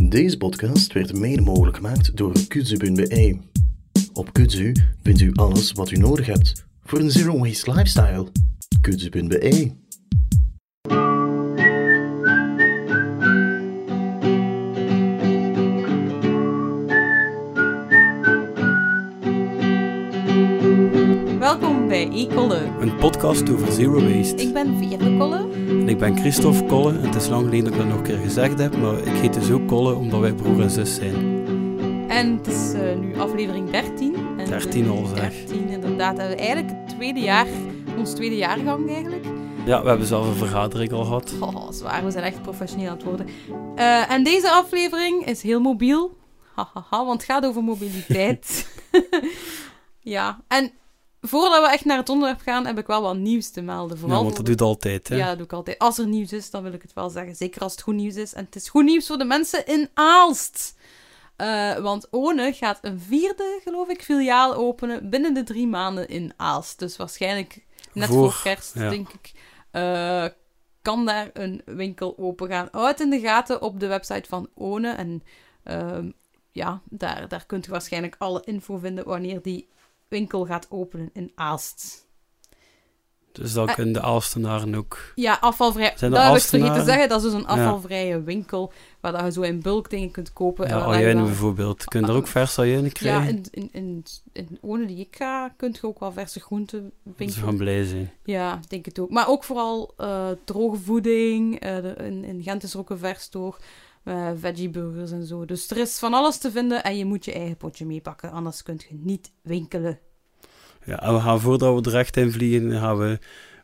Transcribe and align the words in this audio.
Deze 0.00 0.36
podcast 0.36 0.92
werd 0.92 1.18
mede 1.18 1.42
mogelijk 1.42 1.76
gemaakt 1.76 2.16
door 2.16 2.32
kudzu.be. 2.48 3.38
Op 4.12 4.32
Kudzu 4.32 4.72
vindt 5.02 5.20
u 5.20 5.32
alles 5.34 5.72
wat 5.72 5.90
u 5.90 5.96
nodig 5.96 6.26
hebt 6.26 6.66
voor 6.84 6.98
een 6.98 7.10
zero 7.10 7.38
waste 7.38 7.70
lifestyle. 7.72 8.26
Kudzu.be. 8.80 9.70
Welkom 21.38 21.88
bij 21.88 22.08
e-Kolle. 22.12 22.70
Een 22.80 22.96
podcast 22.96 23.50
over 23.50 23.72
zero 23.72 24.00
waste. 24.00 24.42
Ik 24.42 24.52
ben 24.52 24.78
Veerle 24.78 25.16
Kolle. 25.16 25.57
En 25.68 25.88
ik 25.88 25.98
ben 25.98 26.16
Christophe 26.16 26.64
Kolle. 26.64 26.90
En 26.90 27.00
het 27.00 27.14
is 27.14 27.28
lang 27.28 27.44
geleden 27.44 27.64
dat 27.64 27.72
ik 27.72 27.78
dat 27.78 27.88
nog 27.88 27.96
een 27.96 28.02
keer 28.02 28.18
gezegd 28.18 28.58
heb, 28.58 28.76
maar 28.76 28.98
ik 28.98 29.14
heet 29.14 29.34
dus 29.34 29.50
ook 29.50 29.66
Kolle 29.66 29.94
omdat 29.94 30.20
wij 30.20 30.32
broer 30.32 30.60
en 30.60 30.70
zus 30.70 30.94
zijn. 30.94 31.46
En 32.08 32.36
het 32.36 32.46
is 32.46 32.72
eh, 32.72 32.96
nu 32.96 33.18
aflevering 33.18 33.70
13. 33.70 34.14
En 34.38 34.46
13 34.48 34.88
al, 34.88 35.06
zeg. 35.06 35.34
13, 35.34 35.68
inderdaad. 35.68 36.18
En 36.18 36.28
we 36.28 36.34
eigenlijk 36.34 36.70
het 36.70 36.88
tweede 36.88 37.20
jaar, 37.20 37.46
ons 37.96 38.12
tweede 38.12 38.36
jaargang 38.36 38.90
eigenlijk. 38.90 39.26
Ja, 39.66 39.82
we 39.82 39.88
hebben 39.88 40.06
zelf 40.06 40.26
een 40.26 40.34
vergadering 40.34 40.92
al 40.92 41.04
gehad. 41.04 41.34
Oh, 41.40 41.70
zwaar. 41.70 42.04
We 42.04 42.10
zijn 42.10 42.24
echt 42.24 42.42
professioneel 42.42 42.88
aan 42.88 42.96
het 42.96 43.04
worden. 43.04 43.26
Eh, 43.76 44.10
en 44.10 44.24
deze 44.24 44.50
aflevering 44.50 45.26
is 45.26 45.42
heel 45.42 45.60
mobiel. 45.60 46.16
Hahaha, 46.54 47.04
want 47.04 47.20
het 47.20 47.30
gaat 47.30 47.46
over 47.46 47.64
mobiliteit. 47.64 48.68
ja, 50.16 50.40
en 50.48 50.72
voordat 51.28 51.62
we 51.64 51.70
echt 51.72 51.84
naar 51.84 51.96
het 51.96 52.08
onderwerp 52.08 52.40
gaan, 52.40 52.66
heb 52.66 52.78
ik 52.78 52.86
wel 52.86 53.02
wat 53.02 53.16
nieuws 53.16 53.50
te 53.50 53.60
melden. 53.60 53.98
Vooral 53.98 54.16
Ja, 54.18 54.24
want 54.24 54.36
dat 54.36 54.46
doet 54.46 54.60
altijd, 54.60 55.08
hè. 55.08 55.16
Ja, 55.16 55.26
dat 55.28 55.36
doe 55.36 55.46
ik 55.46 55.52
altijd. 55.52 55.78
Als 55.78 55.98
er 55.98 56.06
nieuws 56.06 56.32
is, 56.32 56.50
dan 56.50 56.62
wil 56.62 56.72
ik 56.72 56.82
het 56.82 56.92
wel 56.92 57.10
zeggen. 57.10 57.36
Zeker 57.36 57.62
als 57.62 57.72
het 57.72 57.82
goed 57.82 57.94
nieuws 57.94 58.14
is. 58.14 58.34
En 58.34 58.44
het 58.44 58.56
is 58.56 58.68
goed 58.68 58.84
nieuws 58.84 59.06
voor 59.06 59.18
de 59.18 59.24
mensen 59.24 59.66
in 59.66 59.88
Aalst. 59.94 60.76
Eh, 61.36 61.76
want 61.76 62.08
One 62.10 62.52
gaat 62.52 62.78
een 62.82 63.00
vierde, 63.00 63.60
geloof 63.64 63.88
ik, 63.88 64.02
filiaal 64.02 64.54
openen 64.54 65.10
binnen 65.10 65.34
de 65.34 65.42
drie 65.42 65.66
maanden 65.66 66.08
in 66.08 66.32
Aalst. 66.36 66.78
Dus 66.78 66.96
waarschijnlijk 66.96 67.64
net 67.92 68.08
voor, 68.08 68.32
Voor, 68.32 68.42
kerst, 68.42 68.74
ja. 68.74 68.88
denk 68.88 69.08
ik, 69.08 69.32
eh, 69.70 70.24
kan 70.82 71.06
daar 71.06 71.30
een 71.32 71.62
winkel 71.64 72.18
open 72.18 72.48
gaan. 72.48 72.68
Houd 72.70 73.00
in 73.00 73.10
de 73.10 73.20
gaten 73.20 73.62
op 73.62 73.80
de 73.80 73.86
website 73.86 74.28
van 74.28 74.48
One. 74.54 74.88
En 74.88 75.22
ehm, 75.62 76.10
ja, 76.52 76.80
daar, 76.84 77.28
daar 77.28 77.46
kunt 77.46 77.66
u 77.66 77.70
waarschijnlijk 77.70 78.14
alle 78.18 78.42
info 78.44 78.78
vinden 78.78 79.04
wanneer 79.04 79.42
die 79.42 79.68
winkel 80.08 80.44
gaat 80.46 80.66
openen 80.70 81.10
in 81.12 81.32
Aalst. 81.34 82.06
Dus 83.32 83.52
dat 83.52 83.68
Eh. 83.68 83.74
kunnen 83.74 83.92
de 83.92 84.00
Aalstenaren 84.02 84.74
ook... 84.74 85.12
Ja, 85.14 85.38
afvalvrij. 85.40 85.92
Zijn 85.96 86.10
dat 86.10 86.20
er 86.20 86.26
heb 86.26 86.36
ik 86.36 86.42
vergeten 86.42 86.74
te 86.74 86.84
zeggen. 86.84 87.08
Dat 87.08 87.24
is 87.24 87.30
dus 87.30 87.40
een 87.40 87.46
afvalvrije 87.46 88.22
winkel 88.22 88.72
waar 89.00 89.12
dat 89.12 89.24
je 89.24 89.32
zo 89.32 89.40
in 89.40 89.62
bulk 89.62 89.90
dingen 89.90 90.10
kunt 90.10 90.32
kopen. 90.32 90.66
en 90.66 90.76
Ja, 90.76 90.84
ajuinen 90.84 91.16
dan- 91.16 91.24
bijvoorbeeld. 91.24 91.84
Kun 91.84 92.00
je 92.00 92.06
daar 92.06 92.16
ook 92.16 92.26
verse 92.26 92.60
ajuinen 92.60 92.84
Ja, 92.84 92.90
krijgen? 92.92 93.28
in, 93.28 93.44
in, 93.50 93.68
in, 93.72 94.04
in 94.32 94.58
One 94.62 94.86
die 94.86 94.98
ik 94.98 95.16
ga, 95.16 95.48
kun 95.56 95.74
je 95.80 95.86
ook 95.86 96.00
wel 96.00 96.12
verse 96.12 96.40
groenten 96.40 96.92
Ze 97.04 97.10
winkelen. 97.16 97.44
gaan 97.44 97.56
blij 97.56 97.84
zijn. 97.84 98.12
Ja, 98.24 98.60
denk 98.68 98.84
het 98.84 98.98
ook. 98.98 99.10
Maar 99.10 99.28
ook 99.28 99.44
vooral 99.44 99.94
eh, 99.96 100.28
droge 100.44 100.76
voeding. 100.76 101.60
de- 101.60 101.94
in, 101.98 102.24
in 102.24 102.42
Gent 102.42 102.62
is 102.62 102.72
er 102.72 102.78
ook 102.78 102.90
een 102.90 102.98
verstore. 102.98 103.56
Eh 104.08 104.30
veggieburgers 104.40 105.10
en 105.10 105.26
zo. 105.26 105.44
Dus 105.44 105.70
er 105.70 105.76
is 105.76 105.98
van 105.98 106.14
alles 106.14 106.38
te 106.38 106.50
vinden 106.50 106.84
en 106.84 106.96
je 106.96 107.04
moet 107.04 107.24
je 107.24 107.32
eigen 107.32 107.56
potje 107.56 107.86
meepakken. 107.86 108.30
Anders 108.30 108.62
kun 108.62 108.80
je 108.88 108.96
niet 109.00 109.30
winkelen. 109.42 109.98
Ja, 110.84 111.02
en 111.02 111.14
we 111.14 111.20
gaan 111.20 111.40
voordat 111.40 111.84
we 111.84 111.90
er 111.90 111.96
echt 111.98 112.16
in 112.16 112.32
vliegen, 112.32 112.72
gaan 112.72 112.98
we 112.98 113.18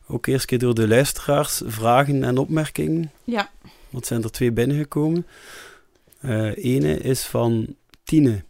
ook 0.07 0.25
eerst 0.25 0.45
keer 0.45 0.59
door 0.59 0.73
de 0.75 0.87
luisteraars 0.87 1.61
vragen 1.65 2.23
en 2.23 2.37
opmerkingen. 2.37 3.11
Ja. 3.23 3.49
Want 3.89 4.05
zijn 4.05 4.23
er 4.23 4.31
twee 4.31 4.51
binnengekomen. 4.51 5.25
Eh 6.21 6.51
ene 6.65 6.97
is 6.97 7.21
van 7.25 7.75
Tine. 8.03 8.43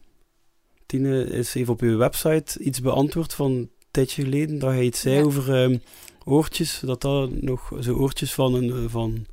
Tine 0.85 1.23
is 1.25 1.55
even 1.55 1.73
op 1.73 1.81
uw 1.81 1.97
website 1.97 2.59
iets 2.59 2.81
beantwoord 2.81 3.33
van 3.33 3.51
een 3.51 3.69
tijdje 3.91 4.23
geleden. 4.23 4.59
Dat 4.59 4.69
hij 4.71 4.83
iets 4.83 4.99
zei 4.99 5.15
Ja. 5.15 5.21
over 5.23 5.55
ehm, 5.63 5.77
oortjes. 6.23 6.79
Dat 6.85 7.01
dat 7.01 7.41
nog 7.41 7.71
zo 7.79 7.93
oortjes 7.95 8.33
van 8.33 8.53
een, 8.53 8.69
eh, 8.71 8.77
van, 8.87 9.25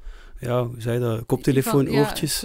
ja, 0.43 0.65
hoe 0.65 0.75
zei 0.79 0.95
je 0.95 1.01
dat? 1.01 1.27
Koptelefoon 1.27 1.87
Van- 1.87 1.97
oortjes. 1.97 2.45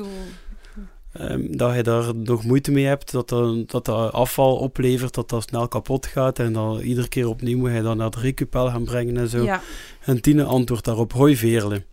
Ehm, 1.13 1.58
dat 1.58 1.75
je 1.75 1.84
daar 1.84 2.16
nog 2.16 2.44
moeite 2.44 2.72
mee 2.72 2.85
hebt, 2.85 3.12
dat 3.12 3.30
dat, 3.30 3.69
dat 3.69 3.85
dat 3.85 4.12
afval 4.12 4.58
oplevert, 4.58 5.13
dat 5.13 5.30
dat 5.30 5.44
snel 5.44 5.68
kapot 5.68 6.06
gaat 6.06 6.40
en 6.40 6.53
dan 6.53 6.80
iedere 6.80 7.07
keer 7.07 7.28
opnieuw 7.28 7.57
moet 7.57 7.69
hij 7.69 7.81
dat 7.81 7.96
naar 7.96 8.09
de 8.09 8.19
recupel 8.19 8.69
gaan 8.69 8.84
brengen 8.84 9.18
en 9.18 9.30
zo. 9.30 9.44
Ja, 9.44 9.62
En 10.02 10.22
Tine 10.22 10.44
antwoordt 10.44 10.86
daarop, 10.86 11.13
hoi 11.13 11.38
Veerle. 11.38 11.84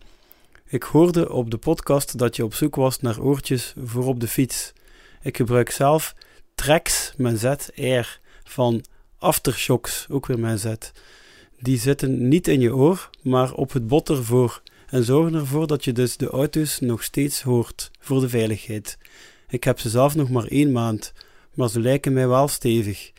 Ik 0.67 0.83
hoorde 0.83 1.31
op 1.31 1.51
de 1.51 1.57
podcast 1.57 2.17
dat 2.17 2.35
je 2.35 2.43
op 2.43 2.53
zoek 2.53 2.75
was 2.75 2.99
naar 2.99 3.19
oortjes 3.19 3.73
voor 3.83 4.05
op 4.05 4.19
de 4.19 4.27
fiets. 4.27 4.73
Ik 5.21 5.37
gebruik 5.37 5.69
zelf 5.69 6.15
Trex 6.55 7.13
met 7.17 7.39
ZR 7.39 8.19
van 8.43 8.83
Aftershocks, 9.17 10.05
ook 10.09 10.25
weer 10.25 10.39
met 10.39 10.59
Z. 10.59 10.73
Die 11.59 11.77
zitten 11.79 12.27
niet 12.27 12.47
in 12.47 12.59
je 12.59 12.75
oor, 12.75 13.09
maar 13.21 13.53
op 13.53 13.73
het 13.73 13.87
bot 13.87 14.09
ervoor 14.09 14.61
en 14.95 15.03
zorgen 15.03 15.33
ervoor 15.33 15.67
dat 15.67 15.83
je 15.83 15.91
dus 15.91 16.17
de 16.17 16.29
auto's 16.29 16.79
nog 16.79 17.03
steeds 17.03 17.41
hoort 17.41 17.91
voor 17.99 18.19
de 18.19 18.29
veiligheid. 18.29 18.97
Ik 19.47 19.63
heb 19.63 19.79
ze 19.79 19.89
zelf 19.89 20.15
nog 20.15 20.29
maar 20.29 20.45
één 20.45 20.71
maand, 20.71 21.13
maar 21.53 21.69
ze 21.69 21.79
lijken 21.79 22.13
mij 22.13 22.27
wel 22.27 22.47
stevig. 22.47 23.11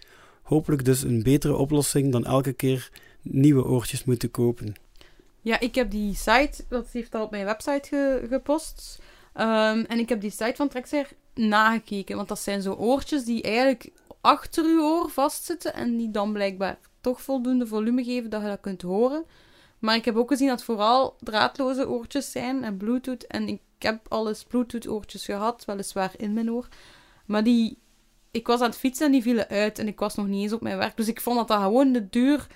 Hopelijk 0.42 0.84
dus 0.84 1.03
een 1.03 1.22
betere 1.22 1.56
oplossing 1.56 2.12
dan 2.12 2.25
elke 2.25 2.53
keer 2.53 2.91
nieuwe 3.22 3.64
oortjes 3.64 4.04
moeten 4.04 4.31
kopen. 4.31 4.75
Ja, 5.41 5.60
ik 5.60 5.75
heb 5.75 5.91
die 5.91 6.14
site, 6.14 6.64
dat 6.69 6.88
heeft 6.92 7.14
al 7.14 7.22
op 7.22 7.31
mijn 7.31 7.44
website 7.44 7.88
ge- 7.88 8.26
gepost. 8.28 8.98
Ehm, 9.32 9.84
en 9.88 9.98
ik 9.98 10.08
heb 10.08 10.20
die 10.20 10.31
site 10.31 10.54
van 10.56 10.69
Trexair 10.69 11.08
nagekeken. 11.34 12.16
Want 12.16 12.28
dat 12.28 12.41
zijn 12.41 12.62
zo 12.62 12.72
oortjes 12.72 13.25
die 13.25 13.43
eigenlijk 13.43 13.91
achter 14.20 14.64
uw 14.64 14.82
oor 14.82 15.10
vastzitten. 15.10 15.75
En 15.75 15.97
die 15.97 16.10
dan 16.10 16.32
blijkbaar 16.32 16.78
toch 17.00 17.22
voldoende 17.22 17.66
volume 17.66 18.04
geven 18.04 18.31
dat 18.31 18.43
je 18.43 18.48
dat 18.48 18.60
kunt 18.60 18.82
horen. 18.82 19.25
Maar 19.86 19.97
ik 19.97 20.04
heb 20.04 20.16
ook 20.16 20.28
gezien 20.28 20.48
dat 20.48 20.64
vooral 20.64 21.16
draadloze 21.20 21.88
oortjes 21.88 22.30
zijn 22.30 22.64
en 22.64 22.76
Bluetooth. 22.76 23.26
En 23.26 23.48
ik 23.48 23.60
heb 23.78 24.00
al 24.08 24.28
eens 24.28 24.44
Bluetooth 24.44 24.88
oortjes 24.88 25.24
gehad, 25.24 25.64
weliswaar 25.64 26.12
in 26.16 26.32
mijn 26.32 26.50
oor. 26.52 26.69
Maar 27.26 27.44
die... 27.44 27.78
Ik 28.30 28.46
was 28.46 28.60
aan 28.60 28.69
het 28.69 28.78
fietsen 28.78 29.06
en 29.06 29.12
die 29.12 29.22
vielen 29.22 29.48
uit. 29.48 29.78
En 29.78 29.86
ik 29.86 29.98
was 29.98 30.14
nog 30.14 30.26
niet 30.26 30.42
eens 30.42 30.52
op 30.52 30.60
mijn 30.60 30.76
werk. 30.76 30.96
Dus 30.96 31.08
ik 31.08 31.20
vond 31.20 31.36
dat 31.36 31.48
dat 31.48 31.60
gewoon 31.60 31.92
de 31.92 32.08
duur 32.08 32.46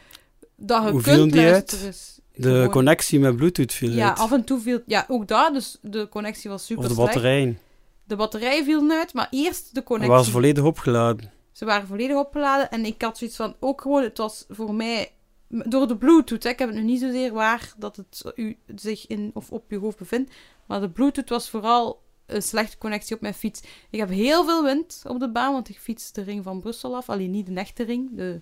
dat 0.56 0.82
je 0.84 0.90
Hoe 0.90 1.02
kunt 1.02 1.32
die 1.32 1.40
uit? 1.40 1.50
luisteren. 1.50 1.94
De 2.34 2.48
Gewoon- 2.48 2.70
connectie 2.70 3.20
met 3.20 3.36
Bluetooth 3.36 3.72
viel 3.72 3.90
ja, 3.90 4.08
uit. 4.08 4.19
af 4.19 4.32
en 4.32 4.44
toe 4.44 4.60
viel... 4.60 4.80
Ja, 4.86 5.04
ook 5.08 5.28
daar. 5.28 5.52
Dus 5.52 5.78
de 5.82 6.08
connectie 6.08 6.50
was 6.50 6.66
super 6.66 6.82
of 6.82 6.88
de 6.88 6.94
slecht. 6.94 7.12
batterijen. 7.12 7.58
De 8.04 8.16
batterij 8.16 8.64
viel 8.64 8.90
uit, 8.90 9.14
maar 9.14 9.28
eerst 9.30 9.74
de 9.74 9.82
connectie. 9.82 10.10
waren 10.10 10.24
ze 10.26 10.30
volledig 10.30 10.64
opgeladen. 10.64 11.30
Ze 11.52 11.64
waren 11.64 11.86
volledig 11.86 12.16
opgeladen. 12.16 12.70
En 12.70 12.84
ik 12.84 13.02
had 13.02 13.19
zoiets 13.19 13.36
van... 13.36 13.54
Ook 13.60 13.80
gewoon, 13.80 14.02
het 14.02 14.19
was 14.19 14.44
voor 14.48 14.74
mij... 14.74 15.12
Door 15.53 15.88
de 15.88 15.97
Bluetooth, 15.97 16.43
hè, 16.43 16.49
ik 16.49 16.59
heb 16.59 16.69
het 16.69 16.78
nu 16.78 16.84
niet 16.84 17.00
zozeer 17.00 17.33
waar 17.33 17.72
dat 17.77 17.97
het 17.97 18.33
u 18.34 18.56
zich 18.75 19.06
in 19.06 19.31
of 19.34 19.50
op 19.50 19.71
je 19.71 19.78
hoofd 19.78 19.99
bevindt. 19.99 20.33
Maar 20.66 20.81
de 20.81 20.91
Bluetooth 20.91 21.28
was 21.28 21.50
vooral 21.50 22.03
een 22.27 22.43
slechte 22.43 22.78
connectie 22.78 23.15
op 23.15 23.21
mijn 23.21 23.34
fiets. 23.34 23.62
Ik 23.91 23.99
heb 23.99 24.09
heel 24.09 24.44
veel 24.44 24.65
wind 24.65 25.03
op 25.06 25.21
de 25.21 25.31
baan, 25.31 25.53
want 25.53 25.69
ik 25.69 25.78
fiets 25.78 26.12
de 26.12 26.22
ring 26.22 26.44
van 26.44 26.61
Brussel 26.61 26.97
af. 26.97 27.09
Alleen 27.09 27.31
niet 27.31 27.47
de 27.47 27.55
echte 27.55 27.83
ring, 27.83 28.16
de, 28.16 28.41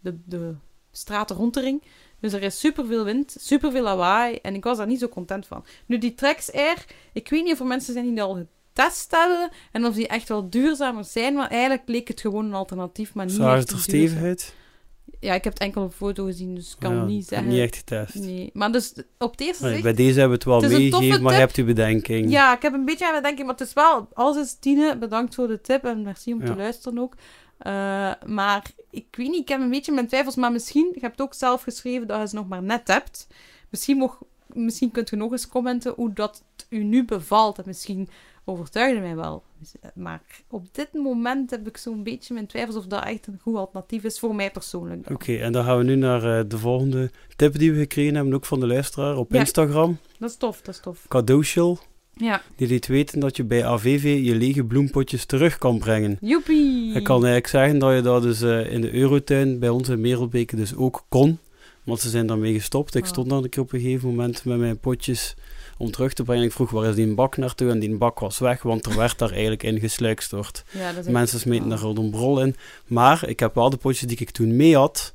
de, 0.00 0.18
de 0.24 0.54
straten 0.90 1.36
rond 1.36 1.54
de 1.54 1.60
ring. 1.60 1.82
Dus 2.20 2.32
er 2.32 2.42
is 2.42 2.58
superveel 2.58 3.04
wind, 3.04 3.36
superveel 3.38 3.82
lawaai. 3.82 4.38
En 4.42 4.54
ik 4.54 4.64
was 4.64 4.76
daar 4.76 4.86
niet 4.86 5.00
zo 5.00 5.08
content 5.08 5.46
van. 5.46 5.64
Nu, 5.86 5.98
die 5.98 6.14
Trex 6.14 6.52
Air, 6.52 6.84
ik 7.12 7.28
weet 7.28 7.44
niet 7.44 7.52
of 7.52 7.60
er 7.60 7.66
mensen 7.66 7.92
zijn 7.92 8.04
die 8.04 8.14
die 8.14 8.22
al 8.22 8.46
getest 8.72 9.10
hebben. 9.10 9.50
En 9.72 9.84
of 9.84 9.94
die 9.94 10.08
echt 10.08 10.28
wel 10.28 10.50
duurzamer 10.50 11.04
zijn. 11.04 11.34
Maar 11.34 11.50
eigenlijk 11.50 11.82
leek 11.88 12.08
het 12.08 12.20
gewoon 12.20 12.44
een 12.44 12.54
alternatief. 12.54 13.14
Maar 13.14 13.26
niet 13.26 13.38
echt 13.38 13.58
het 13.58 13.70
er 13.70 13.78
stevig 13.78 14.22
uit? 14.22 14.54
Ja, 15.26 15.34
ik 15.34 15.44
heb 15.44 15.52
het 15.52 15.62
enkel 15.62 15.82
op 15.82 15.92
foto 15.94 16.24
gezien, 16.24 16.54
dus 16.54 16.72
ik 16.72 16.78
kan 16.78 16.94
Ja, 16.94 17.04
niet 17.04 17.26
zeggen. 17.26 17.48
niet 17.48 17.58
echt 17.60 17.76
getest. 17.76 18.14
Nee, 18.14 18.50
maar 18.52 18.72
dus 18.72 18.92
op 19.18 19.30
het 19.30 19.40
eerste 19.40 19.68
zicht... 19.68 19.82
bij 19.82 19.94
deze 19.94 20.20
hebben 20.20 20.38
we 20.38 20.50
het 20.52 20.62
wel 20.62 20.70
meegegeven, 20.70 21.22
maar 21.22 21.32
je 21.32 21.38
hebt 21.38 21.56
uw 21.56 21.64
bedenking. 21.64 22.30
Ja, 22.30 22.54
ik 22.56 22.62
heb 22.62 22.72
een 22.72 22.84
beetje 22.84 23.08
aan 23.08 23.14
het 23.14 23.22
denken, 23.24 23.44
maar 23.46 23.54
het 23.54 23.66
is 23.66 23.72
wel... 23.72 24.08
Alles 24.12 24.36
is 24.36 24.56
Tine, 24.60 24.96
bedankt 24.98 25.34
voor 25.34 25.48
de 25.48 25.60
tip 25.60 25.84
en 25.84 26.02
merci 26.02 26.32
om 26.32 26.40
Ja. 26.40 26.46
te 26.46 26.56
luisteren 26.56 26.98
ook. 26.98 27.14
Eh, 27.58 27.72
maar 28.26 28.62
ik 28.90 29.06
weet 29.10 29.28
niet, 29.28 29.40
ik 29.40 29.48
heb 29.48 29.60
een 29.60 29.70
beetje 29.70 29.92
mijn 29.92 30.06
twijfels, 30.06 30.36
maar 30.36 30.52
misschien... 30.52 30.90
Je 30.94 31.00
hebt 31.00 31.20
ook 31.20 31.34
zelf 31.34 31.62
geschreven 31.62 32.06
dat 32.06 32.20
je 32.20 32.28
ze 32.28 32.34
nog 32.34 32.48
maar 32.48 32.62
net 32.62 32.88
hebt. 32.88 33.26
Misschien, 33.70 33.96
mocht, 33.96 34.18
misschien 34.46 34.90
kunt 34.90 35.10
je 35.10 35.16
nog 35.16 35.32
eens 35.32 35.48
commenten 35.48 35.92
hoe 35.96 36.12
dat 36.12 36.44
u 36.68 36.82
nu 36.84 37.04
bevalt. 37.04 37.58
En 37.58 37.64
misschien 37.66 38.08
overtuigde 38.48 39.00
mij 39.00 39.16
wel. 39.16 39.42
Maar 39.94 40.22
op 40.50 40.66
dit 40.72 40.88
moment 40.92 41.50
heb 41.50 41.68
ik 41.68 41.76
zo'n 41.76 42.02
beetje 42.02 42.34
mijn 42.34 42.46
twijfels 42.46 42.76
of 42.76 42.86
dat 42.86 43.04
echt 43.04 43.26
een 43.26 43.38
goed 43.42 43.56
alternatief 43.56 44.04
is 44.04 44.18
voor 44.18 44.34
mij 44.34 44.50
persoonlijk. 44.50 45.10
Oké, 45.10 45.34
en 45.36 45.52
dan 45.52 45.64
gaan 45.64 45.78
we 45.78 45.84
nu 45.84 45.94
naar 45.94 46.38
eh, 46.38 46.44
de 46.48 46.58
volgende 46.58 47.10
tip 47.36 47.58
die 47.58 47.72
we 47.72 47.78
gekregen 47.78 48.14
hebben, 48.14 48.34
ook 48.34 48.44
van 48.46 48.60
de 48.60 48.66
luisteraar 48.66 49.16
op 49.16 49.32
Ja. 49.32 49.38
Instagram. 49.38 49.98
Dat 50.18 50.30
is 50.30 50.36
tof, 50.36 50.60
dat 50.60 50.74
is 50.74 50.80
tof. 50.80 51.04
Cadeaushell. 51.08 51.76
Ja. 52.14 52.42
Die 52.56 52.68
liet 52.68 52.86
weten 52.86 53.20
dat 53.20 53.36
je 53.36 53.44
bij 53.44 53.64
AVV 53.66 54.20
je 54.24 54.34
lege 54.34 54.64
bloempotjes 54.64 55.24
terug 55.24 55.58
kan 55.58 55.78
brengen. 55.78 56.18
Joepie! 56.20 56.94
Ik 56.94 57.04
kan 57.04 57.14
eigenlijk 57.16 57.46
zeggen 57.46 57.78
dat 57.78 57.94
je 57.94 58.00
dat 58.00 58.22
dus 58.22 58.42
eh, 58.42 58.72
in 58.72 58.80
de 58.80 58.92
Eurotuin 58.94 59.58
bij 59.58 59.68
ons 59.68 59.88
in 59.88 60.00
Merelbeke 60.00 60.56
dus 60.56 60.74
ook 60.76 61.04
kon. 61.08 61.38
Want 61.84 62.00
ze 62.00 62.08
zijn 62.08 62.26
daarmee 62.26 62.52
gestopt. 62.54 62.94
Ik 62.94 63.02
Ah. 63.02 63.08
stond 63.08 63.28
dan 63.28 63.44
een 63.44 63.48
keer 63.50 63.62
op 63.62 63.72
een 63.72 63.80
gegeven 63.80 64.08
moment 64.08 64.44
met 64.44 64.58
mijn 64.58 64.78
potjes 64.78 65.34
om 65.76 65.90
terug 65.90 66.12
te 66.12 66.22
brengen. 66.22 66.44
Ik 66.44 66.52
vroeg 66.52 66.70
waar 66.70 66.88
is 66.88 66.94
die 66.94 67.14
bak 67.14 67.36
naartoe 67.36 67.70
en 67.70 67.78
die 67.78 67.96
bak 67.96 68.18
was 68.18 68.38
weg, 68.38 68.62
want 68.62 68.86
er 68.86 68.96
werd 68.96 69.18
daar 69.18 69.30
eigenlijk 69.30 69.62
in 69.62 69.80
gesluikstort. 69.80 70.64
Ja, 70.70 70.92
Mensen 71.10 71.40
smeten 71.40 71.68
daar 71.68 71.82
een 71.82 72.10
brol 72.10 72.40
in. 72.40 72.56
Maar 72.86 73.28
ik 73.28 73.40
heb 73.40 73.54
wel 73.54 73.70
de 73.70 73.76
potjes 73.76 74.08
die 74.08 74.18
ik 74.18 74.30
toen 74.30 74.56
mee 74.56 74.76
had, 74.76 75.14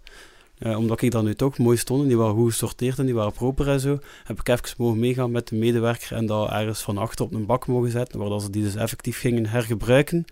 eh, 0.58 0.78
omdat 0.78 1.02
ik 1.02 1.12
daar 1.12 1.24
nu 1.24 1.36
toch 1.36 1.58
mooi 1.58 1.78
stonden, 1.78 2.08
die 2.08 2.18
waren 2.18 2.36
goed 2.36 2.52
gesorteerd 2.52 3.00
en 3.00 3.06
die 3.06 3.16
waren 3.16 3.32
proper 3.32 3.68
en 3.68 3.80
zo, 3.80 4.00
heb 4.24 4.40
ik 4.40 4.48
even 4.48 4.76
mogen 4.78 5.00
meegaan 5.00 5.32
met 5.32 5.48
de 5.48 5.56
medewerker 5.56 6.16
en 6.16 6.26
dat 6.26 6.50
ergens 6.50 6.82
van 6.82 6.98
achter 6.98 7.26
op 7.26 7.34
een 7.34 7.46
bak 7.46 7.68
mogen 7.68 7.92
zetten, 7.92 8.20
waar 8.20 8.40
ze 8.40 8.50
die 8.50 8.64
dus 8.64 8.76
effectief 8.76 9.20
gingen 9.20 9.46
hergebruiken. 9.46 10.26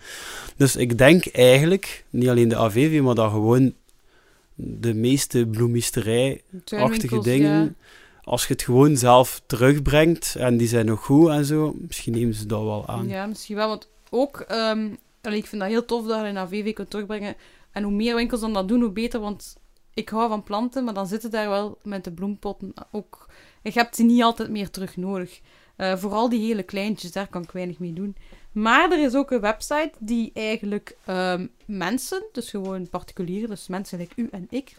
Dus 0.55 0.75
ik 0.75 0.97
denk 0.97 1.25
eigenlijk, 1.25 2.05
niet 2.09 2.29
alleen 2.29 2.47
de 2.47 2.55
AVV, 2.55 3.01
maar 3.01 3.15
dat 3.15 3.31
gewoon 3.31 3.73
de 4.55 4.93
meeste 4.93 5.45
bloemisterij-achtige 5.45 7.21
dingen, 7.21 7.63
ja. 7.63 7.71
Als 8.23 8.47
je 8.47 8.53
het 8.53 8.61
gewoon 8.61 8.97
zelf 8.97 9.41
terugbrengt 9.45 10.35
en 10.35 10.57
die 10.57 10.67
zijn 10.67 10.85
nog 10.85 11.05
goed 11.05 11.29
en 11.29 11.45
zo, 11.45 11.75
misschien 11.77 12.13
nemen 12.13 12.33
ze 12.33 12.45
dat 12.45 12.63
wel 12.63 12.87
aan. 12.87 13.07
Ja, 13.07 13.25
misschien 13.25 13.55
wel. 13.55 13.67
Want 13.67 13.89
ook, 14.09 14.45
allee, 15.21 15.37
ik 15.37 15.45
vind 15.45 15.61
dat 15.61 15.71
heel 15.71 15.85
tof 15.85 16.07
dat 16.07 16.21
je 16.21 16.27
een 16.27 16.37
AVV 16.37 16.73
kunt 16.73 16.89
terugbrengen. 16.89 17.35
En 17.71 17.83
hoe 17.83 17.93
meer 17.93 18.15
winkels 18.15 18.41
dan 18.41 18.53
dat 18.53 18.67
doen, 18.67 18.81
hoe 18.81 18.91
beter. 18.91 19.19
Want 19.19 19.57
ik 19.93 20.09
hou 20.09 20.29
van 20.29 20.43
planten, 20.43 20.83
maar 20.83 20.93
dan 20.93 21.07
zitten 21.07 21.31
daar 21.31 21.49
wel 21.49 21.77
met 21.83 22.03
de 22.03 22.11
bloempotten 22.11 22.73
ook. 22.91 23.27
Je 23.63 23.71
hebt 23.73 23.95
ze 23.95 24.03
niet 24.03 24.23
altijd 24.23 24.49
meer 24.49 24.69
terug 24.69 24.97
nodig. 24.97 25.41
Eh, 25.75 25.97
vooral 25.97 26.29
die 26.29 26.47
hele 26.47 26.63
kleintjes, 26.63 27.11
daar 27.11 27.27
kan 27.27 27.43
ik 27.43 27.51
weinig 27.51 27.79
mee 27.79 27.93
doen. 27.93 28.15
Maar 28.51 28.91
er 28.91 29.03
is 29.03 29.15
ook 29.15 29.31
een 29.31 29.39
website 29.39 29.91
die 29.99 30.31
eigenlijk 30.33 30.97
ehm, 31.05 31.47
mensen, 31.65 32.23
dus 32.31 32.49
gewoon 32.49 32.89
particulieren, 32.89 33.49
dus 33.49 33.67
mensen 33.67 33.99
like 33.99 34.13
u 34.15 34.27
en 34.31 34.47
ik, 34.49 34.75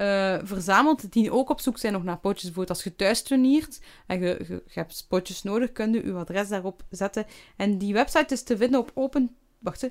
eh, 0.00 0.38
verzamelt 0.42 1.12
die 1.12 1.30
ook 1.32 1.50
op 1.50 1.60
zoek 1.60 1.78
zijn 1.78 1.92
nog 1.92 2.04
naar 2.04 2.18
potjes. 2.18 2.42
Bijvoorbeeld 2.44 2.76
als 2.76 2.84
je 2.84 2.96
thuis 2.96 3.22
turniert 3.22 3.80
en 4.06 4.20
je, 4.20 4.26
je, 4.26 4.44
je 4.48 4.60
hebt 4.80 5.04
potjes 5.08 5.42
nodig, 5.42 5.72
kun 5.72 5.92
je 5.92 6.02
uw 6.02 6.16
adres 6.16 6.48
daarop 6.48 6.82
zetten. 6.90 7.26
En 7.56 7.78
die 7.78 7.92
website 7.92 8.34
is 8.34 8.42
te 8.42 8.56
vinden 8.56 8.80
op 8.80 8.90
open, 8.94 9.36
wacht, 9.58 9.88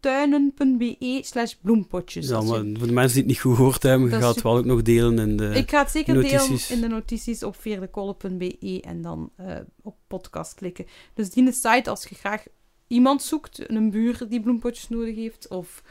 openexotentuinen.be 0.00 1.18
slash 1.22 1.52
bloempotjes. 1.62 2.28
Ja, 2.28 2.38
je- 2.38 2.44
maar 2.44 2.64
voor 2.78 2.86
de 2.86 2.92
mensen 2.92 3.12
die 3.14 3.22
het 3.22 3.26
niet 3.26 3.40
goed 3.40 3.56
gehoord 3.56 3.82
hebben, 3.82 4.08
je 4.10 4.14
gaat 4.16 4.34
het 4.34 4.42
wel 4.44 4.56
ook 4.56 4.64
nog 4.64 4.82
delen 4.82 5.18
in 5.18 5.36
de... 5.36 5.50
ik 5.54 5.70
ga 5.70 5.78
het 5.82 5.90
zeker 5.90 6.14
notities. 6.14 6.66
delen 6.66 6.82
in 6.84 6.88
de 6.88 6.94
notities 6.94 7.42
op 7.42 7.56
veerdekolle.be 7.56 8.80
en 8.80 9.02
dan 9.02 9.30
eh, 9.36 9.56
op 9.82 9.96
podcast 10.06 10.54
klikken. 10.54 10.86
Dus 11.14 11.30
die 11.30 11.52
site 11.52 11.90
als 11.90 12.04
je 12.04 12.14
graag 12.14 12.44
iemand 12.86 13.22
zoekt, 13.22 13.70
een 13.70 13.90
buur 13.90 14.26
die 14.28 14.40
bloempotjes 14.40 14.88
nodig 14.88 15.14
heeft, 15.14 15.48
of 15.48 15.82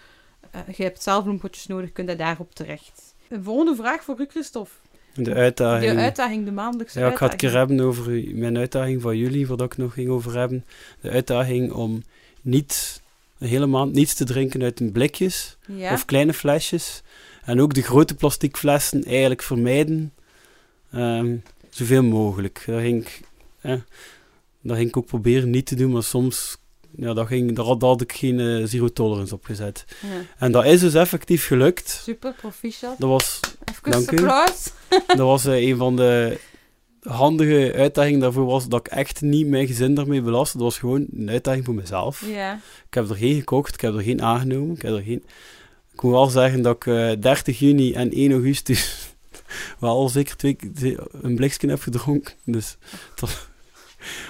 eh, 0.51 0.61
je 0.75 0.83
hebt 0.83 1.03
zelf 1.03 1.23
bloempotjes 1.23 1.67
nodig, 1.67 1.91
kun 1.91 2.07
je 2.07 2.15
daarop 2.15 2.55
terecht. 2.55 3.13
Een 3.29 3.43
volgende 3.43 3.75
vraag 3.75 4.03
voor 4.03 4.19
u, 4.19 4.25
Christophe. 4.29 4.71
de 5.13 5.33
uitdaging. 5.33 5.91
De 5.93 5.97
uitdaging, 6.01 6.45
de 6.45 6.51
maandelijkse 6.51 6.99
Ja, 6.99 7.09
ik 7.11 7.17
ga 7.17 7.25
het 7.27 7.35
keer 7.35 7.49
uitdaging. 7.49 7.79
hebben 7.79 7.87
over 7.87 8.35
mijn 8.39 8.57
uitdaging 8.57 9.01
van 9.01 9.17
jullie, 9.17 9.47
voordat 9.47 9.71
ik 9.71 9.77
nog 9.77 9.93
ging 9.93 10.09
over 10.09 10.37
hebben. 10.37 10.65
De 11.01 11.09
uitdaging 11.09 11.71
om 11.71 12.03
niet, 12.41 13.01
een 13.39 13.47
hele 13.47 13.65
maand 13.65 13.93
niets 13.93 14.13
te 14.13 14.23
drinken 14.25 14.63
uit 14.63 14.79
een 14.79 14.91
blikjes 14.91 15.57
Ja, 15.67 15.93
of 15.93 16.05
kleine 16.05 16.33
flesjes. 16.33 17.01
En 17.43 17.61
ook 17.61 17.73
de 17.73 17.81
grote 17.81 18.15
plastic 18.15 18.57
flessen 18.57 19.03
eigenlijk 19.03 19.41
vermijden. 19.41 20.13
Ehm, 20.91 21.35
zoveel 21.69 22.03
mogelijk. 22.03 22.63
Dat 22.65 22.79
ging, 22.79 23.01
ik- 23.05 23.21
eh, 23.61 23.75
dat 24.61 24.77
ging 24.77 24.87
ik 24.89 24.97
ook 24.97 25.05
proberen 25.05 25.49
niet 25.49 25.65
te 25.65 25.75
doen, 25.75 25.91
maar 25.91 26.03
soms... 26.03 26.57
Ja, 26.95 27.13
dat 27.13 27.27
ging, 27.27 27.55
daar, 27.55 27.65
had, 27.65 27.79
daar 27.79 27.89
had 27.89 28.01
ik 28.01 28.11
geen 28.13 28.39
eh, 28.39 28.67
zero 28.67 28.87
tolerance 28.87 29.33
op 29.33 29.45
gezet. 29.45 29.85
ja. 30.01 30.07
En 30.37 30.51
dat 30.51 30.65
is 30.65 30.79
dus 30.79 30.93
effectief 30.93 31.47
gelukt. 31.47 31.89
super, 32.03 32.33
proficiat. 32.33 32.95
Dat 32.99 33.09
was 33.09 33.39
Even 33.69 33.91
Dank 33.91 34.11
u. 34.11 34.15
Dat 35.07 35.17
was 35.17 35.45
eh, 35.45 35.61
een 35.67 35.77
van 35.77 35.95
de 35.95 36.39
handige 37.01 37.73
uitdagingen 37.75 38.19
daarvoor 38.19 38.45
was 38.45 38.67
dat 38.67 38.79
ik 38.79 38.87
echt 38.93 39.21
niet 39.21 39.47
mijn 39.47 39.67
gezin 39.67 39.95
daarmee 39.95 40.21
belastte. 40.21 40.57
Dat 40.57 40.65
was 40.65 40.77
gewoon 40.77 41.05
een 41.15 41.29
uitdaging 41.29 41.65
voor 41.65 41.73
mezelf. 41.75 42.25
Ja, 42.27 42.53
Ik 42.87 42.93
heb 42.93 43.09
er 43.09 43.15
geen 43.15 43.35
gekocht, 43.35 43.73
ik 43.73 43.81
heb 43.81 43.93
er 43.95 44.01
geen 44.03 44.21
aangenomen. 44.21 44.75
Ik, 44.75 44.81
heb 44.81 44.93
er 44.93 45.01
geen... 45.01 45.23
ik 45.93 46.01
moet 46.01 46.11
wel 46.11 46.25
zeggen 46.29 46.61
dat 46.61 46.75
ik 46.75 46.85
eh, 46.87 47.11
30 47.21 47.59
juni 47.59 47.93
en 47.93 48.11
1 48.11 48.31
augustus 48.31 49.09
wel 49.79 49.89
al 49.89 50.09
zeker 50.09 50.35
twee, 50.37 50.57
een 51.21 51.35
blikje 51.35 51.67
heb 51.69 51.81
gedronken. 51.81 52.33
Dus 52.45 52.77
was- 53.15 53.49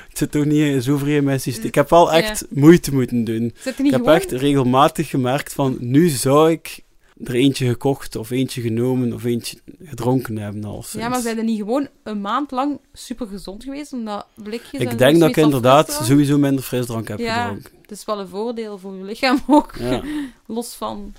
het 0.10 0.18
zit 0.22 0.32
toch 0.32 0.46
niet 0.46 0.84
zo 0.84 0.98
vreemd 0.98 1.18
in 1.18 1.24
mijn 1.24 1.40
systeem. 1.42 1.66
Ik 1.66 1.76
heb 1.76 1.90
wel 1.90 2.14
echt 2.14 2.46
moeite 2.50 2.94
moeten 2.94 3.24
doen. 3.24 3.44
Ik 3.46 3.64
heb 3.64 3.76
gewoon... 3.76 4.14
echt 4.16 4.32
regelmatig 4.32 5.10
gemerkt 5.10 5.54
van, 5.54 5.78
nu 5.80 6.08
zou 6.10 6.52
ik 6.52 6.84
er 7.24 7.36
eentje 7.36 7.68
gekocht 7.68 8.16
of 8.16 8.30
eentje 8.30 8.62
genomen 8.62 9.14
of 9.14 9.24
eentje 9.24 9.58
gedronken 9.84 10.38
hebben 10.38 10.64
al 10.64 10.84
Ja, 10.92 11.10
maar 11.10 11.22
zijn 11.22 11.38
er 11.38 11.44
niet 11.44 11.58
gewoon 11.60 11.88
een 12.04 12.22
maand 12.22 12.52
lang 12.52 12.80
super 12.94 13.28
gezond 13.28 13.64
geweest, 13.64 13.94
omdat 13.94 14.26
blikjes... 14.36 14.82
Ik 14.82 14.98
denk 14.98 15.20
dat 15.20 15.30
ik 15.30 15.38
inderdaad 15.38 16.00
sowieso 16.04 16.38
minder 16.38 16.64
frisdrank 16.64 17.08
heb 17.08 17.20
Ja. 17.20 17.42
gedronken. 17.42 17.72
Het 17.82 17.92
is 17.92 18.06
wel 18.06 18.20
een 18.20 18.28
voordeel 18.28 18.78
voor 18.78 18.96
je 18.96 19.04
lichaam 19.04 19.40
ook, 19.48 19.76
Ja. 19.80 20.02
los 20.46 20.74
van... 20.74 21.14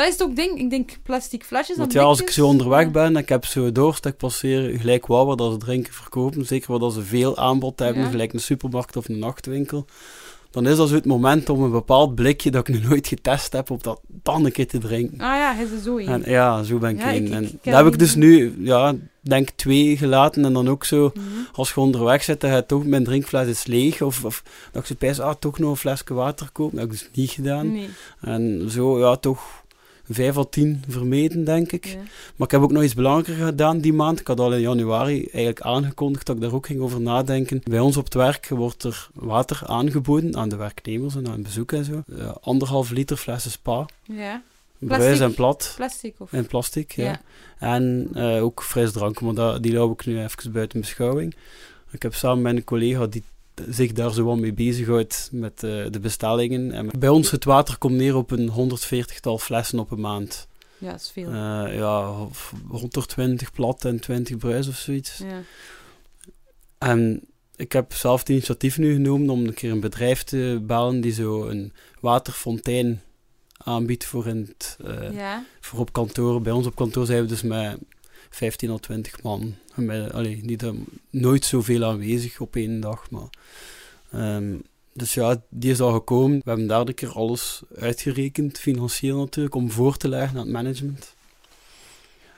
Dat 0.00 0.08
is 0.12 0.18
het 0.18 0.28
ook 0.28 0.36
ding, 0.36 0.58
ik 0.58 0.70
denk 0.70 0.90
plastic 1.02 1.44
flesjes 1.44 1.74
en 1.74 1.80
Want 1.80 1.92
ja, 1.92 2.02
als 2.02 2.20
ik 2.20 2.30
zo 2.30 2.46
onderweg 2.46 2.90
ben 2.90 3.04
en 3.04 3.16
ik 3.16 3.28
heb 3.28 3.44
zo 3.44 3.72
dorst, 3.72 4.04
ik 4.06 4.16
passeer 4.16 4.78
gelijk 4.78 5.06
wat 5.06 5.26
waar 5.26 5.36
dat 5.36 5.52
ze 5.52 5.58
drinken 5.58 5.92
verkopen, 5.92 6.46
zeker 6.46 6.78
dat 6.78 6.92
ze 6.92 7.02
veel 7.02 7.36
aanbod 7.38 7.78
hebben, 7.78 8.02
Ja. 8.02 8.08
gelijk 8.10 8.32
een 8.32 8.40
supermarkt 8.40 8.96
of 8.96 9.08
een 9.08 9.18
nachtwinkel, 9.18 9.84
dan 10.50 10.66
is 10.66 10.76
dat 10.76 10.88
zo 10.88 10.94
het 10.94 11.06
moment 11.06 11.48
om 11.48 11.62
een 11.62 11.70
bepaald 11.70 12.14
blikje 12.14 12.50
dat 12.50 12.68
ik 12.68 12.74
nog 12.80 12.88
nooit 12.88 13.06
getest 13.08 13.52
heb, 13.52 13.70
op 13.70 13.82
dat 13.82 14.00
dan 14.22 14.44
een 14.44 14.52
keer 14.52 14.68
te 14.68 14.78
drinken. 14.78 15.20
Ah 15.20 15.36
ja, 15.36 15.54
hij 15.54 15.64
is 15.64 15.82
zo 15.84 15.96
in. 15.96 16.08
En 16.08 16.22
ja, 16.26 16.62
zo 16.62 16.78
ben 16.78 16.90
ik 16.90 16.98
Ja, 17.00 17.10
ik- 17.10 17.28
ik 17.28 17.58
daar 17.62 17.84
heb 17.84 17.92
ik 17.92 17.98
dus 17.98 18.14
nu, 18.14 18.54
ja, 18.58 18.94
denk 19.20 19.48
twee 19.50 19.96
gelaten 19.96 20.44
en 20.44 20.52
dan 20.52 20.68
ook 20.68 20.84
zo, 20.84 21.10
Mhm. 21.14 21.24
als 21.52 21.68
je 21.74 21.80
onderweg 21.80 22.22
zit 22.22 22.42
je 22.42 22.64
toch 22.66 22.84
mijn 22.86 23.04
drinkfles 23.04 23.46
is 23.48 23.66
leeg, 23.66 24.02
of, 24.02 24.24
of 24.24 24.42
dat 24.72 24.82
ik 24.82 24.88
zo 24.88 24.94
pijs, 24.98 25.20
ah, 25.20 25.34
toch 25.38 25.58
nog 25.58 25.70
een 25.70 25.76
flesje 25.76 26.14
water 26.14 26.48
kopen, 26.52 26.76
dat 26.76 26.84
heb 26.84 26.92
ik 26.94 26.98
dus 27.00 27.08
niet 27.22 27.30
gedaan. 27.30 27.72
Nee. 27.72 27.88
En 28.20 28.66
zo, 28.70 28.98
ja, 28.98 29.16
toch 29.16 29.59
vijf 30.10 30.36
à 30.36 30.44
tien 30.50 30.82
vermeden, 30.88 31.44
denk 31.44 31.72
ik. 31.72 31.84
Ja. 31.84 31.96
Maar 32.36 32.46
ik 32.46 32.50
heb 32.50 32.60
ook 32.60 32.72
nog 32.72 32.82
iets 32.82 32.94
belangrijker 32.94 33.46
gedaan 33.46 33.78
die 33.78 33.92
maand. 33.92 34.20
Ik 34.20 34.26
had 34.26 34.40
al 34.40 34.52
in 34.52 34.60
januari 34.60 35.24
eigenlijk 35.24 35.60
aangekondigd 35.60 36.26
dat 36.26 36.36
ik 36.36 36.42
daar 36.42 36.54
ook 36.54 36.66
ging 36.66 36.80
over 36.80 37.00
nadenken. 37.00 37.60
Bij 37.64 37.78
ons 37.78 37.96
op 37.96 38.04
het 38.04 38.14
werk 38.14 38.48
wordt 38.48 38.82
er 38.82 39.08
water 39.14 39.62
aangeboden 39.66 40.36
aan 40.36 40.48
de 40.48 40.56
werknemers 40.56 41.16
en 41.16 41.28
aan 41.28 41.42
bezoek 41.42 41.72
en 41.72 41.84
zo. 41.84 42.02
Eh, 42.18 42.34
anderhalf 42.40 42.90
liter 42.90 43.16
flessen 43.16 43.50
spa, 43.50 43.86
ja, 44.02 44.42
bruis 44.78 45.02
Plastic? 45.02 45.20
en 45.20 45.34
plat. 45.34 45.72
plastic 45.76 46.14
of... 46.18 46.32
En 46.32 46.46
plastic, 46.46 46.92
ja. 46.92 47.04
Ja. 47.04 47.20
En 47.58 48.08
eh, 48.14 48.44
ook 48.44 48.62
frisdrank, 48.62 49.20
maar 49.20 49.34
dat, 49.34 49.62
die 49.62 49.76
hou 49.76 49.92
ik 49.92 50.06
nu 50.06 50.22
even 50.22 50.52
buiten 50.52 50.80
beschouwing. 50.80 51.34
Ik 51.90 52.02
heb 52.02 52.14
samen 52.14 52.42
met 52.42 52.56
een 52.56 52.64
collega 52.64 53.06
die 53.06 53.24
zich 53.68 53.92
daar 53.92 54.12
zo 54.12 54.24
wat 54.24 54.38
mee 54.38 54.52
bezighoudt 54.52 55.28
met 55.32 55.62
eh, 55.62 55.84
de 55.90 56.00
bestellingen. 56.00 56.72
En 56.72 56.88
bij 56.98 57.08
ons 57.08 57.30
het 57.30 57.44
water 57.44 57.78
komt 57.78 57.94
neer 57.94 58.16
op 58.16 58.30
een 58.30 58.50
140-tal 58.50 59.38
flessen 59.38 59.78
op 59.78 59.90
een 59.90 60.00
maand. 60.00 60.48
Ja, 60.78 60.90
dat 60.90 61.00
is 61.00 61.10
veel. 61.10 61.26
Eh, 61.26 61.74
ja, 61.74 62.20
of 62.22 62.54
120 62.68 63.52
plat 63.52 63.84
en 63.84 64.00
20 64.00 64.36
bruis 64.36 64.68
of 64.68 64.76
zoiets. 64.76 65.18
Ja. 65.18 65.42
En 66.78 67.20
ik 67.56 67.72
heb 67.72 67.92
zelf 67.92 68.20
het 68.20 68.28
initiatief 68.28 68.78
nu 68.78 68.94
genomen 68.94 69.30
om 69.30 69.44
een 69.44 69.54
keer 69.54 69.70
een 69.70 69.80
bedrijf 69.80 70.22
te 70.22 70.60
bellen 70.62 71.00
die 71.00 71.12
zo 71.12 71.48
een 71.48 71.72
waterfontein 72.00 73.02
aanbiedt 73.56 74.04
voor, 74.04 74.26
in 74.26 74.46
het, 74.48 74.78
eh, 74.84 75.14
ja. 75.14 75.44
voor 75.60 75.80
op 75.80 75.92
kantoor. 75.92 76.40
Bij 76.40 76.52
ons 76.52 76.66
op 76.66 76.74
kantoor 76.74 77.06
zijn 77.06 77.22
we 77.22 77.28
dus 77.28 77.42
met 77.42 77.78
15 78.30 78.70
of 78.70 78.80
20 78.80 79.22
man. 79.22 79.54
Bij, 79.74 80.12
allee, 80.12 80.40
niet 80.44 80.64
nooit 81.10 81.44
zoveel 81.44 81.84
aanwezig 81.84 82.40
op 82.40 82.56
één 82.56 82.80
dag, 82.80 83.10
maar... 83.10 83.28
ehm, 84.10 84.54
dus 84.92 85.14
ja, 85.14 85.42
die 85.48 85.70
is 85.70 85.80
al 85.80 85.92
gekomen. 85.92 86.36
We 86.44 86.48
hebben 86.50 86.66
daar 86.66 86.88
een 86.88 86.94
keer 86.94 87.12
alles 87.12 87.62
uitgerekend, 87.78 88.58
financieel 88.58 89.18
natuurlijk, 89.18 89.54
om 89.54 89.70
voor 89.70 89.96
te 89.96 90.08
leggen 90.08 90.38
aan 90.38 90.44
het 90.44 90.52
management. 90.52 91.14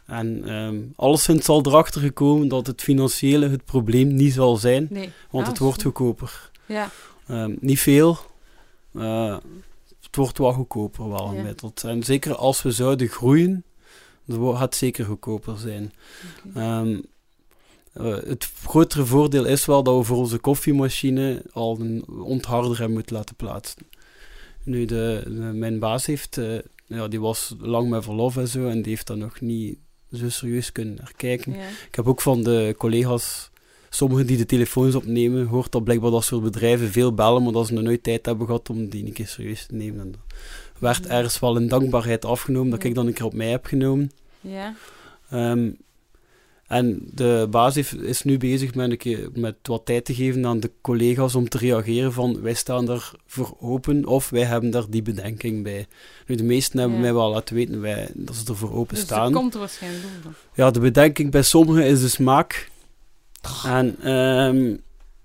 En 0.06 0.48
ehm 0.48 0.76
alleszins 0.96 1.44
zal 1.44 1.66
erachter 1.66 2.00
gekomen 2.00 2.48
dat 2.48 2.66
het 2.66 2.82
financiële 2.82 3.48
het 3.48 3.64
probleem 3.64 4.14
niet 4.14 4.32
zal 4.32 4.56
zijn, 4.56 4.86
Nee. 4.90 5.10
want 5.30 5.44
Ah, 5.44 5.50
het 5.50 5.58
wordt 5.58 5.82
goedkoper. 5.82 6.50
Ja. 6.66 6.90
Ehm, 7.26 7.54
niet 7.60 7.80
veel. 7.80 8.18
eh, 8.94 9.36
het 10.02 10.16
wordt 10.16 10.38
wel 10.38 10.52
goedkoper 10.52 11.08
wel 11.08 11.34
Ja. 11.34 11.54
En 11.82 12.02
zeker 12.02 12.34
als 12.34 12.62
we 12.62 12.70
zouden 12.70 13.08
groeien, 13.08 13.64
wo- 14.24 14.52
gaat 14.52 14.60
het 14.60 14.74
zeker 14.74 15.04
goedkoper 15.04 15.58
zijn. 15.58 15.92
Ehm, 16.54 17.00
eh, 17.92 18.16
het 18.26 18.50
grotere 18.64 19.04
voordeel 19.04 19.44
is 19.44 19.64
wel 19.66 19.82
dat 19.82 19.96
we 19.96 20.02
voor 20.04 20.16
onze 20.16 20.38
koffiemachine 20.38 21.42
al 21.52 21.80
een 21.80 22.04
ontharder 22.08 22.70
hebben 22.76 22.92
moeten 22.92 23.16
laten 23.16 23.34
plaatsen. 23.36 23.82
Nu, 24.64 24.84
de, 24.84 25.22
de- 25.24 25.30
mijn 25.30 25.78
baas 25.78 26.06
heeft, 26.06 26.38
eh, 26.38 26.58
ja, 26.86 27.08
die 27.08 27.20
was 27.20 27.54
lang 27.60 27.88
met 27.90 28.04
verlof 28.04 28.36
en 28.36 28.48
zo, 28.48 28.68
en 28.68 28.82
die 28.82 28.90
heeft 28.92 29.06
dat 29.06 29.16
nog 29.16 29.40
niet 29.40 29.78
zo 30.12 30.28
serieus 30.28 30.72
kunnen 30.72 30.94
naar 30.94 31.12
kijken. 31.16 31.52
Ja. 31.52 31.68
Ik 31.88 31.94
heb 31.94 32.06
ook 32.06 32.20
van 32.20 32.42
de 32.42 32.74
collega's, 32.78 33.50
sommigen 33.90 34.26
die 34.26 34.36
de 34.36 34.46
telefoons 34.46 34.94
opnemen, 34.94 35.46
gehoord 35.46 35.72
dat 35.72 35.84
blijkbaar 35.84 36.10
dat 36.10 36.24
soort 36.24 36.42
bedrijven 36.42 36.88
veel 36.90 37.14
bellen, 37.14 37.42
maar 37.42 37.52
dat 37.52 37.66
ze 37.66 37.72
nog 37.72 37.82
nooit 37.82 38.02
tijd 38.02 38.26
hebben 38.26 38.46
gehad 38.46 38.70
om 38.70 38.88
die 38.88 39.06
een 39.06 39.12
keer 39.12 39.26
serieus 39.26 39.66
te 39.66 39.74
nemen. 39.74 40.14
Werd 40.82 41.06
ergens 41.06 41.38
wel 41.38 41.56
in 41.56 41.68
dankbaarheid 41.68 42.24
afgenomen, 42.24 42.70
dat 42.70 42.84
ik 42.84 42.94
dan 42.94 43.06
een 43.06 43.12
keer 43.12 43.24
op 43.24 43.34
mij 43.34 43.50
heb 43.50 43.66
genomen. 43.66 44.10
Ja. 44.40 44.74
Ehm, 45.30 45.70
En 46.66 47.00
de 47.14 47.46
baas 47.50 47.74
heeft- 47.74 48.00
is 48.02 48.22
nu 48.22 48.38
bezig 48.38 48.74
met, 48.74 48.90
een 48.90 48.96
keer, 48.96 49.28
met 49.34 49.54
wat 49.62 49.84
tijd 49.86 50.04
te 50.04 50.14
geven 50.14 50.46
aan 50.46 50.60
de 50.60 50.70
collega's 50.80 51.34
om 51.34 51.48
te 51.48 51.58
reageren 51.58 52.12
van 52.12 52.40
wij 52.42 52.54
staan 52.54 52.86
daar 52.86 53.10
voor 53.26 53.56
open 53.60 54.06
of 54.06 54.30
wij 54.30 54.42
hebben 54.44 54.70
daar 54.70 54.84
die 54.88 55.02
bedenking 55.02 55.62
bij. 55.62 55.86
Nu, 56.26 56.34
de 56.34 56.42
meesten 56.42 56.78
hebben 56.78 56.96
Ja. 56.96 57.02
mij 57.02 57.14
wel 57.14 57.30
laten 57.30 57.54
weten 57.54 57.80
wij, 57.80 58.08
dat 58.14 58.34
ze 58.36 58.44
er 58.46 58.56
voor 58.56 58.72
open 58.72 58.94
Dus 58.94 59.04
staan. 59.04 59.32
dat 59.32 59.40
komt 59.40 59.54
er 59.54 59.60
waarschijnlijk 59.60 60.02
door. 60.22 60.32
Ja, 60.54 60.70
de 60.70 60.80
bedenking 60.80 61.30
bij 61.30 61.42
sommigen 61.42 61.84
is 61.86 62.00
de 62.00 62.08
smaak. 62.08 62.70
En 63.64 63.96
ehm, 64.02 64.76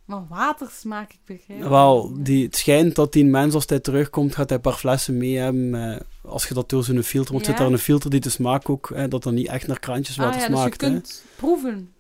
Maar 0.08 0.26
watersmaak, 0.30 1.12
ik 1.12 1.20
begrijp. 1.26 1.60
het 1.60 1.70
wel, 1.70 2.14
die, 2.20 2.46
het 2.46 2.56
schijnt 2.56 2.96
dat 2.96 3.14
die 3.14 3.26
mens 3.26 3.54
als 3.54 3.64
hij 3.68 3.80
terugkomt, 3.80 4.36
gaat 4.36 4.48
hij 4.50 4.58
een 4.58 4.64
paar 4.64 4.74
flessen 4.74 5.18
mee 5.18 5.38
hebben. 5.38 5.70
met- 5.70 6.04
als 6.22 6.48
je 6.48 6.54
dat 6.54 6.70
door 6.70 6.84
zo'n 6.84 7.04
filter, 7.04 7.34
want 7.34 7.46
Ja. 7.46 7.52
zit 7.52 7.60
daar 7.62 7.72
een 7.72 7.78
filter 7.80 8.10
die 8.10 8.20
de 8.20 8.30
smaak 8.30 8.70
ook, 8.70 8.94
dat 9.10 9.24
dat 9.24 9.34
niet 9.34 9.48
echt 9.48 9.68
naar 9.68 9.80
krantjeswater 9.80 10.34
Ah 10.34 10.40
ja, 10.42 10.48
dus 10.48 10.56
je 10.56 10.62
smaakt. 10.62 10.82
hè. 10.82 10.90
kunt 10.90 11.24
proeven. 11.36 11.92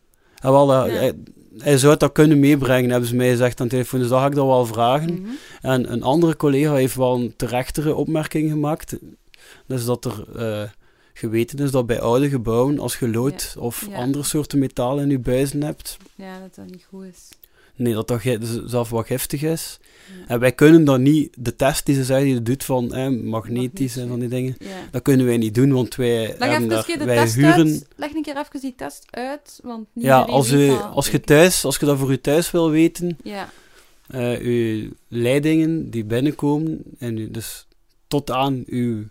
En 0.41 0.51
wel, 0.51 0.73
eh, 0.73 0.93
Ja. 0.93 0.99
hij, 0.99 1.13
hij 1.57 1.77
zou 1.77 1.97
dat 1.97 2.11
kunnen 2.11 2.39
meebrengen, 2.39 2.89
hebben 2.89 3.09
ze 3.09 3.15
mij 3.15 3.29
gezegd 3.29 3.59
aan 3.59 3.67
de 3.67 3.73
telefoon. 3.73 3.99
Dus 3.99 4.09
dat 4.09 4.19
ga 4.19 4.25
ik 4.27 4.35
dan 4.35 4.47
wel 4.47 4.65
vragen. 4.65 5.13
Mhm. 5.21 5.29
En 5.61 5.91
een 5.91 6.03
andere 6.03 6.35
collega 6.35 6.73
heeft 6.73 6.95
wel 6.95 7.15
een 7.15 7.33
terechtere 7.35 7.95
opmerking 7.95 8.49
gemaakt. 8.51 8.97
Dus 9.65 9.85
dat 9.85 10.05
er 10.05 10.25
eh, 10.35 10.69
geweten 11.13 11.59
is 11.59 11.71
dat 11.71 11.85
bij 11.85 11.99
oude 12.01 12.29
gebouwen, 12.29 12.79
als 12.79 12.99
je 12.99 13.09
lood 13.09 13.55
of 13.59 13.87
andere 13.95 14.23
soorten 14.23 14.59
metalen 14.59 15.03
in 15.03 15.09
je 15.09 15.19
buizen 15.19 15.61
hebt, 15.63 15.97
Ja, 16.15 16.39
dat 16.39 16.55
dat 16.55 16.65
niet 16.65 16.85
goed 16.89 17.03
is. 17.05 17.29
Nee, 17.77 17.93
dat 17.93 18.07
dat 18.07 18.22
zelf 18.65 18.89
wat 18.89 19.05
giftig 19.05 19.41
is. 19.43 19.79
Ja. 19.81 20.27
En 20.27 20.39
wij 20.39 20.51
kunnen 20.51 20.86
dan 20.86 21.01
niet, 21.01 21.36
de 21.38 21.55
test 21.55 21.86
die 21.86 21.96
ze 21.96 22.03
zeggen, 22.03 22.25
die 22.25 22.34
je 22.36 22.41
doet 22.41 22.63
van 22.63 22.93
eh, 22.93 23.07
magnetisch 23.10 23.98
en 23.98 24.07
van 24.07 24.19
die 24.19 24.29
dingen, 24.29 24.55
Ja. 24.60 24.67
dat 24.91 25.01
kunnen 25.01 25.25
wij 25.25 25.38
niet 25.38 25.55
doen, 25.55 25.72
want 25.72 25.96
wij 25.96 26.36
Leg 26.39 26.50
even 26.50 26.69
daar, 26.69 26.86
de 26.98 27.05
wij 27.05 27.17
test 27.17 27.36
huren... 27.36 27.67
uit. 27.67 27.88
Leg 27.96 28.13
een 28.13 28.22
keer 28.22 28.38
even 28.38 28.60
die 28.60 28.74
test 28.75 29.05
uit, 29.10 29.60
want 29.63 29.88
niet 29.93 30.05
Ja, 30.05 30.22
als, 30.22 30.51
u, 30.51 30.69
als 30.69 31.10
je 31.10 31.19
thuis, 31.19 31.65
als 31.65 31.77
je 31.77 31.86
dat 31.86 31.98
voor 31.98 32.12
je 32.12 32.22
thuis 32.22 32.51
wil 32.51 32.69
weten, 32.69 33.17
Ja, 33.24 33.50
eh 34.07 34.39
uw 34.39 34.89
leidingen 35.07 35.89
die 35.89 36.03
binnenkomen, 36.05 36.84
en 37.00 37.17
u, 37.17 37.31
dus 37.31 37.67
tot 38.07 38.31
aan 38.31 38.63
uw 38.65 39.03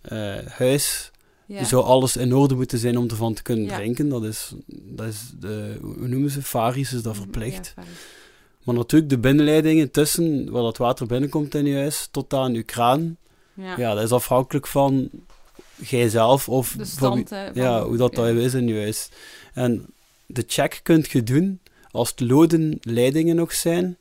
eh, 0.00 0.34
huis, 0.46 1.10
ja. 1.58 1.64
zou 1.64 1.84
alles 1.84 2.16
in 2.16 2.34
orde 2.34 2.54
moeten 2.54 2.78
zijn 2.78 2.96
om 2.96 3.08
ervan 3.08 3.34
te 3.34 3.42
kunnen 3.42 3.66
drinken. 3.68 4.08
Dat 4.08 4.24
is, 4.24 4.52
dat 4.66 5.06
is 5.06 5.32
de, 5.40 5.78
hoe 5.82 6.08
noemen 6.08 6.30
ze, 6.30 6.42
Faris 6.42 6.92
is 6.92 7.02
dat 7.02 7.16
verplicht. 7.16 7.72
Ja, 7.76 7.82
fijn. 7.82 7.94
Maar 8.64 8.74
natuurlijk 8.74 9.10
de 9.10 9.18
binnenleidingen 9.18 9.90
tussen 9.90 10.50
waar 10.50 10.62
dat 10.62 10.76
water 10.76 11.06
binnenkomt 11.06 11.54
in 11.54 11.66
je 11.66 11.74
huis, 11.76 12.08
tot 12.10 12.34
aan 12.34 12.54
uw 12.54 12.64
kraan, 12.64 13.16
ja. 13.54 13.78
ja, 13.78 13.94
dat 13.94 14.04
is 14.04 14.12
afhankelijk 14.12 14.66
van 14.66 15.10
jijzelf 15.76 16.48
of 16.48 16.68
van 16.68 16.86
stand. 16.86 17.28
van- 17.28 17.50
ja, 17.54 17.84
hoe 17.84 17.96
dat, 17.96 18.16
ja. 18.16 18.22
dat 18.22 18.36
is 18.36 18.54
in 18.54 18.66
je 18.68 18.74
huis. 18.74 19.08
En 19.54 19.86
de 20.26 20.44
check 20.46 20.80
kunt 20.82 21.10
je 21.10 21.22
doen 21.22 21.60
als 21.90 22.10
het 22.10 22.20
loden 22.20 22.78
leidingen 22.80 23.36
nog 23.36 23.52
zijn, 23.52 23.96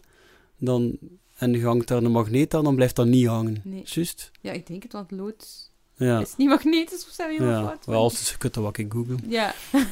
dan, 0.58 0.98
en 1.36 1.52
je 1.52 1.64
hangt 1.64 1.88
daar 1.88 2.04
een 2.04 2.12
magneet 2.12 2.54
aan, 2.54 2.64
dan 2.64 2.76
blijft 2.76 2.96
dat 2.96 3.08
niet 3.08 3.28
hangen. 3.28 3.62
Nee. 3.64 3.82
Juist? 3.86 4.32
Ja, 4.42 4.52
ik 4.52 4.68
denk 4.68 4.84
het, 4.84 4.92
want 4.92 5.12
lood 5.12 5.69
Ja. 6.00 6.20
is 6.20 6.34
niet 6.38 6.48
magnetisch 6.50 7.08
of 7.10 7.28
heel 7.28 7.48
Ja, 7.48 7.64
fout? 7.66 7.86
wel, 7.86 8.02
als 8.04 8.30
je 8.30 8.38
kunt 8.38 8.54
dat 8.54 8.64
wat 8.64 8.78
ik 8.78 8.92
googlen. 8.92 9.20
Ja, 9.28 9.54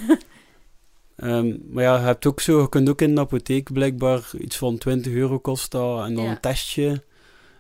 Ehm, 1.16 1.56
maar 1.70 1.84
ja, 1.84 1.96
je 1.98 2.02
hebt 2.04 2.26
ook 2.26 2.40
zo, 2.42 2.62
je 2.62 2.70
kunt 2.70 2.90
ook 2.90 3.02
in 3.02 3.16
de 3.16 3.22
apotheek 3.22 3.74
blijkbaar 3.74 4.30
iets 4.40 4.58
van 4.58 4.78
20 4.78 5.14
euro 5.14 5.40
kosten 5.40 6.04
en 6.04 6.14
dan 6.16 6.24
Ja. 6.24 6.30
een 6.32 6.40
testje. 6.40 7.04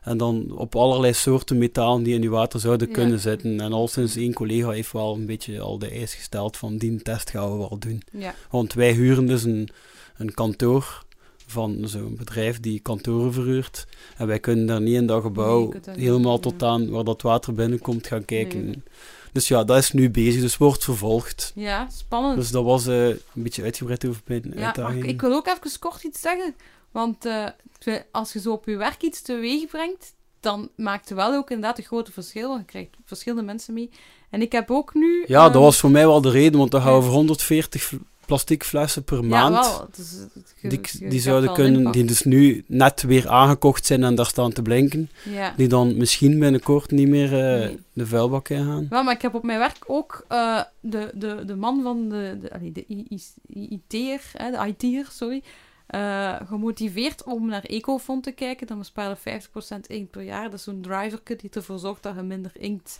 En 0.01 0.17
dan 0.17 0.51
op 0.57 0.75
allerlei 0.75 1.13
soorten 1.13 1.57
metalen 1.57 2.03
die 2.03 2.13
in 2.15 2.21
je 2.21 2.29
water 2.29 2.59
zouden 2.59 2.87
Ja. 2.87 2.93
kunnen 2.93 3.19
zitten. 3.19 3.59
En 3.61 3.73
al 3.73 3.87
sinds 3.87 4.15
één 4.15 4.33
collega 4.33 4.69
heeft 4.69 4.91
wel 4.91 5.13
een 5.15 5.25
beetje 5.25 5.59
al 5.59 5.77
de 5.79 5.89
eis 5.89 6.13
gesteld 6.13 6.57
van 6.57 6.77
die 6.77 7.01
test 7.01 7.29
gaan 7.29 7.51
we 7.51 7.57
wel 7.57 7.77
doen. 7.79 8.01
ja. 8.11 8.35
Want 8.49 8.73
wij 8.73 8.91
huren 8.91 9.25
dus 9.25 9.43
een, 9.43 9.69
een 10.17 10.33
kantoor 10.33 11.05
van 11.47 11.77
zo'n 11.83 12.15
bedrijf 12.15 12.59
die 12.59 12.79
kantoren 12.79 13.33
verhuurt. 13.33 13.87
En 14.17 14.27
wij 14.27 14.39
kunnen 14.39 14.65
daar 14.65 14.81
niet 14.81 14.95
in 14.95 15.05
dat 15.05 15.21
gebouw 15.21 15.59
Nee, 15.59 15.81
niet 15.85 15.95
helemaal 15.95 16.39
tot 16.39 16.63
aan 16.63 16.89
waar 16.89 17.03
dat 17.03 17.21
water 17.21 17.53
binnenkomt 17.53 18.07
gaan 18.07 18.25
kijken. 18.25 18.65
Nee. 18.65 18.83
Dus 19.31 19.47
ja, 19.47 19.63
dat 19.63 19.77
is 19.77 19.91
nu 19.91 20.09
bezig, 20.09 20.41
dus 20.41 20.57
wordt 20.57 20.83
vervolgd. 20.83 21.51
ja 21.55 21.87
spannend. 21.91 22.35
Dus 22.35 22.51
dat 22.51 22.63
was 22.63 22.87
eh, 22.87 23.07
een 23.07 23.19
beetje 23.33 23.63
uitgebreid 23.63 24.05
over 24.05 24.21
mijn 24.25 24.53
ja, 24.55 24.65
uitdaging. 24.65 25.05
ik 25.05 25.21
wil 25.21 25.33
ook 25.33 25.47
even 25.47 25.79
kort 25.79 26.03
iets 26.03 26.21
zeggen. 26.21 26.55
Want 26.91 27.25
eh, 27.25 27.45
als 28.11 28.33
je 28.33 28.39
zo 28.39 28.51
op 28.51 28.65
je 28.65 28.75
werk 28.77 29.01
iets 29.01 29.21
teweeg 29.21 29.67
brengt, 29.67 30.13
dan 30.39 30.69
maakt 30.75 31.09
het 31.09 31.17
wel 31.17 31.33
ook 31.33 31.49
inderdaad 31.49 31.77
een 31.77 31.83
grote 31.83 32.11
verschil. 32.11 32.47
Want 32.47 32.59
je 32.59 32.65
krijgt 32.65 32.89
verschillende 33.05 33.43
mensen 33.43 33.73
mee. 33.73 33.89
En 34.29 34.41
ik 34.41 34.51
heb 34.51 34.71
ook 34.71 34.93
nu... 34.93 35.23
Ja, 35.27 35.43
dat 35.43 35.53
ehm, 35.53 35.61
was 35.61 35.77
voor 35.77 35.91
mij 35.91 36.07
wel 36.07 36.21
de 36.21 36.29
reden, 36.29 36.59
want 36.59 36.71
dan 36.71 36.81
gaan 36.81 36.95
we 36.95 37.01
voor 37.01 37.13
140 37.13 37.81
fl- 37.81 37.95
plastic 38.27 38.63
flessen 38.63 39.03
per 39.03 39.25
maand. 39.25 39.85
Die, 40.61 40.81
die 40.99 41.19
zouden 41.19 41.53
kunnen, 41.53 41.91
die 41.91 42.05
dus 42.05 42.23
nu 42.23 42.63
net 42.67 43.01
weer 43.01 43.29
aangekocht 43.29 43.85
zijn 43.85 44.03
en 44.03 44.15
daar 44.15 44.25
staan 44.25 44.51
te 44.51 44.61
blinken. 44.61 45.09
Die 45.55 45.67
dan 45.67 45.97
misschien 45.97 46.39
binnenkort 46.39 46.91
niet 46.91 47.07
meer 47.07 47.33
eh, 47.33 47.59
Nee. 47.59 47.79
de 47.93 48.05
vuilbak 48.05 48.49
ingaan. 48.49 48.87
Wel, 48.89 49.03
maar 49.03 49.13
ik 49.13 49.21
heb 49.21 49.33
op 49.33 49.43
mijn 49.43 49.59
werk 49.59 49.83
ook 49.87 50.25
eh, 50.27 50.61
de, 50.79 51.11
de, 51.13 51.45
de 51.45 51.55
man 51.55 51.81
van 51.81 52.09
de, 52.09 52.37
de, 52.41 52.71
de 52.71 52.85
IT'er, 53.47 54.21
de 54.33 54.73
IT'er, 54.77 55.07
sorry, 55.11 55.43
eh, 55.87 56.35
gemotiveerd 56.45 57.23
om 57.23 57.47
naar 57.47 57.63
Ecofond 57.63 58.23
te 58.23 58.31
kijken. 58.31 58.67
Dan 58.67 58.77
besparen 58.77 59.17
50% 59.17 59.21
inkt 59.87 60.11
per 60.11 60.21
jaar. 60.21 60.43
Dat 60.43 60.53
is 60.53 60.63
zo'n 60.63 60.81
driverke 60.81 61.35
die 61.35 61.49
ervoor 61.49 61.79
zorgt 61.79 62.03
dat 62.03 62.15
je 62.15 62.21
minder 62.21 62.51
inkt 62.53 62.99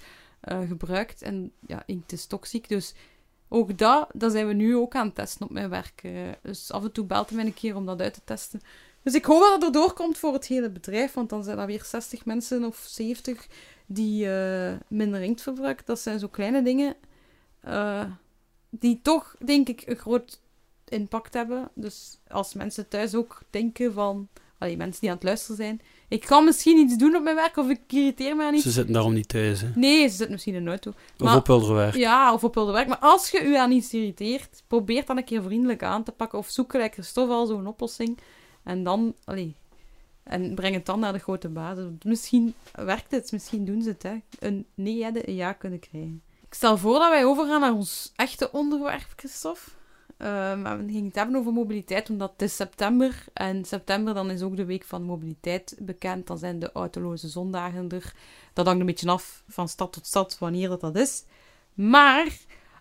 gebruikt. 0.68 1.22
En 1.22 1.52
ja, 1.68 1.84
inkt 1.86 2.12
is 2.12 2.26
toxiek, 2.26 2.70
dus 2.70 2.94
ook 3.50 3.78
dat, 3.78 4.10
dat 4.14 4.32
zijn 4.32 4.48
we 4.48 4.54
nu 4.54 4.76
ook 4.76 4.96
aan 4.96 5.06
het 5.06 5.16
testen 5.16 5.46
op 5.46 5.52
mijn 5.52 5.70
werk. 5.70 6.02
eh. 6.04 6.12
dus 6.42 6.72
af 6.72 6.84
en 6.84 6.92
toe 6.92 7.06
belt 7.06 7.32
mij 7.32 7.46
een 7.46 7.54
keer 7.54 7.76
om 7.76 7.86
dat 7.86 8.02
uit 8.02 8.14
te 8.14 8.22
testen. 8.24 8.62
Dus 9.04 9.14
ik 9.16 9.26
hoop 9.26 9.40
dat 9.40 9.54
het 9.54 9.64
erdoor 9.64 9.94
komt 9.94 10.18
voor 10.18 10.34
het 10.34 10.48
hele 10.48 10.70
bedrijf, 10.70 11.14
want 11.14 11.30
dan 11.30 11.44
zijn 11.44 11.58
er 11.58 11.66
weer 11.66 11.84
60 11.84 12.26
mensen 12.26 12.64
of 12.64 12.86
70 12.88 13.48
die 13.86 14.30
eh, 14.30 14.74
minder 14.88 15.22
inkt 15.22 15.42
verbruiken. 15.42 15.86
Dat 15.86 16.00
zijn 16.00 16.20
zo 16.20 16.28
kleine 16.28 16.64
dingen 16.64 16.96
eh, 17.60 18.06
die 18.70 19.00
toch, 19.02 19.36
denk 19.46 19.68
ik, 19.68 19.84
een 19.86 19.96
groot 19.96 20.40
impact 20.88 21.34
hebben. 21.34 21.70
Dus 21.74 22.18
als 22.28 22.54
mensen 22.54 22.88
thuis 22.88 23.16
ook 23.16 23.42
denken 23.50 23.94
van... 23.94 24.28
Allee, 24.58 24.78
mensen 24.78 25.02
die 25.02 25.10
aan 25.10 25.16
het 25.16 25.26
luisteren 25.26 25.56
zijn. 25.56 25.82
Ik 26.10 26.22
kan 26.22 26.46
misschien 26.46 26.78
iets 26.78 26.98
doen 26.98 27.16
op 27.16 27.24
mijn 27.24 27.36
werk, 27.36 27.58
of 27.58 27.70
ik 27.70 27.82
irriteer 27.88 28.36
me 28.36 28.44
aan 28.44 28.54
iets. 28.54 28.64
Ze 28.64 28.72
zitten 28.72 28.94
daarom 28.94 29.14
niet 29.14 29.28
thuis. 29.28 29.62
Hè. 29.62 29.68
Nee, 29.76 30.02
ze 30.02 30.10
zitten 30.16 30.32
misschien 30.32 30.54
in 30.54 30.62
een 30.62 30.68
auto. 30.68 30.94
Of 31.18 31.36
op 31.36 31.48
Hilderwerk. 31.48 31.96
Ja, 31.96 32.34
of 32.34 32.44
op 32.44 32.54
wilde 32.54 32.72
werk. 32.72 32.88
Maar 32.88 32.98
als 32.98 33.30
je 33.30 33.44
u 33.44 33.56
aan 33.56 33.72
iets 33.72 33.94
irriteert, 33.94 34.64
probeer 34.68 35.06
dan 35.06 35.18
een 35.18 35.24
keer 35.24 35.44
vriendelijk 35.44 35.84
aan 35.84 36.04
te 36.04 36.12
pakken. 36.12 36.40
Of 36.40 36.50
zoek 36.50 36.72
gelijk 36.72 36.94
Christophe 36.94 37.34
al 37.34 37.46
zo'n 37.46 37.68
oplossing. 37.68 38.18
En 38.64 38.84
dan, 38.84 39.16
allee, 39.24 39.56
en 40.24 40.56
breng 40.56 40.74
het 40.74 40.86
dan 40.86 41.00
naar 41.00 41.14
de 41.14 41.20
grote 41.20 41.50
basis. 41.50 41.86
Misschien 42.04 42.54
werkt 42.72 43.12
het, 43.12 43.32
misschien 43.32 43.66
doen 43.66 43.82
ze 43.82 43.90
het. 43.90 44.04
Hè. 44.04 44.16
Een 44.40 44.66
nee 44.74 45.04
hadden, 45.04 45.30
een 45.30 45.36
ja 45.36 45.54
kunnen 45.54 45.80
krijgen. 45.80 46.22
Ik 46.48 46.54
stel 46.54 46.78
voor 46.78 47.00
dat 47.00 47.10
wij 47.10 47.26
overgaan 47.26 47.62
naar 47.62 47.74
ons 47.74 48.12
echte 48.16 48.52
onderwerp, 48.52 49.08
Christophe. 49.16 49.62
Eh, 50.18 50.28
maar 50.62 50.78
we 50.78 50.86
gingen 50.86 51.06
het 51.06 51.16
hebben 51.16 51.36
over 51.36 51.54
mobiliteit, 51.54 52.10
omdat 52.10 52.32
het 52.32 52.42
is 52.42 52.56
september. 52.56 53.26
En 53.34 53.66
september 53.66 54.14
dan 54.14 54.30
is 54.30 54.42
ook 54.42 54.56
de 54.56 54.66
week 54.66 54.84
van 54.84 55.04
mobiliteit 55.04 55.76
bekend. 55.80 56.28
Dan 56.28 56.38
zijn 56.38 56.60
de 56.60 56.72
autoloze 56.72 57.28
zondagen 57.28 57.90
er. 57.90 58.14
Dat 58.54 58.66
hangt 58.66 58.80
een 58.80 58.86
beetje 58.86 59.10
af 59.10 59.44
van 59.48 59.70
stad 59.70 59.94
tot 59.94 60.08
stad 60.08 60.38
wanneer 60.40 60.70
dat, 60.70 60.82
dat 60.82 60.96
is. 60.96 61.24
Maar 61.74 62.38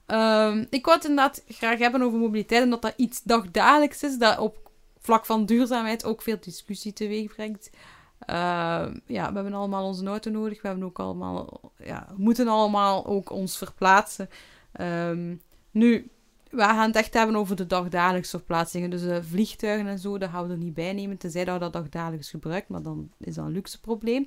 ehm, 0.07 0.65
ik 0.71 0.85
wou 0.85 0.97
het 0.97 1.07
inderdaad 1.09 1.45
graag 1.49 1.79
hebben 1.79 2.03
over 2.03 2.19
mobiliteit, 2.19 2.65
omdat 2.65 2.83
dat 2.83 2.95
iets 2.97 3.23
dagdagelijks 3.23 4.03
is, 4.03 4.19
dat 4.19 4.39
op 4.39 4.71
vlak 4.99 5.27
van 5.27 5.47
duurzaamheid 5.47 6.05
ook 6.05 6.23
veel 6.23 6.39
discussie 6.41 6.93
teweeg 6.93 7.35
brengt. 7.35 7.71
Ehm, 8.19 8.99
ja, 9.07 9.29
we 9.29 9.35
hebben 9.35 9.55
allemaal 9.55 9.87
onze 9.87 10.07
auto 10.07 10.31
nodig. 10.31 10.63
We, 10.63 10.69
hebben 10.69 10.87
ook 10.87 10.99
allemaal, 10.99 11.61
ja, 11.79 12.07
moeten 12.17 12.49
allemaal 12.49 13.07
ook 13.07 13.31
ons 13.31 13.59
verplaatsen. 13.59 14.29
Ehm, 14.73 15.35
nu, 15.71 16.11
we 16.57 16.63
gaan 16.63 16.87
het 16.87 16.97
echt 16.97 17.15
hebben 17.15 17.37
over 17.37 17.57
de 17.57 17.67
dagdagelijkse 17.67 18.37
verplaatsingen. 18.37 18.91
Dus 18.91 19.05
eh, 19.05 19.17
vliegtuigen 19.31 19.87
en 19.87 19.99
zo, 19.99 20.19
dat 20.19 20.31
gaan 20.31 20.47
we 20.47 20.53
er 20.53 20.59
niet 20.59 20.75
bij 20.75 20.93
nemen. 20.93 21.17
Tenzij 21.17 21.45
dat 21.45 21.55
we 21.55 21.61
dat 21.61 21.73
dagdagelijks 21.73 22.31
gebruikt, 22.31 22.69
maar 22.69 22.83
dan 22.83 23.11
is 23.19 23.35
dat 23.35 23.45
een 23.45 23.53
luxe 23.53 23.81
probleem. 23.81 24.27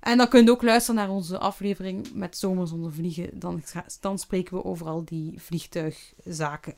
En 0.00 0.18
dan 0.18 0.28
kun 0.28 0.44
je 0.44 0.50
ook 0.50 0.62
luisteren 0.62 1.00
naar 1.00 1.10
onze 1.10 1.38
aflevering 1.38 2.08
met 2.14 2.38
Zomer 2.38 2.66
zonder 2.66 2.92
vliegen. 2.92 3.38
Dan, 3.38 3.62
dan 4.00 4.18
spreken 4.18 4.56
we 4.56 4.64
over 4.64 4.86
al 4.86 5.04
die 5.04 5.34
vliegtuigzaken. 5.40 6.74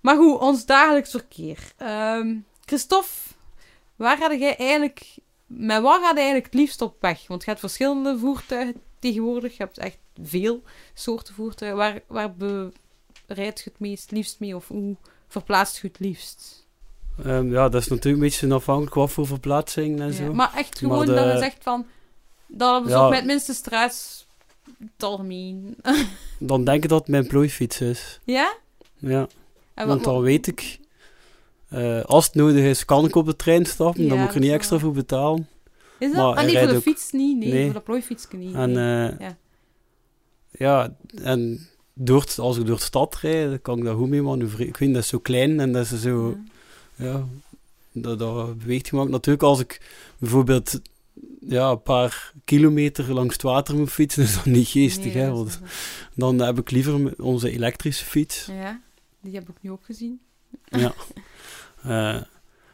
Maar 0.00 0.16
goed, 0.16 0.38
ons 0.38 0.66
dagelijks 0.66 1.10
verkeer. 1.10 1.72
Ehm 1.76 2.34
Christophe, 2.64 3.34
waar 3.96 4.16
ga 4.16 4.34
jij 4.34 4.56
eigenlijk... 4.56 5.16
Met 5.46 5.82
wat 5.82 6.00
ga 6.00 6.08
je 6.08 6.14
eigenlijk 6.14 6.44
het 6.44 6.54
liefst 6.54 6.80
op 6.80 6.96
weg? 7.00 7.26
Want 7.26 7.40
je 7.40 7.48
hebt 7.48 7.60
verschillende 7.60 8.18
voertuigen 8.18 8.80
tegenwoordig. 8.98 9.56
Je 9.56 9.62
hebt 9.62 9.78
echt 9.78 9.98
veel 10.22 10.62
soorten 10.94 11.34
voertuigen. 11.34 11.78
Waar, 11.78 12.00
waar 12.06 12.34
bereid 13.26 13.60
je 13.64 13.70
het 13.70 13.80
meest 13.80 14.10
liefst 14.10 14.40
mee? 14.40 14.56
Of 14.56 14.68
hoe 14.68 14.96
verplaatst 15.28 15.80
je 15.80 15.86
het 15.88 15.98
liefst? 15.98 16.66
Ehm, 17.24 17.50
ja, 17.52 17.68
dat 17.68 17.80
is 17.82 17.88
natuurlijk 17.88 18.22
een 18.22 18.28
beetje 18.28 18.54
afhankelijk 18.54 18.94
wat 18.94 19.10
voor 19.10 19.26
verplaatsing 19.26 20.00
en 20.00 20.12
zo. 20.12 20.32
Maar 20.32 20.52
echt 20.54 20.80
Maar 20.82 20.90
gewoon 20.90 21.06
de- 21.06 21.14
dat 21.14 21.32
je 21.32 21.38
zegt 21.38 21.62
van... 21.62 21.86
Dat 22.46 22.84
is 22.86 22.90
Ja. 22.92 23.08
met 23.08 23.18
het 23.18 23.26
minste 23.26 23.54
stress. 23.54 24.26
Het 24.78 25.02
algemeen. 25.02 25.76
Dan 26.38 26.64
denk 26.64 26.82
ik 26.82 26.88
dat 26.88 26.98
het 26.98 27.08
mijn 27.08 27.26
plooifiets 27.26 27.80
is. 27.80 28.20
ja? 28.24 28.56
Ja. 28.98 29.26
En 29.74 29.86
Want 29.86 30.04
dan 30.04 30.20
weet 30.20 30.46
ik, 30.46 30.78
eh, 31.68 32.04
als 32.04 32.24
het 32.26 32.34
nodig 32.34 32.64
is, 32.64 32.84
kan 32.84 33.04
ik 33.04 33.14
op 33.14 33.26
de 33.26 33.36
trein 33.36 33.64
stappen. 33.66 34.02
Ja, 34.02 34.08
dan 34.08 34.18
moet 34.18 34.28
ik 34.28 34.34
er 34.34 34.40
niet 34.40 34.50
extra 34.52 34.78
voor 34.78 34.92
betalen. 34.92 35.48
Is 35.98 36.08
dat? 36.12 36.16
maar 36.16 36.24
ah, 36.26 36.34
nee, 36.34 36.44
voor 36.44 36.52
rijdt 36.52 36.70
de 36.70 36.76
ook- 36.76 36.82
fiets 36.82 37.12
niet. 37.12 37.38
Nee, 37.38 37.52
Nee. 37.52 37.64
voor 37.64 37.74
de 37.74 37.80
plooifiets 37.80 38.26
niet. 38.30 38.54
En 38.54 38.72
nee. 38.72 39.08
eh, 39.08 39.18
Ja. 39.18 39.36
ja, 40.50 40.96
en 41.22 41.68
door 42.04 42.26
als 42.36 42.58
ik 42.58 42.66
door 42.66 42.76
de 42.76 42.82
stad 42.82 43.16
rijd, 43.16 43.48
dan 43.48 43.62
kan 43.62 43.78
ik 43.78 43.84
daar 43.84 43.94
goed 43.94 44.08
mee 44.08 44.22
manoeuvreren. 44.22 44.68
Ik 44.68 44.76
vind 44.76 44.94
dat 44.94 45.02
is 45.02 45.08
zo 45.08 45.18
klein 45.18 45.60
en 45.60 45.72
dat 45.72 45.90
is 45.90 46.00
zo, 46.00 46.36
Ja. 46.94 47.06
ja, 47.06 47.24
dat, 47.92 48.18
dat 48.18 48.58
beweegt 48.58 48.88
gemaakt. 48.88 49.10
Natuurlijk, 49.10 49.44
als 49.44 49.60
ik 49.60 49.80
bijvoorbeeld 50.18 50.80
ja, 51.40 51.70
een 51.70 51.82
paar 51.82 52.32
kilometer 52.44 53.12
langs 53.12 53.32
het 53.32 53.42
water 53.42 53.76
moet 53.76 53.90
fietsen, 53.90 54.22
is 54.28 54.34
dat 54.34 54.44
niet 54.44 54.68
geestig. 54.68 55.14
Nee, 55.14 55.22
hè, 55.22 55.28
dat 55.28 55.60
want 56.14 56.38
dan 56.38 56.46
heb 56.46 56.58
ik 56.58 56.70
liever 56.70 57.22
onze 57.22 57.50
elektrische 57.50 58.04
fiets. 58.04 58.46
Ja, 58.46 58.80
die 59.20 59.34
heb 59.34 59.48
ik 59.48 59.56
nu 59.60 59.70
ook 59.70 59.84
gezien. 59.84 60.20
Ja. 60.64 60.94
Eh, 61.82 62.20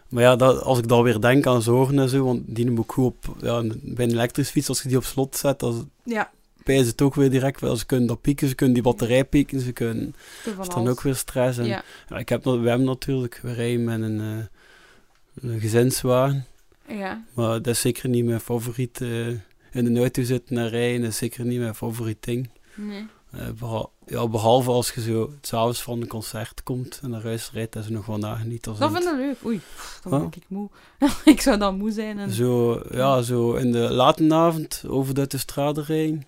maar 0.09 0.23
ja, 0.23 0.37
dat, 0.37 0.63
als 0.63 0.79
ik 0.79 0.89
dan 0.89 1.03
weer 1.03 1.21
denk 1.21 1.47
aan 1.47 1.63
zorgen 1.63 1.99
en 1.99 2.09
zo, 2.09 2.25
want 2.25 2.43
die 2.47 2.71
moet 2.71 2.85
ik 2.85 2.91
goed 2.91 3.05
op, 3.05 3.37
ja, 3.41 3.63
bij 3.83 4.05
een 4.05 4.11
elektrische 4.11 4.53
fiets, 4.53 4.69
als 4.69 4.83
je 4.83 4.89
die 4.89 4.97
op 4.97 5.05
slot 5.05 5.37
zet, 5.37 5.59
dan 5.59 5.91
Ja, 6.03 6.31
pijzen 6.75 6.87
het 6.87 7.03
ook 7.03 7.15
weer 7.15 7.31
direct, 7.31 7.61
wel, 7.61 7.77
ze 7.77 7.87
kunnen 7.87 8.07
dat 8.07 8.21
pieken, 8.21 8.49
ze 8.49 8.55
kunnen 8.55 8.75
die 8.75 8.83
batterij 8.83 9.25
pieken, 9.25 9.61
ze 9.61 9.73
kunnen, 9.73 10.15
dat 10.45 10.59
is 10.67 10.75
dan 10.75 10.89
ook 10.89 11.01
weer 11.01 11.15
stress. 11.15 11.59
En, 11.59 11.65
Ja, 11.67 11.83
ja, 12.09 12.19
ik 12.19 12.29
heb, 12.29 12.43
dat- 12.43 12.61
we 12.61 12.69
hebben 12.69 12.87
natuurlijk, 12.87 13.41
we 13.43 13.53
rijden 13.53 13.85
met 13.85 14.01
een, 14.01 14.21
eh, 14.21 15.51
een 15.51 15.61
gezinswagen, 15.61 16.45
ja. 16.89 17.25
maar 17.35 17.63
dat 17.63 17.67
is 17.67 17.81
zeker 17.81 18.09
niet 18.09 18.25
mijn 18.25 18.41
favoriet, 18.41 19.01
eh, 19.01 19.27
in 19.73 19.95
de 19.95 20.01
auto 20.01 20.23
zitten 20.23 20.59
en 20.59 20.69
rijden, 20.69 21.07
is 21.07 21.17
zeker 21.17 21.45
niet 21.45 21.61
mijn 21.61 21.75
favoriet 21.75 22.25
ding. 22.25 22.51
Nee. 22.75 23.07
Eh, 23.31 23.83
ja, 24.07 24.29
behalve 24.29 24.71
als 24.71 24.91
je 24.91 25.01
zo 25.01 25.33
s'avonds 25.41 25.83
van 25.83 26.01
een 26.01 26.07
concert 26.07 26.63
komt 26.63 27.01
en 27.03 27.11
naar 27.11 27.23
huis 27.23 27.51
rijdt, 27.53 27.73
dat 27.73 27.83
is 27.85 27.89
nog 27.89 28.07
wel 28.07 28.19
nagenieten. 28.19 28.79
Dat 28.79 28.93
vind 28.93 29.05
ik 29.05 29.13
leuk. 29.17 29.37
Oei, 29.45 29.61
dan 30.03 30.21
word 30.21 30.37
ik 30.37 30.45
moe. 30.49 30.69
ik 31.25 31.41
zou 31.41 31.59
dan 31.59 31.77
moe 31.77 31.91
zijn. 31.91 32.19
En... 32.19 32.31
Zo, 32.31 32.83
ja, 32.91 33.23
zo 33.23 33.53
in 33.55 33.73
de 33.73 33.79
late 33.79 34.35
avond 34.35 34.85
over 34.87 35.15
de 35.15 35.27
de 35.27 35.39
straat 35.39 35.79
rijden. 35.79 36.27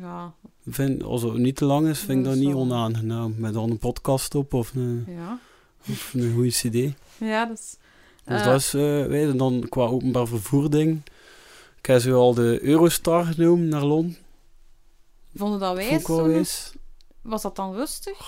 Ja, 0.00 0.34
Vind, 0.66 1.02
als 1.02 1.22
het 1.22 1.34
niet 1.34 1.56
te 1.56 1.64
lang 1.64 1.88
is, 1.88 1.98
vind 1.98 2.18
ik 2.18 2.24
Dat 2.24 2.34
niet 2.34 2.54
onaangenaam. 2.54 3.34
Met 3.36 3.52
dan 3.54 3.70
een 3.70 3.78
podcast 3.78 4.34
op 4.34 4.54
of 4.54 4.74
een, 4.74 5.04
ja. 5.08 5.38
of 5.88 6.14
een 6.14 6.32
goede 6.34 6.48
cd. 6.48 6.94
Ja, 7.18 7.46
dat 7.46 7.58
is... 7.58 7.76
Dus 8.24 8.38
eh, 8.38 8.44
dat 8.44 8.60
is, 8.60 8.74
eh 8.74 9.06
weet 9.06 9.26
je, 9.26 9.36
dan 9.36 9.66
qua 9.68 9.84
openbaar 9.84 10.26
vervoer 10.26 10.70
ding. 10.70 11.02
Ik 11.78 11.86
heb 11.86 12.00
zo 12.00 12.18
al 12.18 12.34
de 12.34 12.58
Eurostar 12.62 13.24
genomen 13.24 13.68
naar 13.68 13.84
Londen. 13.84 14.16
Vonden 15.34 15.58
dat 15.58 15.76
wel 15.76 16.26
wijs. 16.26 16.72
Was 17.22 17.42
dat 17.42 17.56
dan 17.56 17.74
rustig? 17.74 18.18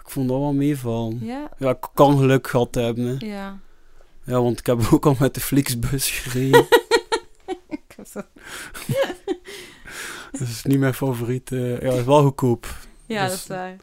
Ik 0.00 0.10
vond 0.10 0.28
dat 0.28 0.38
wel 0.38 0.52
meevallen. 0.52 1.18
Ja. 1.24 1.50
Ja, 1.58 1.70
ik 1.70 1.88
kan 1.94 2.18
geluk 2.18 2.46
gehad 2.46 2.74
hebben. 2.74 3.04
Hè. 3.04 3.26
Ja. 3.26 3.58
Ja, 4.24 4.42
want 4.42 4.58
ik 4.58 4.66
heb 4.66 4.88
ook 4.92 5.06
al 5.06 5.16
met 5.18 5.34
de 5.34 5.40
Flixbus 5.40 6.10
gereden. 6.10 6.66
Zo- 10.32 10.38
dat 10.38 10.48
is 10.48 10.62
niet 10.64 10.78
mijn 10.78 10.94
favoriet. 10.94 11.52
eh 11.52 11.80
ja, 11.82 11.88
het 11.88 11.98
is 11.98 12.04
wel 12.04 12.22
goedkoop. 12.22 12.66
Ja, 13.06 13.22
Dus- 13.22 13.30
dat 13.30 13.40
is 13.40 13.46
waar. 13.46 13.76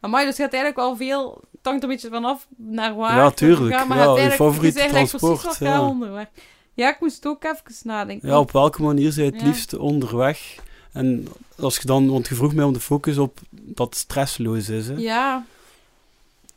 Amai, 0.00 0.26
dus 0.26 0.36
je 0.36 0.42
gaat 0.42 0.52
eigenlijk 0.52 0.82
wel 0.82 0.96
veel... 0.96 1.40
Het 1.50 1.60
hangt 1.66 1.82
er 1.82 1.88
een 1.88 1.94
beetje 1.94 2.10
vanaf 2.10 2.46
naar 2.56 2.94
waar. 2.96 3.16
Ja, 3.16 3.24
het 3.24 3.36
tuurlijk. 3.36 3.86
maar 3.86 3.98
Ja, 3.98 4.22
je 4.22 4.30
favoriete 4.30 4.86
transport, 4.88 5.40
precies 5.40 5.58
wat 5.58 5.68
ja. 5.68 5.86
onderweg. 5.86 6.26
Ja, 6.74 6.88
ik 6.94 7.00
moest 7.00 7.26
ook 7.26 7.44
even 7.44 7.74
nadenken. 7.84 8.28
Ja, 8.28 8.38
op 8.38 8.50
welke 8.52 8.82
manier 8.82 9.12
zij 9.12 9.24
het 9.24 9.40
Ja. 9.40 9.46
liefst 9.46 9.74
onderweg? 9.76 10.54
En 10.92 11.26
als 11.58 11.76
je 11.76 11.86
dan, 11.86 12.10
want 12.10 12.28
je 12.28 12.34
vroeg 12.34 12.54
mij 12.54 12.64
om 12.64 12.72
de 12.72 12.80
focus 12.80 13.18
op 13.18 13.38
dat 13.50 13.88
het 13.88 13.98
stressloos 13.98 14.68
is. 14.68 14.86
Hè? 14.88 14.94
Ja. 14.96 15.44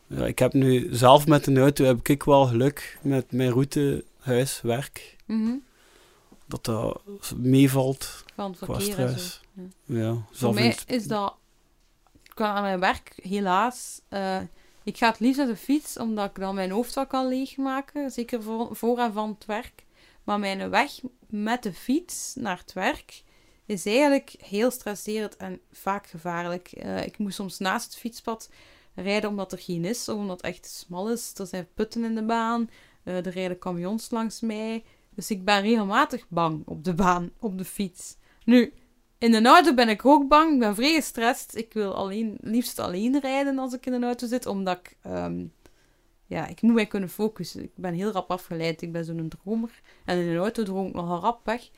Ja, 0.08 0.26
ik 0.26 0.40
heb 0.40 0.54
nu 0.54 0.88
zelf 0.92 1.28
met 1.28 1.48
een 1.48 1.58
auto 1.58 1.86
heb 1.86 2.08
ik 2.08 2.24
wel 2.24 2.46
geluk 2.46 2.98
met 3.02 3.32
mijn 3.32 3.52
route 3.52 4.04
huis, 4.20 4.60
werk. 4.64 5.16
mhm. 5.26 5.52
Dat 6.52 6.66
dat 6.66 7.02
meevalt 7.38 8.24
van 8.36 8.56
qua 8.56 8.80
zo. 8.80 8.92
stress. 8.92 9.42
Ja. 9.54 9.64
Ja, 9.84 10.18
Voor 10.32 10.54
mij 10.54 10.78
is 10.86 11.08
dat... 11.08 11.36
Qua 12.34 12.62
mijn 12.62 12.80
werk, 12.80 13.14
helaas... 13.24 14.02
eh, 14.08 14.40
ik 14.84 14.98
ga 14.98 15.10
het 15.10 15.20
liefst 15.20 15.40
met 15.40 15.48
de 15.48 15.56
fiets, 15.56 15.98
omdat 15.98 16.30
ik 16.30 16.36
dan 16.36 16.56
mijn 16.56 16.72
hoofd 16.72 16.94
wel 16.94 17.08
kan 17.08 17.28
leegmaken. 17.28 18.12
Zeker 18.12 18.44
voor, 18.44 18.76
voor 18.76 18.98
en 18.98 19.14
van 19.14 19.30
het 19.30 19.46
werk. 19.46 19.86
Maar 20.24 20.40
mijn 20.40 20.70
weg 20.70 21.00
met 21.28 21.64
de 21.64 21.74
fiets 21.74 22.36
naar 22.36 22.58
het 22.58 22.74
werk 22.74 23.24
is 23.66 23.86
eigenlijk 23.86 24.36
heel 24.44 24.72
stresserend 24.72 25.38
en 25.38 25.60
vaak 25.72 26.08
gevaarlijk. 26.08 26.72
Eh, 26.72 27.06
ik 27.06 27.18
moet 27.18 27.34
soms 27.34 27.58
naast 27.58 27.86
het 27.86 27.96
fietspad 27.96 28.50
rijden 28.96 29.30
omdat 29.30 29.52
er 29.52 29.60
geen 29.60 29.86
is, 29.86 30.10
of 30.10 30.16
omdat 30.18 30.38
het 30.42 30.46
echt 30.52 30.66
smal 30.66 31.12
is. 31.12 31.34
Er 31.36 31.46
zijn 31.48 31.68
putten 31.74 32.04
in 32.04 32.16
de 32.16 32.24
baan, 32.24 32.70
eh, 33.04 33.26
er 33.26 33.30
rijden 33.30 33.60
camions 33.60 34.10
langs 34.10 34.40
mij. 34.40 34.84
Dus 35.16 35.32
ik 35.32 35.46
ben 35.46 35.62
regelmatig 35.62 36.26
bang 36.30 36.62
op 36.66 36.84
de 36.84 36.94
baan, 36.94 37.32
op 37.40 37.58
de 37.58 37.66
fiets. 37.66 38.18
Nu, 38.44 38.74
in 39.18 39.34
een 39.34 39.46
auto 39.46 39.74
ben 39.74 39.90
ik 39.90 40.06
ook 40.06 40.28
bang. 40.28 40.54
Ik 40.54 40.60
ben 40.60 40.76
vrij 40.76 40.94
gestrest. 40.94 41.56
Ik 41.56 41.74
wil 41.74 41.94
alleen, 41.94 42.38
liefst 42.42 42.80
alleen 42.80 43.20
rijden 43.20 43.60
als 43.60 43.74
ik 43.74 43.86
in 43.86 43.94
een 43.94 44.04
auto 44.04 44.28
zit, 44.28 44.46
omdat 44.46 44.78
ik... 44.78 44.98
ehm, 45.02 45.46
ja, 46.26 46.48
ik 46.48 46.62
moet 46.62 46.74
mij 46.74 46.86
kunnen 46.86 47.10
focussen. 47.10 47.64
Ik 47.64 47.72
ben 47.76 47.94
heel 47.94 48.12
rap 48.12 48.32
afgeleid. 48.32 48.82
Ik 48.82 48.92
ben 48.92 49.06
zo'n 49.06 49.32
dromer. 49.44 49.82
En 50.06 50.18
in 50.18 50.28
een 50.28 50.38
auto 50.38 50.64
droom 50.64 50.88
ik 50.88 50.94
nogal 50.94 51.20
rap 51.20 51.46
weg. 51.46 51.70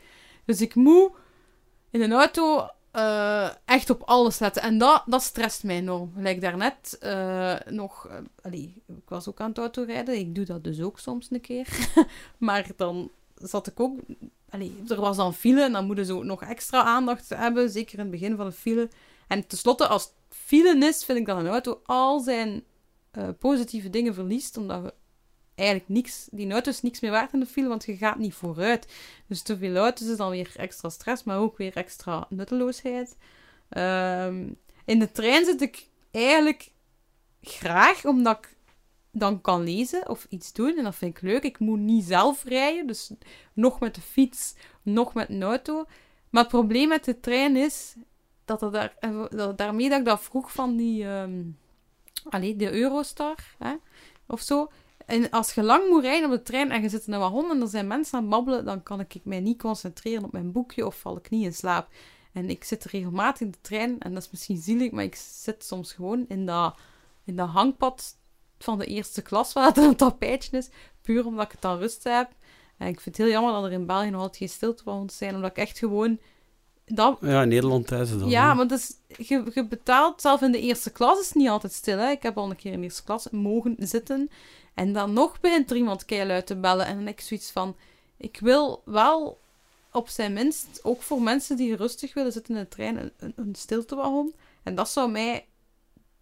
Dus 0.46 0.62
ik 0.62 0.76
moet 0.76 1.12
in 1.90 2.02
een 2.02 2.14
auto 2.14 2.68
eh, 2.92 3.50
echt 3.66 3.90
op 3.90 4.02
alles 4.02 4.40
letten. 4.40 4.62
En 4.62 4.78
dat, 4.78 5.04
dat 5.06 5.22
stresst 5.22 5.64
mij 5.64 5.76
enorm. 5.76 6.12
Gelijk 6.16 6.42
daarnet 6.42 6.98
eh, 7.00 7.56
nog... 7.70 8.08
eh, 8.44 8.54
ik 8.88 9.08
was 9.08 9.30
ook 9.30 9.40
aan 9.40 9.50
het 9.50 9.58
autorijden. 9.58 10.18
Ik 10.18 10.36
doe 10.36 10.46
dat 10.46 10.64
dus 10.64 10.82
ook 10.82 11.00
soms 11.00 11.28
een 11.32 11.42
keer. 11.42 11.68
maar 12.38 12.68
dan 12.76 13.12
zat 13.36 13.68
ik 13.68 13.80
ook... 13.80 14.00
Er 14.88 15.02
was 15.02 15.18
dan 15.18 15.34
file 15.34 15.64
en 15.64 15.72
dan 15.72 15.86
moeten 15.86 16.06
ze 16.06 16.14
ook 16.14 16.24
nog 16.24 16.44
extra 16.44 16.84
aandacht 16.84 17.30
hebben. 17.30 17.70
Zeker 17.70 17.94
in 17.94 18.00
het 18.00 18.12
begin 18.12 18.36
van 18.36 18.46
de 18.46 18.52
file. 18.52 18.90
En 19.28 19.48
tenslotte, 19.48 19.88
als 19.88 20.04
het 20.04 20.14
file 20.30 20.88
is, 20.88 21.06
vind 21.06 21.18
ik 21.18 21.26
dat 21.26 21.38
een 21.38 21.48
auto 21.48 21.82
al 21.86 22.20
zijn 22.20 22.64
eh, 23.12 23.30
positieve 23.40 23.90
dingen 23.90 24.14
verliest. 24.14 24.58
Omdat 24.58 24.82
we 24.82 24.94
eigenlijk 25.56 25.90
niks... 25.90 26.28
Die 26.32 26.52
auto 26.52 26.70
is 26.70 26.82
niks 26.82 27.00
meer 27.00 27.12
waard 27.12 27.34
in 27.34 27.40
de 27.40 27.46
file, 27.46 27.68
want 27.68 27.86
je 27.86 27.98
gaat 27.98 28.18
niet 28.18 28.34
vooruit. 28.34 28.94
Dus 29.28 29.42
te 29.42 29.58
veel 29.58 29.76
auto's 29.76 30.08
is 30.08 30.18
dan 30.18 30.30
weer 30.30 30.52
extra 30.56 30.90
stress, 30.90 31.24
maar 31.24 31.38
ook 31.38 31.58
weer 31.58 31.76
extra 31.76 32.26
nutteloosheid. 32.30 33.18
Ehm, 33.70 34.50
in 34.86 35.00
de 35.00 35.12
trein 35.12 35.46
zit 35.46 35.62
ik 35.62 35.88
eigenlijk 36.12 36.72
graag, 37.42 38.06
omdat 38.06 38.38
ik 38.38 38.56
dan 39.14 39.42
kan 39.42 39.64
lezen 39.64 40.10
of 40.10 40.26
iets 40.30 40.54
doen. 40.54 40.78
En 40.78 40.84
dat 40.84 40.96
vind 40.96 41.18
ik 41.18 41.24
leuk. 41.24 41.44
Ik 41.44 41.60
moet 41.60 41.80
niet 41.80 42.04
zelf 42.04 42.44
rijden, 42.44 42.88
dus 42.88 43.12
nog 43.54 43.80
met 43.80 43.96
de 43.96 44.02
fiets, 44.02 44.56
nog 44.82 45.14
met 45.14 45.30
een 45.30 45.44
auto. 45.44 45.86
Maar 46.30 46.42
het 46.42 46.52
probleem 46.52 46.88
met 46.88 47.04
de 47.04 47.20
trein 47.20 47.56
is 47.56 47.96
dat, 48.46 48.62
er 48.62 48.72
daar, 48.72 48.96
daarmee 49.56 49.90
dat 49.90 50.00
ik 50.00 50.06
dat 50.06 50.22
vroeg 50.22 50.52
van 50.52 50.76
die... 50.76 51.04
ehm 51.04 51.42
allee, 52.30 52.56
de 52.56 52.72
Eurostar, 52.72 53.56
hè, 53.58 53.76
of 54.28 54.42
zo. 54.42 54.72
En 55.06 55.30
als 55.30 55.54
je 55.54 55.64
lang 55.64 55.90
moet 55.90 56.04
rijden 56.04 56.32
op 56.32 56.36
de 56.36 56.44
trein 56.44 56.72
en 56.72 56.82
je 56.82 56.90
zit 56.90 57.08
in 57.08 57.14
een 57.14 57.20
wagon 57.20 57.52
en 57.52 57.62
er 57.62 57.68
zijn 57.68 57.88
mensen 57.88 58.18
aan 58.18 58.22
het 58.22 58.32
babbelen, 58.32 58.66
dan 58.66 58.84
kan 58.84 59.00
ik 59.00 59.16
mij 59.24 59.40
niet 59.40 59.62
concentreren 59.62 60.24
op 60.24 60.32
mijn 60.32 60.52
boekje 60.52 60.86
of 60.86 61.00
val 61.00 61.18
ik 61.18 61.30
niet 61.30 61.44
in 61.44 61.54
slaap. 61.54 61.88
En 62.32 62.50
ik 62.50 62.64
zit 62.64 62.84
regelmatig 62.84 63.42
in 63.42 63.52
de 63.52 63.62
trein 63.62 64.00
en 64.00 64.14
dat 64.14 64.24
is 64.24 64.30
misschien 64.32 64.58
zielig, 64.58 64.92
maar 64.92 65.04
ik 65.04 65.16
zit 65.16 65.64
soms 65.64 65.94
gewoon 65.94 66.26
in 66.28 66.46
dat, 66.46 66.78
in 67.24 67.36
dat 67.36 67.50
hangpad 67.50 68.18
van 68.64 68.78
de 68.78 68.86
eerste 68.86 69.22
klas 69.22 69.54
waar 69.54 69.66
het 69.66 69.78
een 69.78 69.96
tapijtje 69.96 70.58
is, 70.58 70.70
puur 71.02 71.26
omdat 71.26 71.46
ik 71.46 71.52
het 71.52 71.62
dan 71.62 71.78
rust 71.78 72.04
heb. 72.04 72.30
En 72.78 72.88
ik 72.88 73.00
vind 73.00 73.18
het 73.18 73.26
heel 73.26 73.36
jammer 73.36 73.54
dat 73.54 73.64
er 73.64 73.72
in 73.72 73.86
België 73.86 74.10
nog 74.10 74.22
altijd 74.22 74.38
geen 74.38 74.50
stiltewagons 74.50 75.18
zijn, 75.18 75.36
omdat 75.36 75.50
ik 75.50 75.58
echt 75.58 75.78
gewoon... 75.78 76.20
Dat, 76.86 77.18
Ja, 77.22 77.42
in 77.42 77.48
Nederland 77.48 77.92
is 77.92 78.10
het 78.10 78.20
dan. 78.20 78.30
ja, 78.30 78.50
hè. 78.50 78.56
maar 78.56 78.68
dus, 78.68 78.92
je, 79.18 79.52
je 79.54 79.68
betaalt 79.68 80.22
zelf 80.22 80.42
in 80.42 80.52
de 80.52 80.60
eerste 80.60 80.92
klas 80.92 81.20
is 81.20 81.28
het 81.28 81.36
niet 81.36 81.50
altijd 81.50 81.74
stil. 81.74 81.98
Hè? 81.98 82.10
Ik 82.10 82.24
heb 82.24 82.38
al 82.38 82.50
een 82.50 82.56
keer 82.56 82.72
in 82.72 82.78
de 82.78 82.84
eerste 82.84 83.04
klas 83.04 83.30
mogen 83.30 83.76
zitten. 83.80 84.30
En 84.74 84.94
dan 84.94 85.14
nog 85.14 85.40
begint 85.40 85.70
er 85.70 85.78
iemand 85.78 86.06
keihard 86.06 86.46
te 86.48 86.56
bellen. 86.56 86.86
En 86.86 86.96
dan 86.96 87.06
heb 87.06 87.14
ik 87.14 87.22
zoiets 87.22 87.52
van... 87.52 87.76
Ik 88.18 88.40
wil 88.40 88.82
wel 88.86 89.40
op 89.92 90.10
zijn 90.10 90.34
minst, 90.34 90.80
ook 90.84 91.02
voor 91.02 91.22
mensen 91.22 91.58
die 91.58 91.76
rustig 91.76 92.14
willen 92.14 92.32
zitten 92.32 92.56
in 92.56 92.62
de 92.62 92.68
trein, 92.68 92.98
een, 92.98 93.12
een, 93.18 93.34
een 93.36 93.56
stiltewagon. 93.56 94.34
En 94.64 94.76
dat 94.76 94.90
zou 94.90 95.12
mij 95.12 95.46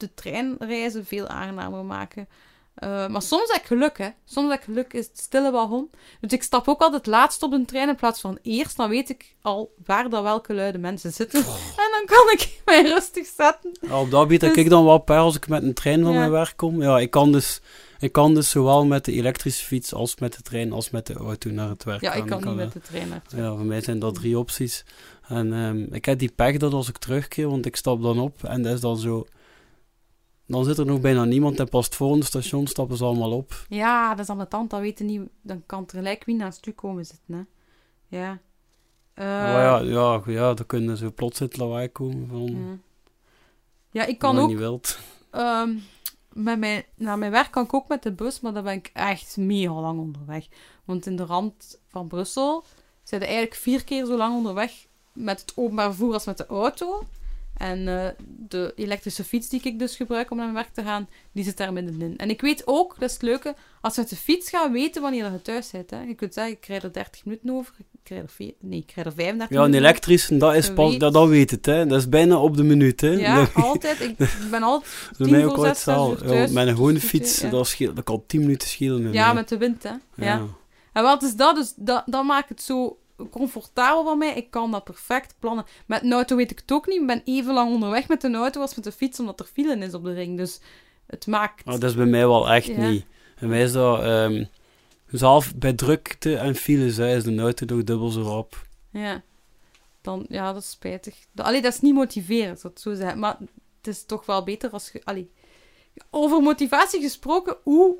de 0.01 0.13
treinreizen 0.13 1.05
veel 1.05 1.27
aangenamer 1.27 1.85
maken. 1.85 2.27
Eh, 2.73 3.07
maar 3.07 3.21
soms 3.21 3.51
heb 3.51 3.61
ik 3.61 3.67
geluk, 3.67 3.97
hè. 3.97 4.09
Soms 4.25 4.49
heb 4.49 4.59
ik 4.59 4.65
geluk, 4.65 4.93
is 4.93 5.07
het 5.07 5.19
stille 5.19 5.51
wagon. 5.51 5.89
Dus 6.21 6.31
ik 6.31 6.43
stap 6.43 6.67
ook 6.67 6.81
altijd 6.81 7.05
laatst 7.05 7.43
op 7.43 7.51
een 7.51 7.65
trein 7.65 7.89
in 7.89 7.95
plaats 7.95 8.21
van 8.21 8.37
eerst. 8.41 8.77
Dan 8.77 8.89
weet 8.89 9.09
ik 9.09 9.35
al 9.41 9.73
waar 9.85 10.09
dat 10.09 10.23
welke 10.23 10.53
luide 10.53 10.77
mensen 10.77 11.11
zitten. 11.13 11.39
En 11.43 11.89
dan 11.91 12.05
kan 12.05 12.31
ik 12.31 12.49
mij 12.65 12.81
rustig 12.83 13.25
zetten. 13.37 13.71
Ja, 13.81 13.99
op 13.99 14.11
dat 14.11 14.29
heb 14.29 14.39
Dus- 14.39 14.55
ik 14.55 14.69
dan 14.69 14.85
wel 14.85 14.97
per 14.97 15.17
als 15.17 15.35
ik 15.35 15.47
met 15.47 15.63
een 15.63 15.73
trein 15.73 16.03
van 16.03 16.11
Ja. 16.13 16.19
mijn 16.19 16.31
werk 16.31 16.53
kom. 16.55 16.81
Ja, 16.81 16.99
ik 16.99 17.11
kan, 17.11 17.31
dus, 17.31 17.61
ik 17.99 18.11
kan 18.11 18.33
dus 18.33 18.49
zowel 18.49 18.85
met 18.85 19.05
de 19.05 19.11
elektrische 19.11 19.65
fiets 19.65 19.93
als 19.93 20.15
met 20.19 20.33
de 20.35 20.41
trein 20.41 20.71
als 20.71 20.89
met 20.89 21.07
de 21.07 21.13
auto 21.13 21.49
naar 21.49 21.69
het 21.69 21.83
werk 21.83 22.01
Ja, 22.01 22.13
ik 22.13 22.25
kan 22.25 22.43
niet 22.45 22.55
met 22.55 22.73
de 22.73 22.81
trein 22.81 23.07
naar 23.09 23.21
het 23.23 23.31
werk. 23.33 23.45
Ja, 23.45 23.55
voor 23.55 23.65
mij 23.65 23.81
zijn 23.81 23.99
dat 23.99 24.15
drie 24.15 24.37
opties. 24.37 24.83
En 25.27 25.53
ehm, 25.53 25.93
ik 25.93 26.05
heb 26.05 26.19
die 26.19 26.31
pech 26.35 26.57
dat 26.57 26.73
als 26.73 26.89
ik 26.89 26.97
terugkeer, 26.97 27.49
want 27.49 27.65
ik 27.65 27.75
stap 27.75 28.01
dan 28.01 28.19
op 28.19 28.43
en 28.43 28.61
dat 28.61 28.73
is 28.73 28.79
dan 28.79 28.97
zo 28.97 29.25
Dan 30.51 30.65
zit 30.65 30.77
er 30.77 30.85
nog 30.85 30.99
bijna 30.99 31.23
niemand 31.23 31.59
en 31.59 31.69
pas 31.69 31.89
het 31.99 32.25
station 32.25 32.67
stappen 32.67 32.97
ze 32.97 33.03
allemaal 33.03 33.31
op. 33.31 33.65
Ja, 33.69 34.09
dat 34.09 34.19
is 34.19 34.29
aan 34.29 34.39
de 34.39 34.47
tand. 34.47 34.69
Dat 34.69 34.79
weten 34.79 35.05
niet. 35.05 35.21
Dan 35.41 35.63
kan 35.65 35.83
er 35.83 35.89
gelijk 35.89 36.25
wie 36.25 36.35
naast 36.35 36.65
u 36.65 36.71
komen 36.71 37.05
zitten, 37.05 37.33
hè. 37.33 37.41
Ja. 38.17 38.39
Maar 39.15 39.61
ja, 39.61 39.79
ja, 39.79 40.21
ja, 40.25 40.53
dan 40.53 40.65
kunnen 40.65 40.97
ze 40.97 41.11
plots 41.11 41.39
in 41.39 41.45
het 41.45 41.57
lawaai 41.57 41.87
komen 41.87 42.27
van... 42.27 42.45
ja. 42.45 42.77
Ja, 43.91 44.05
ik 44.05 44.19
kan 44.19 44.39
ook... 44.39 44.49
niet 44.49 44.57
wilt. 44.57 44.99
Ehm, 45.29 45.73
met 46.33 46.59
mijn, 46.59 46.83
naar 46.95 47.17
mijn 47.17 47.31
werk 47.31 47.51
kan 47.51 47.63
ik 47.63 47.73
ook 47.73 47.87
met 47.87 48.03
de 48.03 48.11
bus, 48.11 48.39
maar 48.39 48.53
dan 48.53 48.63
ben 48.63 48.73
ik 48.73 48.89
echt 48.93 49.37
mega 49.37 49.81
lang 49.81 49.99
onderweg. 49.99 50.47
Want 50.85 51.05
in 51.05 51.15
de 51.15 51.25
rand 51.25 51.79
van 51.87 52.07
Brussel 52.07 52.63
zijn 53.03 53.21
we 53.21 53.27
eigenlijk 53.27 53.55
vier 53.55 53.83
keer 53.83 54.05
zo 54.05 54.17
lang 54.17 54.35
onderweg 54.35 54.87
met 55.13 55.41
het 55.41 55.53
openbaar 55.55 55.89
vervoer 55.89 56.13
als 56.13 56.25
met 56.25 56.37
de 56.37 56.45
auto. 56.45 57.03
En 57.61 57.87
eh, 57.87 58.07
de 58.47 58.71
elektrische 58.75 59.23
fiets 59.23 59.49
die 59.49 59.61
ik 59.63 59.79
dus 59.79 59.95
gebruik 59.95 60.31
om 60.31 60.37
naar 60.37 60.45
mijn 60.51 60.63
werk 60.63 60.73
te 60.73 60.83
gaan, 60.83 61.07
die 61.31 61.43
zit 61.43 61.57
daar 61.57 61.73
middenin. 61.73 62.17
En 62.17 62.29
ik 62.29 62.41
weet 62.41 62.61
ook, 62.65 62.95
dat 62.99 63.07
is 63.09 63.13
het 63.13 63.23
leuke, 63.23 63.55
als 63.81 63.95
je 63.95 64.01
met 64.01 64.09
de 64.09 64.15
fiets 64.15 64.49
gaat 64.49 64.71
weten 64.71 65.01
wanneer 65.01 65.31
je 65.31 65.41
thuis 65.41 65.71
bent. 65.71 65.89
Hè. 65.89 66.01
Je 66.01 66.13
kunt 66.13 66.33
zeggen, 66.33 66.53
ik 66.53 66.65
rijd 66.65 66.83
er 66.83 66.93
30 66.93 67.25
minuten 67.25 67.49
over. 67.49 67.73
Ik 68.03 68.09
rijd 68.09 68.21
er, 68.23 68.29
vier- 68.29 68.53
nee, 68.59 68.79
ik 68.79 68.91
rijd 68.91 69.07
er 69.07 69.13
35 69.13 69.57
Ja, 69.57 69.63
een 69.63 69.73
elektrische, 69.73 70.37
dat 70.37 70.55
is 70.55 70.73
pas, 70.73 70.89
weet- 70.89 70.99
dat, 70.99 71.13
dat 71.13 71.27
weet 71.27 71.51
het, 71.51 71.65
hè. 71.65 71.85
Dat 71.85 71.99
is 71.99 72.09
bijna 72.09 72.37
op 72.39 72.57
de 72.57 72.63
minuut, 72.63 73.01
hè. 73.01 73.09
Ja, 73.09 73.35
Dat- 73.35 73.53
altijd. 73.53 73.99
Ik 73.99 74.15
ben 74.51 74.63
altijd 74.63 74.91
tien 75.17 75.29
mij 75.31 75.41
voor 75.43 75.51
ook 75.51 75.57
ooit 75.57 75.77
zes, 75.77 75.85
Ja, 76.21 76.47
met 76.53 76.67
een 76.67 76.75
gewone 76.75 76.99
fiets, 76.99 77.39
ja. 77.39 77.49
dat, 77.49 77.67
scheelt, 77.67 77.95
dat 77.95 78.05
kan 78.05 78.23
10 78.27 78.39
minuten 78.39 78.67
schelen 78.67 79.13
Ja, 79.13 79.25
mij. 79.25 79.33
met 79.35 79.49
de 79.49 79.57
wind, 79.57 79.83
hè. 79.83 79.89
Ja. 79.89 79.99
Ja. 80.15 80.41
En 80.93 81.03
wat 81.03 81.23
is 81.23 81.35
dat? 81.35 81.55
Dus 81.55 81.73
dat, 81.75 82.03
dat 82.05 82.23
maakt 82.23 82.49
het 82.49 82.61
zo 82.61 82.97
comfortabel 83.29 84.03
van 84.03 84.17
mij. 84.17 84.33
Ik 84.33 84.51
kan 84.51 84.71
dat 84.71 84.83
perfect 84.83 85.35
plannen. 85.39 85.65
Met 85.85 86.03
een 86.03 86.13
auto 86.13 86.35
weet 86.35 86.51
ik 86.51 86.59
het 86.59 86.71
ook 86.71 86.87
niet. 86.87 87.01
Ik 87.01 87.07
ben 87.07 87.21
even 87.25 87.53
lang 87.53 87.73
onderweg 87.73 88.07
met 88.07 88.23
een 88.23 88.35
auto 88.35 88.61
als 88.61 88.75
met 88.75 88.83
de 88.83 88.91
fiets, 88.91 89.19
omdat 89.19 89.39
er 89.39 89.45
file 89.45 89.77
is 89.77 89.93
op 89.93 90.03
de 90.03 90.13
ring. 90.13 90.37
Dus 90.37 90.59
het 91.07 91.27
maakt... 91.27 91.65
Ah, 91.65 91.73
dat 91.79 91.89
is 91.89 91.95
bij 91.95 92.05
mij 92.05 92.27
wel 92.27 92.49
echt 92.49 92.65
Ja. 92.65 92.89
niet. 92.89 93.05
Bij 93.39 93.49
mij 93.49 93.61
is 93.63 93.71
dat... 93.71 94.01
ehm, 94.03 94.45
zelf 95.07 95.55
bij 95.55 95.73
drukte 95.73 96.37
en 96.37 96.55
files 96.55 96.97
hè, 96.97 97.15
is 97.15 97.23
de 97.23 97.37
auto 97.39 97.65
toch 97.65 97.83
dubbel 97.83 98.09
zo 98.09 98.21
rap. 98.21 98.67
Ja. 98.89 99.21
Dan, 100.01 100.25
ja, 100.29 100.53
dat 100.53 100.61
is 100.61 100.69
spijtig. 100.69 101.15
Allee, 101.35 101.61
dat 101.61 101.73
is 101.73 101.81
niet 101.81 101.93
motiverend, 101.93 102.61
dat 102.61 102.79
zo 102.81 102.93
zeggen. 102.93 103.19
Maar 103.19 103.37
het 103.77 103.87
is 103.87 104.05
toch 104.05 104.25
wel 104.25 104.43
beter 104.43 104.69
als 104.69 104.89
je... 104.91 105.01
Allee. 105.03 105.31
Over 106.09 106.41
motivatie 106.41 107.01
gesproken, 107.01 107.57
hoe, 107.63 107.95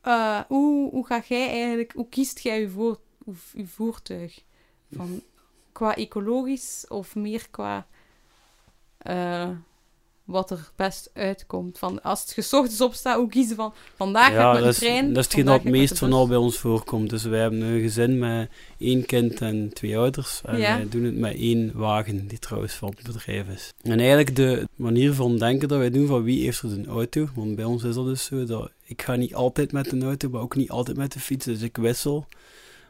eh, 0.00 0.40
hoe, 0.48 0.90
hoe 0.90 1.06
ga 1.06 1.22
jij 1.28 1.48
eigenlijk... 1.50 1.92
Hoe 1.92 2.08
kiest 2.08 2.38
jij 2.38 2.60
je, 2.60 2.68
voor, 2.68 2.98
uw- 3.26 3.34
uw 3.54 3.66
voertuig? 3.66 4.42
Van, 4.92 5.22
qua 5.72 5.96
ecologisch 5.96 6.84
of 6.88 7.14
meer 7.14 7.46
qua... 7.50 7.86
eh, 8.98 9.48
wat 10.24 10.50
er 10.50 10.70
best 10.76 11.10
uitkomt. 11.14 11.78
Van, 11.78 12.02
als 12.02 12.20
het 12.20 12.32
gezocht 12.32 12.80
opstaat, 12.80 13.16
hoe 13.16 13.28
kiezen 13.28 13.56
van... 13.56 13.74
Vandaag 13.96 14.28
ik 14.28 14.34
ja, 14.34 14.56
een 14.56 14.64
is, 14.64 14.78
trein. 14.78 15.08
dat 15.08 15.16
is 15.18 15.24
hetgeen 15.24 15.44
dat 15.44 15.54
het 15.54 15.64
ik 15.64 15.70
meest 15.70 15.98
van 15.98 16.12
al 16.12 16.26
bij 16.28 16.36
ons 16.36 16.58
voorkomt. 16.58 17.10
Dus 17.10 17.22
wij 17.24 17.40
hebben 17.40 17.60
een 17.60 17.80
gezin 17.80 18.18
met 18.18 18.50
één 18.78 19.06
kind 19.06 19.40
en 19.40 19.70
twee 19.74 19.98
ouders. 19.98 20.40
En 20.44 20.58
Ja. 20.58 20.76
wij 20.76 20.88
doen 20.88 21.04
het 21.04 21.16
met 21.16 21.34
één 21.34 21.72
wagen, 21.74 22.26
die 22.26 22.38
trouwens 22.38 22.72
van 22.74 22.88
het 22.96 23.02
bedrijf 23.12 23.48
is. 23.48 23.72
En 23.82 23.98
eigenlijk 23.98 24.36
de 24.36 24.68
manier 24.76 25.12
van 25.12 25.38
denken 25.38 25.68
dat 25.68 25.78
wij 25.78 25.90
doen 25.90 26.06
van 26.06 26.22
wie 26.22 26.44
heeft 26.44 26.62
er 26.62 26.72
een 26.72 26.86
auto. 26.86 27.28
Want 27.34 27.56
bij 27.56 27.64
ons 27.64 27.84
is 27.84 27.94
dat 27.94 28.06
dus 28.06 28.24
zo. 28.24 28.44
Dat 28.44 28.70
ik 28.84 29.02
ga 29.02 29.14
niet 29.16 29.34
altijd 29.34 29.72
met 29.72 29.92
een 29.92 30.02
auto, 30.04 30.28
maar 30.28 30.40
ook 30.40 30.56
niet 30.56 30.70
altijd 30.70 30.96
met 30.96 31.12
de 31.12 31.20
fiets. 31.20 31.44
Dus 31.44 31.62
ik 31.62 31.76
wissel. 31.76 32.26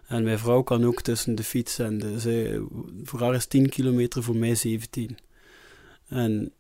En 0.08 0.22
mijn 0.24 0.38
vrouw 0.38 0.62
kan 0.62 0.84
ook 0.84 1.02
tussen 1.02 1.34
de 1.34 1.44
fiets 1.44 1.78
en 1.78 1.98
de... 1.98 2.20
Zij, 2.20 2.60
voor 3.04 3.20
haar 3.20 3.34
is 3.34 3.46
10 3.46 3.68
kilometer, 3.68 4.22
voor 4.22 4.36
mij 4.36 4.54
17. 4.54 5.18
En 6.08 6.52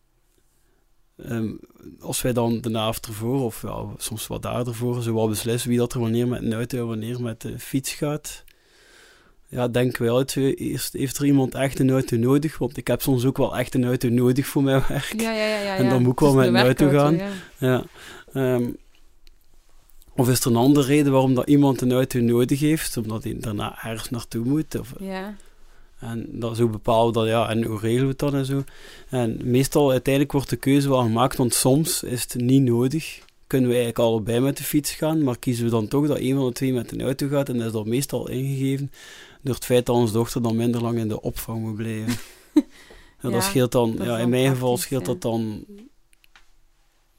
ehm, 1.16 1.52
als 2.00 2.22
wij 2.22 2.32
dan 2.32 2.60
de 2.60 2.78
avond 2.78 3.06
ervoor, 3.06 3.40
of 3.44 3.62
ja, 3.62 3.84
soms 3.96 4.26
wat 4.26 4.42
daar 4.42 4.66
ervoor, 4.66 5.02
zo 5.02 5.14
wel 5.14 5.28
beslissen 5.28 5.68
wie 5.68 5.78
dat 5.78 5.92
er 5.92 6.00
wanneer 6.00 6.28
met 6.28 6.42
een 6.42 6.52
auto 6.52 6.78
en 6.78 6.86
wanneer 6.86 7.22
met 7.22 7.40
de 7.40 7.58
fiets 7.58 7.92
gaat, 7.92 8.44
ja, 9.46 9.68
denken 9.68 10.02
wij 10.02 10.12
uit, 10.14 10.36
eerst 10.36 10.92
heeft 10.92 11.18
er 11.18 11.24
iemand 11.24 11.54
echt 11.54 11.78
een 11.78 11.90
auto 11.90 12.16
nodig, 12.16 12.58
want 12.58 12.76
ik 12.76 12.86
heb 12.86 13.02
soms 13.02 13.24
ook 13.24 13.36
wel 13.36 13.56
echt 13.56 13.74
een 13.74 13.84
auto 13.84 14.08
nodig 14.08 14.46
voor 14.46 14.62
mijn 14.62 14.82
werk. 14.88 15.20
Ja, 15.20 15.32
ja, 15.32 15.46
ja, 15.46 15.60
ja. 15.60 15.76
En 15.76 15.88
dan 15.88 16.02
moet 16.02 16.12
ik 16.12 16.20
wel 16.20 16.34
met 16.34 16.46
een 16.46 16.56
auto 16.56 16.88
gaan. 16.88 17.16
ja. 17.58 17.84
Ja. 18.32 18.60
Of 20.18 20.28
is 20.28 20.40
er 20.40 20.46
een 20.46 20.56
andere 20.56 20.86
reden 20.86 21.12
waarom 21.12 21.34
dat 21.34 21.48
iemand 21.48 21.80
een 21.80 21.92
auto 21.92 22.20
nodig 22.20 22.60
heeft, 22.60 22.96
omdat 22.96 23.24
hij 23.24 23.36
daarna 23.38 23.84
ergens 23.84 24.10
naartoe 24.10 24.44
moet? 24.44 24.78
Of, 24.78 24.92
Ja. 25.00 25.36
en 25.98 26.26
dat 26.30 26.56
zo 26.56 26.68
bepalen 26.68 27.12
dat, 27.12 27.26
ja, 27.26 27.48
en 27.48 27.64
hoe 27.64 27.78
regelen 27.78 28.02
we 28.02 28.08
het 28.08 28.18
dan 28.18 28.34
en 28.34 28.44
zo. 28.44 28.64
En 29.08 29.40
meestal, 29.44 29.90
uiteindelijk 29.90 30.32
wordt 30.32 30.50
de 30.50 30.56
keuze 30.56 30.88
wel 30.88 31.02
gemaakt, 31.02 31.36
want 31.36 31.54
soms 31.54 32.02
is 32.02 32.22
het 32.22 32.34
niet 32.34 32.62
nodig. 32.62 33.18
Kunnen 33.46 33.68
we 33.68 33.76
eigenlijk 33.76 34.08
allebei 34.08 34.40
met 34.40 34.56
de 34.56 34.62
fiets 34.62 34.90
gaan, 34.90 35.22
maar 35.22 35.38
kiezen 35.38 35.64
we 35.64 35.70
dan 35.70 35.88
toch 35.88 36.06
dat 36.06 36.18
een 36.18 36.34
van 36.34 36.46
de 36.46 36.52
twee 36.52 36.72
met 36.72 36.92
een 36.92 37.02
auto 37.02 37.28
gaat, 37.28 37.48
en 37.48 37.56
dat 37.56 37.66
is 37.66 37.72
dan 37.72 37.88
meestal 37.88 38.28
ingegeven 38.28 38.90
door 39.42 39.54
het 39.54 39.64
feit 39.64 39.86
dat 39.86 39.96
onze 39.96 40.12
dochter 40.12 40.42
dan 40.42 40.56
minder 40.56 40.82
lang 40.82 40.98
in 40.98 41.08
de 41.08 41.20
opvang 41.20 41.60
moet 41.60 41.76
blijven. 41.76 42.16
ja, 43.22 43.30
dat 43.30 43.42
scheelt 43.42 43.72
dan, 43.72 43.96
dat 43.96 44.06
ja, 44.06 44.18
in 44.18 44.28
mijn 44.28 44.50
geval 44.50 44.76
scheelt 44.76 45.06
ja. 45.06 45.12
dat 45.12 45.22
dan 45.22 45.64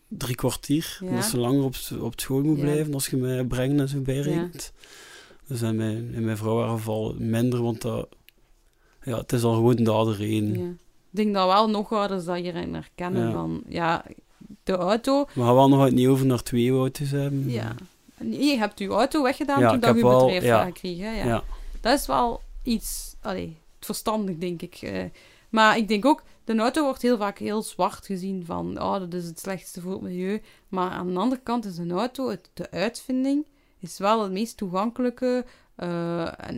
drie 0.10 0.36
kwartier. 0.36 0.98
Ja. 1.04 1.15
Dat 1.15 1.24
ze 1.24 1.38
langer 1.39 1.63
op, 1.63 1.76
op 2.02 2.19
school 2.19 2.41
moet 2.41 2.60
blijven 2.60 2.93
als 2.93 3.08
je 3.08 3.17
mij 3.17 3.43
brengt 3.43 3.80
en 3.80 3.88
zo 3.88 4.00
bijrekent. 4.00 4.72
Dus 5.48 5.62
in 5.62 5.76
mijn, 5.76 6.13
in 6.13 6.26
mijn 6.26 6.38
vrouw 6.38 6.62
minder, 7.17 7.62
want 7.62 7.82
dat, 7.82 8.10
ja, 9.04 9.17
het 9.17 9.32
is 9.34 9.43
al 9.43 9.54
gewoon 9.54 9.76
de. 9.84 10.60
Ja. 10.60 10.65
Ik 11.12 11.15
denk 11.17 11.34
dat 11.34 11.48
wel 11.48 11.69
nog 11.69 11.91
ouders 11.93 12.26
dat 12.26 12.36
hierin 12.36 12.74
herkennen 12.74 13.32
van, 13.32 13.62
ja, 13.67 14.06
de 14.63 14.72
auto, 14.76 15.26
We 15.34 15.41
gaan 15.43 15.56
wel 15.56 15.69
nog 15.69 15.84
het 15.84 15.93
niet 15.93 16.08
over 16.08 16.26
naar 16.26 16.43
twee 16.43 16.72
auto's 16.72 17.12
hebben. 17.12 17.50
ja. 17.50 17.76
Nee, 18.22 18.43
je 18.45 18.58
hebt 18.58 18.80
je 18.80 18.88
auto 18.88 19.24
weggedaan 19.24 19.60
Ja, 19.60 19.69
toen 19.72 19.80
dat 19.80 19.89
je 19.89 19.95
je 19.98 20.04
wel- 20.04 20.19
bedrijf 20.26 20.43
ja. 20.43 20.69
kreeg. 20.72 20.98
Hè? 20.98 21.17
Ja. 21.19 21.26
Ja. 21.26 21.43
Dat 21.82 22.00
is 22.00 22.06
wel 22.08 22.41
iets, 22.63 23.15
allee, 23.22 23.58
verstandig 23.80 24.38
denk 24.38 24.62
ik. 24.62 24.76
eh. 24.76 25.04
maar 25.50 25.78
ik 25.78 25.88
denk 25.88 26.06
ook, 26.06 26.24
de 26.57 26.63
auto 26.63 26.83
wordt 26.83 27.01
heel 27.01 27.17
vaak 27.17 27.38
heel 27.38 27.62
zwart 27.62 28.05
gezien 28.05 28.45
van, 28.45 28.81
oh, 28.81 28.99
dat 28.99 29.13
is 29.13 29.25
het 29.25 29.39
slechtste 29.39 29.81
voor 29.81 29.91
het 29.91 30.01
milieu. 30.01 30.41
Maar 30.67 30.91
aan 30.91 31.13
de 31.13 31.19
andere 31.19 31.41
kant 31.41 31.65
is 31.65 31.77
een 31.77 31.91
auto, 31.91 32.35
de 32.53 32.71
uitvinding, 32.71 33.45
is 33.79 33.97
wel 33.97 34.23
het 34.23 34.31
meest 34.31 34.57
toegankelijke 34.57 35.45
eh, 35.75 36.49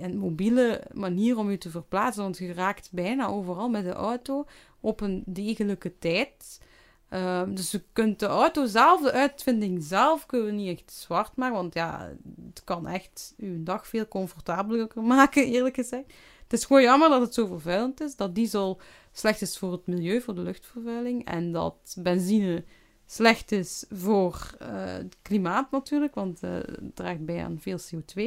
en 0.00 0.16
mobiele 0.16 0.82
manier 0.92 1.38
om 1.38 1.50
je 1.50 1.58
te 1.58 1.70
verplaatsen. 1.70 2.22
Want 2.22 2.38
je 2.38 2.52
raakt 2.52 2.88
bijna 2.92 3.26
overal 3.26 3.68
met 3.68 3.84
de 3.84 3.92
auto 3.92 4.44
op 4.80 5.00
een 5.00 5.22
degelijke 5.26 5.98
tijd. 5.98 6.60
Ehm, 7.08 7.54
dus 7.54 7.70
je 7.70 7.82
kunt 7.92 8.18
de 8.18 8.26
auto 8.26 8.66
zelf, 8.66 9.00
de 9.00 9.12
uitvinding 9.12 9.82
zelf, 9.82 10.26
kunnen 10.26 10.46
we 10.46 10.52
niet 10.52 10.78
echt 10.78 10.92
zwart 10.92 11.36
maken. 11.36 11.56
Want 11.56 11.74
ja, 11.74 12.12
het 12.46 12.64
kan 12.64 12.86
echt 12.86 13.34
uw 13.36 13.62
dag 13.62 13.86
veel 13.86 14.08
comfortabeler 14.08 14.88
maken, 14.94 15.44
eerlijk 15.54 15.74
gezegd. 15.74 16.12
Het 16.50 16.58
is 16.58 16.64
gewoon 16.64 16.82
jammer 16.82 17.08
dat 17.08 17.20
het 17.20 17.34
zo 17.34 17.46
vervuilend 17.46 18.00
is. 18.00 18.16
Dat 18.16 18.34
diesel 18.34 18.80
slecht 19.12 19.42
is 19.42 19.58
voor 19.58 19.72
het 19.72 19.86
milieu, 19.86 20.20
voor 20.20 20.34
de 20.34 20.40
luchtvervuiling. 20.40 21.24
En 21.24 21.52
dat 21.52 21.96
benzine 21.98 22.64
slecht 23.06 23.52
is 23.52 23.84
voor 23.90 24.54
eh, 24.58 24.68
het 24.84 25.16
klimaat 25.22 25.70
natuurlijk, 25.70 26.14
want 26.14 26.42
eh, 26.42 26.50
het 26.54 26.96
draagt 26.96 27.24
bij 27.24 27.44
aan 27.44 27.60
veel 27.60 27.78
CO2. 27.78 28.22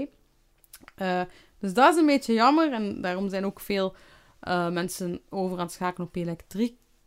Eh, 0.95 1.21
dus 1.59 1.73
dat 1.73 1.93
is 1.93 1.99
een 1.99 2.05
beetje 2.05 2.33
jammer 2.33 2.71
en 2.73 3.01
daarom 3.01 3.29
zijn 3.29 3.45
ook 3.45 3.59
veel 3.59 3.95
mensen 4.71 5.21
over 5.29 5.57
aan 5.57 5.63
het 5.63 5.73
schakelen 5.73 6.09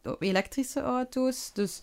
op 0.03 0.23
elektrische 0.23 0.81
auto's. 0.81 1.53
Dus 1.53 1.81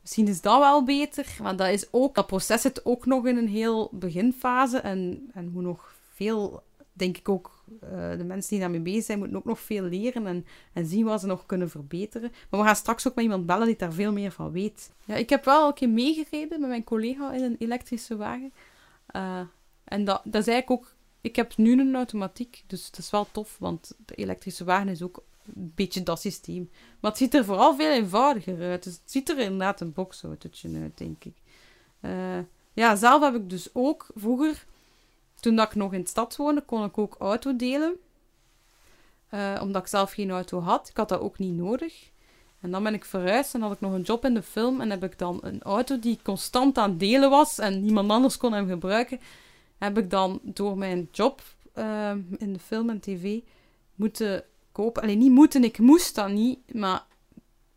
misschien 0.00 0.28
is 0.28 0.40
dat 0.40 0.58
wel 0.58 0.84
beter, 0.84 1.36
maar 1.42 1.56
dat, 1.56 1.68
is 1.68 1.86
ook, 1.90 2.14
dat 2.14 2.26
proces 2.26 2.60
zit 2.60 2.84
ook 2.84 3.06
nog 3.06 3.26
in 3.26 3.36
een 3.36 3.48
heel 3.48 3.88
beginfase 3.92 4.78
en, 4.78 5.30
en 5.34 5.50
moet 5.50 5.62
nog 5.62 5.94
veel, 6.14 6.62
denk 6.96 7.16
ik 7.16 7.28
ook, 7.28 7.64
eh, 7.80 8.16
de 8.16 8.24
mensen 8.24 8.50
die 8.50 8.60
daarmee 8.60 8.80
bezig 8.80 9.04
zijn, 9.04 9.18
moeten 9.18 9.36
ook 9.36 9.44
nog 9.44 9.60
veel 9.60 9.82
leren 9.82 10.26
en, 10.26 10.46
en 10.72 10.86
zien 10.86 11.04
wat 11.04 11.20
ze 11.20 11.26
nog 11.26 11.46
kunnen 11.46 11.70
verbeteren. 11.70 12.32
Maar 12.50 12.60
we 12.60 12.66
gaan 12.66 12.76
straks 12.76 13.08
ook 13.08 13.14
met 13.14 13.24
iemand 13.24 13.46
bellen 13.46 13.66
die 13.66 13.76
daar 13.76 13.92
veel 13.92 14.12
meer 14.12 14.30
van 14.30 14.50
weet. 14.50 14.92
Ja, 15.04 15.14
ik 15.14 15.30
heb 15.30 15.44
wel 15.44 15.66
een 15.66 15.74
keer 15.74 15.88
meegereden 15.88 16.60
met 16.60 16.68
mijn 16.68 16.84
collega 16.84 17.32
in 17.32 17.42
een 17.42 17.56
elektrische 17.58 18.16
wagen. 18.16 18.52
Eh, 19.06 19.40
en 19.84 20.04
dat, 20.04 20.20
dat 20.24 20.40
is 20.40 20.48
eigenlijk 20.48 20.70
ook... 20.70 20.92
Ik 21.20 21.36
heb 21.36 21.56
nu 21.56 21.80
een 21.80 21.94
automatiek, 21.94 22.64
dus 22.66 22.86
het 22.86 22.98
is 22.98 23.10
wel 23.10 23.26
tof, 23.32 23.56
want 23.58 23.92
de 24.04 24.14
elektrische 24.14 24.64
wagen 24.64 24.88
is 24.88 25.02
ook 25.02 25.22
een 25.54 25.72
beetje 25.74 26.02
dat 26.02 26.20
systeem. 26.20 26.70
Maar 27.00 27.10
het 27.10 27.20
ziet 27.20 27.34
er 27.34 27.44
vooral 27.44 27.76
veel 27.76 27.90
eenvoudiger 27.90 28.60
uit. 28.60 28.82
Dus 28.82 28.92
het 28.92 29.10
ziet 29.10 29.28
er 29.28 29.38
inderdaad 29.38 29.80
een 29.80 29.92
boxautootje 29.92 30.80
uit, 30.82 30.98
denk 30.98 31.24
ik. 31.24 31.34
Eh, 32.00 32.38
ja, 32.72 32.96
zelf 32.96 33.22
heb 33.22 33.34
ik 33.34 33.50
dus 33.50 33.68
ook 33.72 34.06
vroeger, 34.14 34.66
toen 35.44 35.56
dat 35.56 35.66
ik 35.66 35.74
nog 35.74 35.92
in 35.92 36.00
de 36.00 36.08
stad 36.08 36.36
woonde, 36.36 36.60
kon 36.60 36.84
ik 36.84 36.98
ook 36.98 37.16
auto 37.18 37.56
delen. 37.56 37.96
Eh, 39.28 39.58
omdat 39.62 39.82
ik 39.82 39.88
zelf 39.88 40.12
geen 40.12 40.30
auto 40.30 40.60
had. 40.60 40.88
Ik 40.88 40.96
had 40.96 41.08
dat 41.08 41.20
ook 41.20 41.38
niet 41.38 41.54
nodig. 41.54 42.10
En 42.60 42.70
dan 42.70 42.82
ben 42.82 42.94
ik 42.94 43.04
verhuisd 43.04 43.54
en 43.54 43.60
had 43.60 43.72
ik 43.72 43.80
nog 43.80 43.92
een 43.92 44.02
job 44.02 44.24
in 44.24 44.34
de 44.34 44.42
film. 44.42 44.80
En 44.80 44.90
heb 44.90 45.04
ik 45.04 45.18
dan 45.18 45.38
een 45.42 45.62
auto 45.62 45.98
die 45.98 46.18
constant 46.22 46.78
aan 46.78 46.98
delen 46.98 47.30
was 47.30 47.58
en 47.58 47.82
niemand 47.82 48.10
anders 48.10 48.36
kon 48.36 48.52
hem 48.52 48.68
gebruiken. 48.68 49.20
Heb 49.78 49.98
ik 49.98 50.10
dan 50.10 50.40
door 50.42 50.78
mijn 50.78 51.08
job 51.12 51.42
eh, 51.72 52.12
in 52.36 52.52
de 52.52 52.58
film 52.58 52.90
en 52.90 53.00
tv 53.00 53.40
moeten 53.94 54.44
kopen. 54.72 55.02
Alleen 55.02 55.18
niet 55.18 55.30
moeten, 55.30 55.64
ik 55.64 55.78
moest 55.78 56.14
dat 56.14 56.28
niet. 56.28 56.74
Maar 56.74 57.06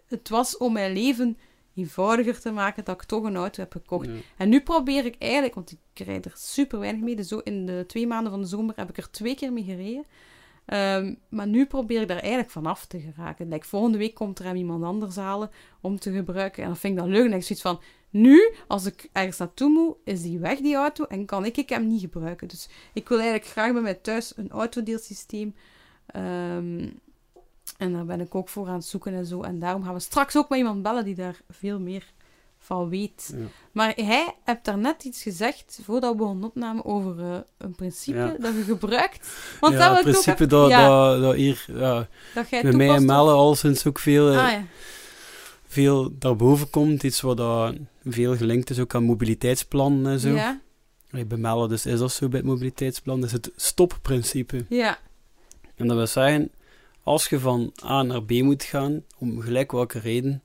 het 0.05 0.29
was 0.29 0.57
om 0.57 0.73
mijn 0.73 0.93
leven 0.93 1.37
eenvoudiger 1.77 2.39
te 2.39 2.51
maken 2.51 2.83
dat 2.83 2.95
ik 2.95 3.03
toch 3.03 3.23
een 3.23 3.35
auto 3.35 3.61
heb 3.61 3.71
gekocht. 3.71 4.05
Ja. 4.05 4.13
En 4.37 4.49
nu 4.49 4.61
probeer 4.61 5.05
ik 5.05 5.15
eigenlijk, 5.19 5.55
want 5.55 5.71
ik 5.71 6.05
rijd 6.05 6.25
er 6.25 6.31
super 6.35 6.79
weinig 6.79 7.01
mee. 7.01 7.15
Dus 7.15 7.27
zo 7.27 7.37
in 7.37 7.65
de 7.65 7.83
twee 7.87 8.07
maanden 8.07 8.31
van 8.31 8.41
de 8.41 8.47
zomer 8.47 8.75
heb 8.75 8.89
ik 8.89 8.97
er 8.97 9.11
twee 9.11 9.35
keer 9.35 9.53
mee 9.53 9.63
gereden. 9.63 10.05
Ehm, 10.65 11.13
maar 11.29 11.47
nu 11.47 11.65
probeer 11.65 12.01
ik 12.01 12.07
daar 12.07 12.19
eigenlijk 12.19 12.51
vanaf 12.51 12.85
te 12.85 12.99
geraken. 12.99 13.49
Like, 13.49 13.65
volgende 13.65 13.97
week 13.97 14.13
komt 14.13 14.39
er 14.39 14.45
hem 14.45 14.55
iemand 14.55 14.83
anders 14.83 15.15
halen 15.15 15.49
om 15.81 15.99
te 15.99 16.11
gebruiken. 16.11 16.61
En 16.61 16.69
dan 16.69 16.77
vind 16.77 16.93
ik 16.93 16.99
dat 16.99 17.09
leuk. 17.09 17.25
En 17.25 17.33
ik 17.33 17.43
zoiets 17.43 17.61
van, 17.61 17.79
nu, 18.09 18.53
als 18.67 18.85
ik 18.85 19.09
ergens 19.11 19.37
naartoe 19.37 19.69
moet, 19.69 19.95
is 20.03 20.21
die 20.21 20.39
weg, 20.39 20.59
die 20.59 20.75
auto. 20.75 21.05
En 21.05 21.25
kan 21.25 21.45
ik, 21.45 21.57
ik 21.57 21.69
hem 21.69 21.87
niet 21.87 22.01
gebruiken. 22.01 22.47
Dus 22.47 22.69
ik 22.93 23.09
wil 23.09 23.17
eigenlijk 23.19 23.49
graag 23.49 23.73
bij 23.73 23.81
mij 23.81 23.93
thuis 23.93 24.37
een 24.37 24.49
autodeelsysteem. 24.49 25.55
Ehm, 26.05 26.89
en 27.77 27.93
daar 27.93 28.05
ben 28.05 28.21
ik 28.21 28.35
ook 28.35 28.49
voor 28.49 28.67
aan 28.67 28.73
het 28.73 28.85
zoeken 28.85 29.13
en 29.13 29.25
zo. 29.25 29.41
En 29.41 29.59
daarom 29.59 29.83
gaan 29.83 29.93
we 29.93 29.99
straks 29.99 30.37
ook 30.37 30.49
met 30.49 30.57
iemand 30.57 30.81
bellen 30.83 31.05
die 31.05 31.15
daar 31.15 31.41
veel 31.49 31.79
meer 31.79 32.03
van 32.57 32.89
weet. 32.89 33.33
Ja. 33.37 33.45
Maar 33.71 33.93
hij 33.95 34.35
hebt 34.43 34.65
daarnet 34.65 35.03
iets 35.03 35.21
gezegd, 35.21 35.79
voordat 35.83 36.11
we 36.11 36.17
begonnen 36.17 36.43
opnamen, 36.49 36.85
over 36.85 37.19
eh, 37.19 37.37
een 37.57 37.75
principe 37.75 38.17
Ja. 38.17 38.35
dat 38.39 38.53
je 38.55 38.63
gebruikt. 38.63 39.29
Want 39.59 39.73
ja, 39.73 39.79
dat 39.79 39.89
het 39.89 40.05
ook 40.05 40.11
principe 40.11 40.45
dat, 40.45 40.69
dat, 40.69 41.21
dat 41.21 41.35
hier 41.35 41.65
ja, 41.67 42.07
dat 42.33 42.49
jij 42.49 42.61
bij 42.61 42.71
mij 42.71 42.89
en 42.89 43.05
Melle 43.05 43.31
al 43.31 43.55
sinds 43.55 43.85
ook 43.85 43.99
veel, 43.99 44.31
eh, 44.31 44.37
Ah 44.37 44.61
veel 45.67 46.17
daarboven 46.17 46.69
komt. 46.69 47.03
Iets 47.03 47.21
wat 47.21 47.37
dat 47.37 47.75
veel 48.05 48.35
gelinkt 48.37 48.69
is 48.69 48.79
ook 48.79 48.95
aan 48.95 49.03
mobiliteitsplan 49.03 50.07
en 50.07 50.19
zo. 50.19 50.29
ja, 50.29 50.59
Bij 51.09 51.37
Melle 51.37 51.67
dus 51.67 51.85
is 51.85 51.99
dat 51.99 52.11
zo 52.11 52.27
bij 52.27 52.39
het 52.39 52.47
mobiliteitsplan. 52.47 53.19
Dat 53.19 53.25
is 53.29 53.35
het 53.35 53.51
stopprincipe. 53.55 54.65
ja, 54.69 54.97
En 55.75 55.87
dat 55.87 55.97
wil 55.97 56.07
zeggen, 56.07 56.51
als 57.07 57.27
je 57.29 57.39
van 57.39 57.73
A 57.83 58.01
naar 58.03 58.23
B 58.23 58.31
moet 58.31 58.63
gaan, 58.63 59.03
om 59.17 59.41
gelijk 59.41 59.71
welke 59.71 59.99
reden, 59.99 60.43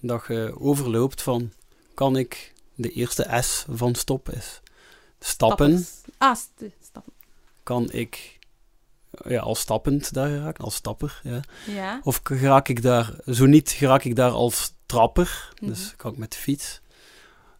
dat 0.00 0.24
je 0.28 0.54
overloopt 0.60 1.22
van, 1.22 1.52
kan 1.94 2.16
ik, 2.16 2.52
de 2.74 2.90
eerste 2.90 3.38
S 3.42 3.64
van 3.68 3.94
stop 3.94 4.30
is. 4.30 4.60
Stappen. 5.18 5.86
Ah, 6.18 6.36
st- 6.36 6.64
stappen. 6.84 7.12
kan 7.62 7.92
ik 7.92 8.38
ja, 9.28 9.40
al 9.40 9.54
stappend 9.54 10.12
daar 10.12 10.28
geraken, 10.28 10.64
als 10.64 10.74
stapper, 10.74 11.20
ja. 11.22 11.40
Ja, 11.66 12.00
Of 12.02 12.20
raak 12.24 12.68
ik 12.68 12.82
daar, 12.82 13.14
zo 13.26 13.46
niet, 13.46 13.70
geraak 13.70 14.04
ik 14.04 14.16
daar 14.16 14.30
als 14.30 14.72
trapper, 14.86 15.52
Mhm. 15.60 15.70
dus 15.70 15.94
kan 15.96 16.12
ik 16.12 16.18
met 16.18 16.32
de 16.32 16.38
fiets. 16.38 16.80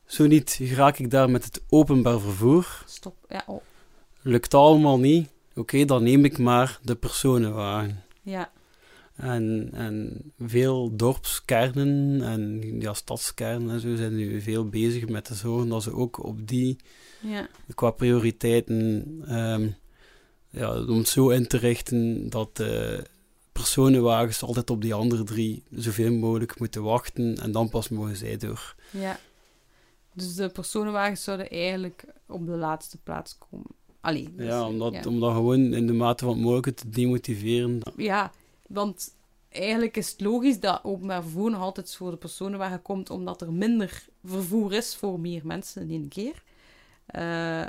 Zo 0.07 0.27
niet, 0.27 0.59
raak 0.63 0.99
ik 0.99 1.11
daar 1.11 1.31
met 1.31 1.45
het 1.45 1.63
openbaar 1.69 2.21
vervoer. 2.21 2.83
stop. 2.87 3.15
Ja, 3.29 3.43
oh. 3.47 3.63
Lukt 4.23 4.55
allemaal 4.55 4.99
niet, 4.99 5.29
oké, 5.55 5.85
dan 5.85 6.03
neem 6.03 6.25
ik 6.25 6.39
maar 6.39 6.79
de 6.83 6.95
personenwagen. 6.97 8.03
Ja, 8.31 8.51
En, 9.17 9.71
en 9.73 10.23
veel 10.39 10.97
dorpskernen 10.97 12.23
en 12.23 12.63
ja, 12.81 12.95
stadskernen 12.95 13.71
en 13.71 13.81
zo 13.81 13.97
zijn 13.97 14.15
nu 14.17 14.41
veel 14.41 14.69
bezig 14.69 15.09
met 15.09 15.25
te 15.25 15.35
zorgen 15.35 15.69
dat 15.69 15.83
ze 15.83 15.93
ook 15.93 16.25
op 16.25 16.49
die, 16.49 16.77
ja, 17.21 17.49
qua 17.75 17.91
prioriteiten, 17.91 19.07
ehm, 19.27 19.69
ja, 20.51 20.81
om 20.81 20.99
het 20.99 21.09
zo 21.09 21.29
in 21.29 21.47
te 21.47 21.57
richten 21.57 22.31
dat 22.31 22.57
de 22.57 23.05
personenwagens 23.53 24.43
altijd 24.43 24.71
op 24.71 24.83
die 24.83 24.95
andere 24.95 25.23
drie 25.23 25.63
zoveel 25.71 26.13
mogelijk 26.13 26.59
moeten 26.59 26.83
wachten 26.83 27.35
en 27.37 27.53
dan 27.53 27.69
pas 27.69 27.89
mogen 27.89 28.17
zij 28.17 28.37
door. 28.37 28.75
ja. 28.91 29.19
Dus 30.15 30.35
de 30.35 30.49
personenwagens 30.49 31.25
zouden 31.25 31.51
eigenlijk 31.51 32.05
op 32.27 32.47
de 32.47 32.57
laatste 32.57 32.99
plaats 32.99 33.39
komen. 33.39 33.71
Allee. 34.01 34.35
dus, 34.35 34.47
Ja, 34.47 34.67
omdat, 34.67 34.93
ja. 34.93 35.03
om 35.07 35.21
dat 35.21 35.33
gewoon 35.33 35.75
in 35.75 35.87
de 35.87 35.93
mate 35.93 36.25
van 36.25 36.33
het 36.33 36.43
mogelijke 36.43 36.75
te 36.75 36.89
demotiveren. 36.89 37.81
Ja, 37.97 38.33
want 38.69 39.15
eigenlijk 39.49 39.97
is 39.97 40.11
het 40.11 40.21
logisch 40.21 40.61
dat 40.61 40.85
openbaar 40.85 41.23
vervoer 41.23 41.51
nog 41.51 41.61
altijd 41.61 41.97
voor 41.97 42.11
de 42.11 42.17
personenwagen 42.17 42.83
komt, 42.83 43.11
omdat 43.11 43.41
er 43.41 43.53
minder 43.53 44.07
vervoer 44.25 44.73
is 44.73 44.97
voor 44.97 45.21
meer 45.21 45.47
mensen 45.47 45.83
in 45.83 45.91
één 45.91 46.09
keer. 46.09 46.43
Eh, 47.07 47.67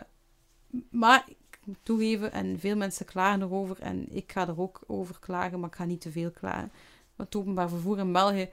maar 0.90 1.26
ik 1.28 1.60
moet 1.64 1.78
toegeven, 1.84 2.32
en 2.32 2.60
veel 2.60 2.76
mensen 2.76 3.06
klagen 3.06 3.42
erover, 3.42 3.80
en 3.80 4.06
ik 4.10 4.32
ga 4.32 4.48
er 4.48 4.60
ook 4.60 4.82
over 4.88 5.20
klagen, 5.20 5.60
maar 5.60 5.70
ik 5.70 5.76
ga 5.76 5.86
niet 5.86 6.02
te 6.02 6.12
veel 6.12 6.32
klagen. 6.32 6.72
Want 7.16 7.34
het 7.34 7.42
openbaar 7.42 7.70
vervoer 7.70 8.00
in 8.00 8.12
België 8.12 8.50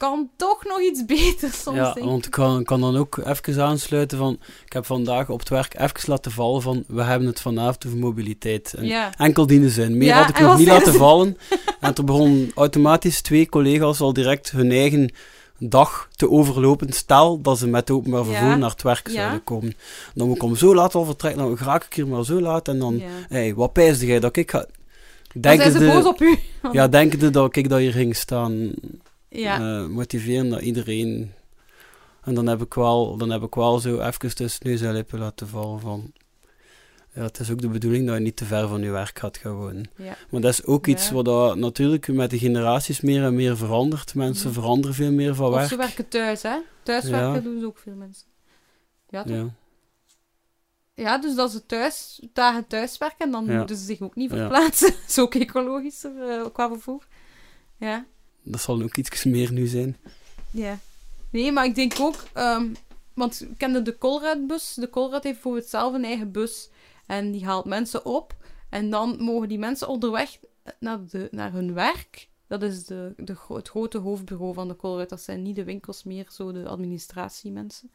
kan 0.00 0.30
toch 0.36 0.64
nog 0.64 0.80
iets 0.80 1.04
beter 1.04 1.50
soms. 1.52 1.76
Ja, 1.76 1.92
denk 1.92 2.06
want 2.06 2.24
ik 2.24 2.30
kan, 2.30 2.64
kan 2.64 2.80
dan 2.80 2.96
ook 2.96 3.16
even 3.16 3.62
aansluiten 3.64 4.18
van... 4.18 4.38
Ik 4.64 4.72
heb 4.72 4.86
vandaag 4.86 5.28
op 5.28 5.38
het 5.38 5.48
werk 5.48 5.74
even 5.78 6.00
laten 6.06 6.30
vallen 6.32 6.62
van... 6.62 6.84
We 6.86 7.02
hebben 7.02 7.28
het 7.28 7.40
vanavond 7.40 7.86
over 7.86 7.98
mobiliteit. 7.98 8.74
En 8.74 8.86
ja. 8.86 9.12
enkel 9.16 9.46
dienen 9.46 9.70
zin. 9.70 9.96
Meer 9.98 10.08
Ja, 10.08 10.20
had 10.20 10.28
ik 10.28 10.40
nog 10.40 10.58
niet 10.58 10.66
laten 10.66 10.92
ze? 10.92 10.98
vallen. 10.98 11.36
En 11.80 11.94
toen 11.94 12.04
begonnen 12.04 12.50
automatisch 12.54 13.20
twee 13.20 13.48
collega's 13.48 14.00
al 14.00 14.12
direct 14.12 14.50
hun 14.50 14.70
eigen 14.70 15.12
dag 15.58 16.08
te 16.10 16.30
overlopen. 16.30 16.92
Stel 16.92 17.40
dat 17.40 17.58
ze 17.58 17.66
met 17.66 17.90
openbaar 17.90 18.24
vervoer 18.24 18.48
Ja. 18.48 18.56
naar 18.56 18.70
het 18.70 18.82
werk 18.82 19.08
Ja. 19.08 19.12
zouden 19.14 19.44
komen. 19.44 19.74
Dan 20.14 20.26
moet 20.26 20.36
ik 20.36 20.42
om 20.42 20.56
zo 20.56 20.74
laat 20.74 20.94
al 20.94 21.04
vertrekken. 21.04 21.42
Dan 21.42 21.56
raak 21.58 21.84
ik 21.84 21.94
hier 21.94 22.08
maar 22.08 22.24
zo 22.24 22.40
laat. 22.40 22.68
En 22.68 22.78
dan... 22.78 23.02
hey, 23.28 23.54
wat 23.54 23.72
pijsde 23.72 24.06
jij 24.06 24.20
dat 24.20 24.36
ik 24.36 24.50
ga... 24.50 24.66
Dan 25.34 25.56
zijn 25.56 25.72
ze 25.72 25.78
boos 25.78 26.04
op 26.04 26.20
u. 26.20 26.38
ja, 26.72 26.88
denkende 26.88 27.30
dat 27.30 27.56
ik 27.56 27.68
daar 27.68 27.80
hier 27.80 27.92
ging 27.92 28.16
staan 28.16 28.72
Ja, 29.30 29.58
eh, 29.58 29.86
motiveren 29.86 30.48
dat 30.48 30.60
iedereen. 30.60 31.32
En 32.22 32.34
dan 32.34 32.46
heb 32.46 32.60
ik 32.62 32.74
wel, 32.74 33.16
dan 33.16 33.30
heb 33.30 33.42
ik 33.42 33.54
wel 33.54 33.78
zo 33.78 34.00
even 34.00 34.34
tussen 34.34 34.66
neus 34.66 34.80
en 34.80 34.92
lippen 34.92 35.18
laten 35.18 35.48
vallen 35.48 35.80
van. 35.80 36.12
Ja, 37.14 37.22
het 37.22 37.38
is 37.40 37.50
ook 37.50 37.60
de 37.60 37.68
bedoeling 37.68 38.06
dat 38.06 38.16
je 38.16 38.20
niet 38.22 38.36
te 38.36 38.44
ver 38.44 38.68
van 38.68 38.80
je 38.82 38.90
werk 38.90 39.18
gaat 39.18 39.36
gaan 39.36 39.54
wonen. 39.54 39.90
ja. 39.96 40.16
Maar 40.30 40.40
dat 40.40 40.52
is 40.52 40.64
ook 40.64 40.86
iets 40.86 41.08
Ja. 41.08 41.14
wat 41.14 41.24
dat 41.24 41.56
natuurlijk 41.56 42.08
met 42.08 42.30
de 42.30 42.38
generaties 42.38 43.00
meer 43.00 43.22
en 43.24 43.34
meer 43.34 43.56
verandert. 43.56 44.14
Mensen 44.14 44.50
Mhm. 44.50 44.60
veranderen 44.60 44.94
veel 44.96 45.12
meer 45.12 45.34
van 45.34 45.48
Of 45.48 45.54
werk. 45.54 45.68
ze 45.68 45.76
werken 45.76 46.08
thuis, 46.08 46.42
hè? 46.42 46.56
Thuiswerken 46.82 47.42
doen 47.42 47.60
ze 47.60 47.66
ook 47.66 47.78
veel 47.78 47.94
mensen. 47.94 48.26
Ja, 49.08 49.22
toch? 49.22 49.36
Ja. 49.36 49.48
Ja, 50.94 51.18
dus 51.18 51.34
dat 51.34 51.50
ze 51.50 51.66
thuis, 51.66 52.20
dagen 52.32 52.66
thuiswerken, 52.66 53.18
en 53.26 53.30
dan 53.30 53.56
moeten 53.56 53.76
ze 53.76 53.84
zich 53.84 54.00
ook 54.00 54.14
niet 54.16 54.30
verplaatsen. 54.30 54.90
Dat 55.00 55.08
is 55.08 55.18
ook 55.18 55.34
ecologischer 55.34 56.28
eh, 56.28 56.44
qua 56.52 56.68
vervoer. 56.68 57.06
Ja. 57.76 58.06
Dat 58.42 58.60
zal 58.60 58.82
ook 58.82 58.96
iets 58.96 59.24
meer 59.24 59.52
nu 59.52 59.66
zijn. 59.66 59.96
ja. 60.50 60.78
Nee, 61.30 61.52
maar 61.52 61.64
ik 61.64 61.74
denk 61.74 62.00
ook... 62.00 62.24
ehm, 62.32 62.74
want 63.14 63.40
ik 63.40 63.58
kende 63.58 63.82
de 63.82 63.98
Colruyt-bus. 63.98 64.74
De 64.74 64.90
Colruyt 64.90 65.22
heeft 65.22 65.34
bijvoorbeeld 65.34 65.66
zelf 65.66 65.94
een 65.94 66.04
eigen 66.04 66.32
bus. 66.32 66.70
En 67.06 67.30
die 67.30 67.44
haalt 67.44 67.64
mensen 67.64 68.04
op. 68.04 68.36
En 68.68 68.90
dan 68.90 69.22
mogen 69.22 69.48
die 69.48 69.58
mensen 69.58 69.88
onderweg 69.88 70.38
naar, 70.78 71.06
de, 71.06 71.28
naar 71.30 71.52
hun 71.52 71.74
werk. 71.74 72.28
Dat 72.46 72.62
is 72.62 72.84
de, 72.84 73.12
de, 73.16 73.36
het 73.48 73.68
grote 73.68 73.98
hoofdbureau 73.98 74.54
van 74.54 74.68
de 74.68 74.76
Colruyt. 74.76 75.08
Dat 75.08 75.20
zijn 75.20 75.42
niet 75.42 75.56
de 75.56 75.64
winkels 75.64 76.04
meer, 76.04 76.26
zo 76.30 76.52
de 76.52 76.68
administratiemensen. 76.68 77.90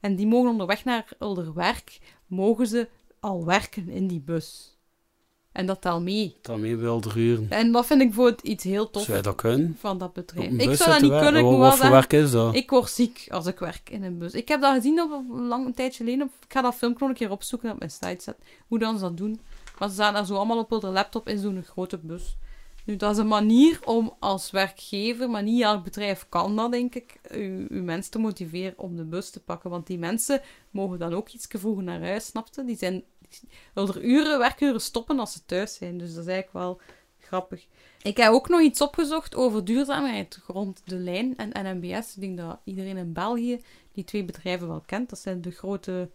En 0.00 0.16
die 0.16 0.26
mogen 0.26 0.50
onderweg 0.50 0.84
naar 0.84 1.12
hun 1.18 1.52
werk, 1.52 1.98
mogen 2.26 2.66
ze 2.66 2.88
al 3.20 3.44
werken 3.44 3.88
in 3.88 4.06
die 4.06 4.20
bus. 4.20 4.77
En 5.52 5.66
dat 5.66 5.80
telt 5.80 6.02
mee. 6.02 6.36
Daarmee 6.42 6.76
wel 6.76 7.00
drie 7.00 7.26
uur. 7.26 7.46
En 7.48 7.72
dat 7.72 7.86
vind 7.86 8.00
ik 8.00 8.06
bijvoorbeeld 8.06 8.40
iets 8.40 8.64
heel 8.64 8.90
tof 8.90 9.02
Zou 9.02 9.16
je 9.16 9.22
dat 9.22 9.34
kunnen? 9.34 9.76
van 9.80 9.98
dat 9.98 10.12
bedrijf. 10.12 10.50
Ik 10.52 10.74
zou 10.74 10.90
dat 10.90 11.00
niet 11.00 11.20
kunnen, 11.20 11.44
ik 11.44 11.58
Wat, 11.58 11.76
voor 11.76 11.90
werk 11.90 12.12
is 12.12 12.30
dat? 12.30 12.54
Ik 12.54 12.70
word 12.70 12.90
ziek 12.90 13.26
als 13.30 13.46
ik 13.46 13.58
werk 13.58 13.90
in 13.90 14.02
een 14.02 14.18
bus. 14.18 14.32
Ik 14.32 14.48
heb 14.48 14.60
dat 14.60 14.74
gezien 14.74 15.00
op 15.00 15.10
een 15.12 15.46
lang 15.46 15.66
een 15.66 15.74
tijdje 15.74 16.04
geleden. 16.04 16.30
Ik 16.46 16.52
ga 16.52 16.62
dat 16.62 16.74
filmpje 16.74 17.00
nog 17.00 17.08
een 17.08 17.20
keer 17.20 17.30
opzoeken 17.30 17.68
en 17.68 17.74
op 17.74 17.78
mijn 17.78 17.90
site 17.90 18.06
zetten. 18.06 18.44
Hoe 18.66 18.78
dan 18.78 18.98
ze 18.98 19.02
dat 19.02 19.16
doen. 19.16 19.40
Maar 19.78 19.88
ze 19.88 19.94
staan 19.94 20.12
daar 20.12 20.26
zo 20.26 20.34
allemaal 20.34 20.58
op 20.58 20.70
hun 20.82 20.92
laptop 20.92 21.28
in 21.28 21.38
zo'n 21.38 21.64
grote 21.64 21.98
bus. 21.98 22.36
Nu, 22.88 22.96
dat 22.96 23.12
is 23.12 23.18
een 23.18 23.26
manier 23.26 23.80
om 23.84 24.14
als 24.18 24.50
werkgever, 24.50 25.30
maar 25.30 25.42
niet 25.42 25.62
elk 25.62 25.84
bedrijf 25.84 26.26
kan 26.28 26.56
dat, 26.56 26.72
denk 26.72 26.94
ik, 26.94 27.20
uw, 27.30 27.66
uw 27.68 27.82
mensen 27.82 28.10
te 28.10 28.18
motiveren 28.18 28.74
om 28.76 28.96
de 28.96 29.04
bus 29.04 29.30
te 29.30 29.40
pakken. 29.40 29.70
Want 29.70 29.86
die 29.86 29.98
mensen 29.98 30.40
mogen 30.70 30.98
dan 30.98 31.14
ook 31.14 31.28
iets 31.28 31.46
vroeger 31.48 31.84
naar 31.84 32.00
huis, 32.00 32.26
snapte? 32.26 32.64
Die 32.64 32.76
zijn, 32.76 33.02
willen 33.74 33.94
er 33.94 34.04
uren, 34.04 34.38
werkuren 34.38 34.80
stoppen 34.80 35.18
als 35.18 35.32
ze 35.32 35.44
thuis 35.46 35.74
zijn. 35.74 35.98
Dus 35.98 36.14
dat 36.14 36.24
is 36.24 36.30
eigenlijk 36.32 36.64
wel 36.64 36.80
grappig. 37.20 37.66
Ik 38.02 38.16
heb 38.16 38.32
ook 38.32 38.48
nog 38.48 38.60
iets 38.60 38.80
opgezocht 38.80 39.34
over 39.34 39.64
duurzaamheid 39.64 40.40
rond 40.46 40.82
de 40.84 40.96
lijn 40.96 41.36
en 41.36 41.52
NMBS. 41.52 42.14
Ik 42.14 42.20
denk 42.20 42.38
dat 42.38 42.58
iedereen 42.64 42.96
in 42.96 43.12
België 43.12 43.60
die 43.92 44.04
twee 44.04 44.24
bedrijven 44.24 44.68
wel 44.68 44.82
kent. 44.86 45.10
Dat 45.10 45.18
zijn 45.18 45.40
de 45.40 45.50
grote 45.50 46.08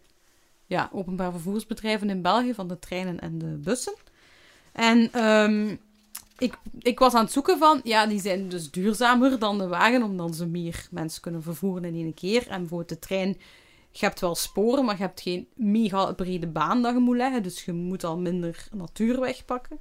ja, 0.66 0.90
openbaar 0.92 1.30
vervoersbedrijven 1.30 2.10
in 2.10 2.22
België 2.22 2.54
van 2.54 2.68
de 2.68 2.78
treinen 2.78 3.20
en 3.20 3.38
de 3.38 3.46
bussen. 3.46 3.94
En 4.72 5.12
ehm, 5.12 5.76
ik, 6.38 6.58
ik 6.78 6.98
was 6.98 7.14
aan 7.14 7.24
het 7.24 7.32
zoeken 7.32 7.58
van, 7.58 7.80
ja, 7.84 8.06
die 8.06 8.20
zijn 8.20 8.48
dus 8.48 8.70
duurzamer 8.70 9.38
dan 9.38 9.58
de 9.58 9.66
wagen, 9.66 10.02
omdat 10.02 10.36
ze 10.36 10.46
meer 10.46 10.88
mensen 10.90 11.22
kunnen 11.22 11.42
vervoeren 11.42 11.84
in 11.84 11.94
één 11.94 12.14
keer. 12.14 12.48
En 12.48 12.58
bijvoorbeeld 12.58 12.88
de 12.88 12.98
trein, 12.98 13.36
je 13.98 14.06
hebt 14.06 14.20
wel 14.20 14.34
sporen, 14.34 14.84
maar 14.84 14.96
je 14.96 15.02
hebt 15.02 15.20
geen 15.20 15.48
mega 15.54 16.12
brede 16.12 16.46
baan 16.46 16.82
dat 16.82 16.94
je 16.94 17.00
moet 17.00 17.16
leggen. 17.16 17.42
Dus 17.42 17.64
je 17.64 17.72
moet 17.72 18.04
al 18.04 18.18
minder 18.18 18.68
natuur 18.72 19.20
wegpakken. 19.20 19.78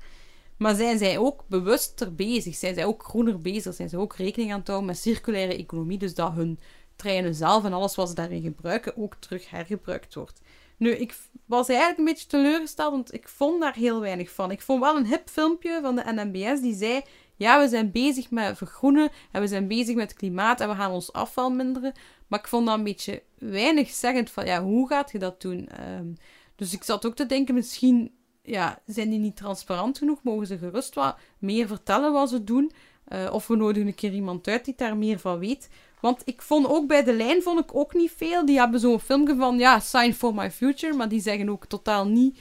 Maar 0.57 0.75
zijn 0.75 0.97
zij 0.97 1.17
ook 1.17 1.43
bewuster 1.47 2.15
bezig? 2.15 2.55
Zijn 2.55 2.73
zij 2.73 2.85
ook 2.85 3.03
groener 3.03 3.39
bezig? 3.39 3.73
Zijn 3.73 3.89
zij 3.89 3.99
ook 3.99 4.15
rekening 4.15 4.51
aan 4.51 4.59
het 4.59 4.67
houden 4.67 4.87
met 4.87 4.97
circulaire 4.97 5.55
economie? 5.55 5.97
Dus 5.97 6.15
dat 6.15 6.33
hun 6.33 6.59
treinen 6.95 7.35
zelf 7.35 7.63
en 7.63 7.73
alles 7.73 7.95
wat 7.95 8.09
ze 8.09 8.15
daarin 8.15 8.41
gebruiken 8.41 8.97
ook 8.97 9.15
terug 9.15 9.49
hergebruikt 9.49 10.13
wordt. 10.13 10.41
Nu, 10.77 10.91
ik 10.91 11.15
was 11.45 11.67
eigenlijk 11.67 11.99
een 11.99 12.05
beetje 12.05 12.27
teleurgesteld, 12.27 12.91
want 12.91 13.13
ik 13.13 13.27
vond 13.27 13.61
daar 13.61 13.75
heel 13.75 13.99
weinig 13.99 14.31
van. 14.31 14.51
Ik 14.51 14.61
vond 14.61 14.81
wel 14.81 14.97
een 14.97 15.05
hip 15.05 15.29
filmpje 15.29 15.79
van 15.81 15.95
de 15.95 16.03
NMBS 16.05 16.61
die 16.61 16.75
zei: 16.75 17.01
ja, 17.35 17.59
we 17.61 17.67
zijn 17.67 17.91
bezig 17.91 18.31
met 18.31 18.57
vergroenen 18.57 19.09
en 19.31 19.41
we 19.41 19.47
zijn 19.47 19.67
bezig 19.67 19.95
met 19.95 20.13
klimaat 20.13 20.61
en 20.61 20.69
we 20.69 20.75
gaan 20.75 20.91
ons 20.91 21.13
afval 21.13 21.49
minderen. 21.49 21.93
Maar 22.27 22.39
ik 22.39 22.47
vond 22.47 22.65
dat 22.65 22.77
een 22.77 22.83
beetje 22.83 23.23
weinig 23.37 23.89
zeggend 23.89 24.29
van, 24.29 24.45
ja, 24.45 24.63
hoe 24.63 24.87
gaat 24.87 25.11
je 25.11 25.19
dat 25.19 25.41
doen? 25.41 25.67
Ehm, 25.67 26.07
dus 26.55 26.73
ik 26.73 26.83
zat 26.83 27.05
ook 27.05 27.15
te 27.15 27.25
denken, 27.25 27.53
misschien 27.53 28.11
ja, 28.43 28.79
zijn 28.85 29.09
die 29.09 29.19
niet 29.19 29.35
transparant 29.35 29.97
genoeg? 29.97 30.23
Mogen 30.23 30.47
ze 30.47 30.57
gerust 30.57 30.95
wat 30.95 31.17
meer 31.39 31.67
vertellen 31.67 32.13
wat 32.13 32.29
ze 32.29 32.43
doen? 32.43 32.71
Uh, 33.07 33.33
of 33.33 33.47
we 33.47 33.55
nodigen 33.55 33.87
een 33.87 33.95
keer 33.95 34.13
iemand 34.13 34.47
uit 34.47 34.65
die 34.65 34.73
daar 34.77 34.97
meer 34.97 35.19
van 35.19 35.39
weet. 35.39 35.69
Want 36.01 36.21
ik 36.25 36.41
vond 36.41 36.67
ook 36.67 36.87
bij 36.87 37.03
de 37.03 37.13
lijn 37.13 37.41
vond 37.41 37.59
ik 37.59 37.75
ook 37.75 37.93
niet 37.93 38.11
veel. 38.15 38.45
Die 38.45 38.59
hebben 38.59 38.79
zo'n 38.79 38.99
filmpje 38.99 39.35
van, 39.35 39.57
ja, 39.57 39.79
Sign 39.79 40.11
for 40.11 40.35
My 40.35 40.51
Future. 40.51 40.93
Maar 40.93 41.09
die 41.09 41.21
zeggen 41.21 41.49
ook 41.49 41.65
totaal 41.65 42.07
niet 42.07 42.39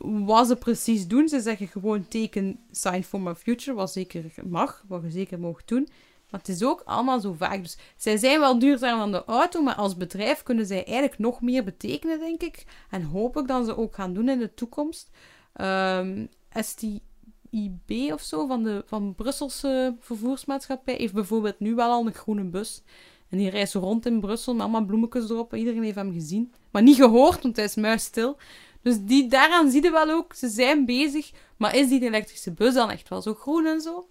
wat 0.00 0.46
ze 0.46 0.56
precies 0.56 1.06
doen. 1.06 1.28
Ze 1.28 1.40
zeggen 1.40 1.68
gewoon 1.68 2.08
teken 2.08 2.58
Sign 2.70 3.02
for 3.02 3.20
My 3.20 3.34
Future, 3.34 3.76
wat 3.76 3.92
zeker 3.92 4.24
mag, 4.44 4.84
wat 4.88 5.02
je 5.02 5.10
zeker 5.10 5.40
mag 5.40 5.64
doen. 5.64 5.88
Maar 6.30 6.40
het 6.40 6.48
is 6.48 6.64
ook 6.64 6.82
allemaal 6.84 7.20
zo 7.20 7.32
vaak. 7.32 7.62
Dus 7.62 7.78
zij 7.96 8.16
zijn 8.16 8.40
wel 8.40 8.58
duurzaam 8.58 8.98
dan 8.98 9.12
de 9.12 9.24
auto, 9.24 9.62
maar 9.62 9.74
als 9.74 9.96
bedrijf 9.96 10.42
kunnen 10.42 10.66
zij 10.66 10.84
eigenlijk 10.84 11.18
nog 11.18 11.40
meer 11.40 11.64
betekenen, 11.64 12.18
denk 12.18 12.42
ik. 12.42 12.64
En 12.90 13.02
hoop 13.02 13.36
ik 13.36 13.46
dat 13.46 13.66
ze 13.66 13.76
ook 13.76 13.94
gaan 13.94 14.14
doen 14.14 14.28
in 14.28 14.38
de 14.38 14.54
toekomst. 14.54 15.10
Um, 15.60 16.28
STIB 16.50 18.12
of 18.12 18.22
zo, 18.22 18.46
van 18.46 18.62
de 18.62 18.82
van 18.86 19.14
Brusselse 19.14 19.96
vervoersmaatschappij, 20.00 20.94
heeft 20.94 21.14
bijvoorbeeld 21.14 21.60
nu 21.60 21.74
wel 21.74 21.90
al 21.90 22.06
een 22.06 22.14
groene 22.14 22.44
bus. 22.44 22.82
En 23.28 23.38
die 23.38 23.50
reist 23.50 23.74
rond 23.74 24.06
in 24.06 24.20
Brussel 24.20 24.52
met 24.52 24.62
allemaal 24.62 24.84
bloemetjes 24.84 25.30
erop. 25.30 25.54
Iedereen 25.54 25.82
heeft 25.82 25.96
hem 25.96 26.12
gezien. 26.12 26.52
Maar 26.70 26.82
niet 26.82 26.96
gehoord, 26.96 27.42
want 27.42 27.56
hij 27.56 27.64
is 27.64 27.74
muisstil. 27.74 28.36
Dus 28.84 28.96
die, 29.00 29.28
daaraan 29.28 29.70
zie 29.70 29.82
je 29.82 29.90
wel 29.90 30.10
ook, 30.10 30.34
ze 30.34 30.48
zijn 30.48 30.86
bezig. 30.86 31.30
Maar 31.56 31.76
is 31.76 31.88
die 31.88 32.02
elektrische 32.02 32.52
bus 32.52 32.74
dan 32.74 32.90
echt 32.90 33.08
wel 33.08 33.22
zo 33.22 33.34
groen 33.34 33.66
en 33.66 33.80
zo? 33.80 34.08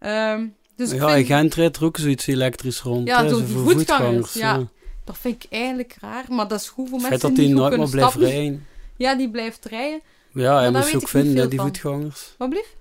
Um, 0.00 0.56
dus 0.76 0.90
ja, 0.90 1.06
vind... 1.06 1.18
in 1.18 1.24
Gent 1.24 1.54
rijdt 1.54 1.76
er 1.76 1.84
ook 1.84 1.96
zoiets 1.96 2.26
elektrisch 2.26 2.80
rond. 2.80 3.08
Ja, 3.08 3.22
door 3.22 3.44
die 3.44 3.56
voetgangers. 3.56 3.76
voetgangers 3.76 4.32
ja. 4.32 4.68
Dat 5.04 5.18
vind 5.18 5.44
ik 5.44 5.50
eigenlijk 5.50 5.96
raar, 6.00 6.24
maar 6.28 6.48
dat 6.48 6.60
is 6.60 6.68
goed 6.68 6.88
voor 6.88 7.00
mensen 7.00 7.34
die 7.34 7.48
nooit 7.48 7.76
meer 7.76 7.90
blijft 7.90 8.14
rijden. 8.14 8.66
Ja, 8.96 9.14
die 9.14 9.30
blijft 9.30 9.64
rijden. 9.64 10.00
Ja, 10.32 10.58
hij 10.58 10.70
moet 10.70 10.84
ze 10.84 10.96
ook 10.96 11.08
vinden, 11.08 11.50
die 11.50 11.60
voetgangers. 11.60 12.34
Wat 12.38 12.48
blieft? 12.48 12.76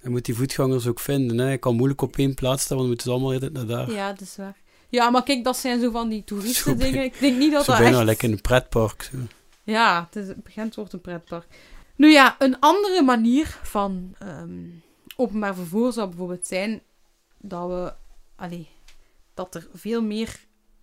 Hij 0.00 0.10
moet 0.10 0.24
die 0.24 0.34
voetgangers 0.34 0.86
ook 0.86 1.00
vinden. 1.00 1.38
Hè. 1.38 1.44
Hij 1.44 1.58
kan 1.58 1.76
moeilijk 1.76 2.02
op 2.02 2.16
één 2.16 2.34
plaats 2.34 2.62
staan, 2.62 2.76
want 2.76 2.88
dan 2.88 3.10
moeten 3.18 3.32
ze 3.32 3.42
allemaal 3.50 3.66
naar 3.66 3.86
daar. 3.86 3.96
Ja, 3.96 4.10
dat 4.10 4.20
is 4.20 4.36
waar. 4.36 4.56
Ja, 4.88 5.10
maar 5.10 5.22
kijk, 5.22 5.44
dat 5.44 5.56
zijn 5.56 5.80
zo 5.80 5.90
van 5.90 6.08
die 6.08 6.24
toeristen 6.30 6.78
dingen. 6.78 7.04
Ik 7.04 7.20
denk 7.20 7.38
niet 7.38 7.52
dat 7.52 7.64
zo 7.64 7.70
dat 7.72 7.80
bijna 7.80 7.96
echt... 7.96 8.06
lekker 8.06 8.28
in 8.28 8.34
een 8.34 8.40
pretpark. 8.40 9.10
Zo. 9.12 9.18
Ja, 9.66 10.08
het, 10.10 10.42
begint 10.42 10.74
wordt 10.74 10.92
een 10.92 11.00
pretpark. 11.00 11.46
Nu 11.96 12.10
ja, 12.10 12.36
een 12.38 12.60
andere 12.60 13.02
manier 13.02 13.46
van 13.62 14.14
um, 14.22 14.82
openbaar 15.16 15.54
vervoer 15.54 15.92
zou 15.92 16.08
bijvoorbeeld 16.08 16.46
zijn 16.46 16.82
dat 17.38 17.68
we... 17.68 17.92
Allee, 18.36 18.68
dat 19.34 19.54
er 19.54 19.68
veel 19.72 20.02
meer 20.02 20.40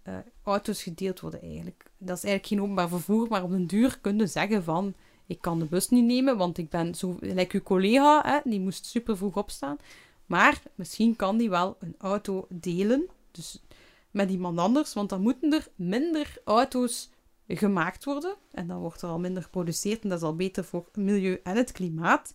uh, 0.08 0.18
auto's 0.44 0.84
gedeeld 0.84 1.20
worden 1.20 1.42
eigenlijk. 1.42 1.84
Dat 1.98 2.18
is 2.18 2.24
eigenlijk 2.24 2.48
geen 2.48 2.62
openbaar 2.62 2.90
vervoer, 2.90 3.28
maar 3.30 3.44
op 3.44 3.52
een 3.52 3.68
duur 3.68 3.98
kunnen 4.02 4.30
zeggen 4.30 4.64
van 4.64 4.94
ik 5.26 5.42
kan 5.42 5.60
de 5.60 5.66
bus 5.66 5.90
niet 5.90 6.06
nemen, 6.06 6.38
want 6.38 6.58
ik 6.58 6.70
ben 6.70 6.96
zo, 6.96 7.18
like 7.20 7.56
uw 7.56 7.64
collega, 7.64 8.22
hè, 8.26 8.40
die 8.50 8.60
moest 8.60 8.86
super 8.86 9.18
vroeg 9.18 9.38
opstaan. 9.38 9.78
Maar 10.26 10.62
misschien 10.76 11.16
kan 11.16 11.38
die 11.38 11.50
wel 11.50 11.78
een 11.80 11.96
auto 11.98 12.46
delen, 12.50 13.10
dus 13.32 13.62
met 14.12 14.30
iemand 14.30 14.60
anders, 14.60 14.94
want 14.94 15.10
dan 15.10 15.22
moeten 15.22 15.54
er 15.54 15.68
minder 15.76 16.38
auto's 16.46 17.10
gemaakt 17.48 18.04
worden. 18.04 18.36
En 18.52 18.68
dan 18.68 18.80
wordt 18.80 19.02
er 19.02 19.10
al 19.10 19.20
minder 19.20 19.44
geproduceerd 19.44 20.04
en 20.04 20.10
dat 20.10 20.18
is 20.18 20.24
al 20.24 20.36
beter 20.36 20.64
voor 20.64 20.86
het 20.86 21.04
milieu 21.04 21.40
en 21.44 21.56
het 21.56 21.72
klimaat. 21.72 22.34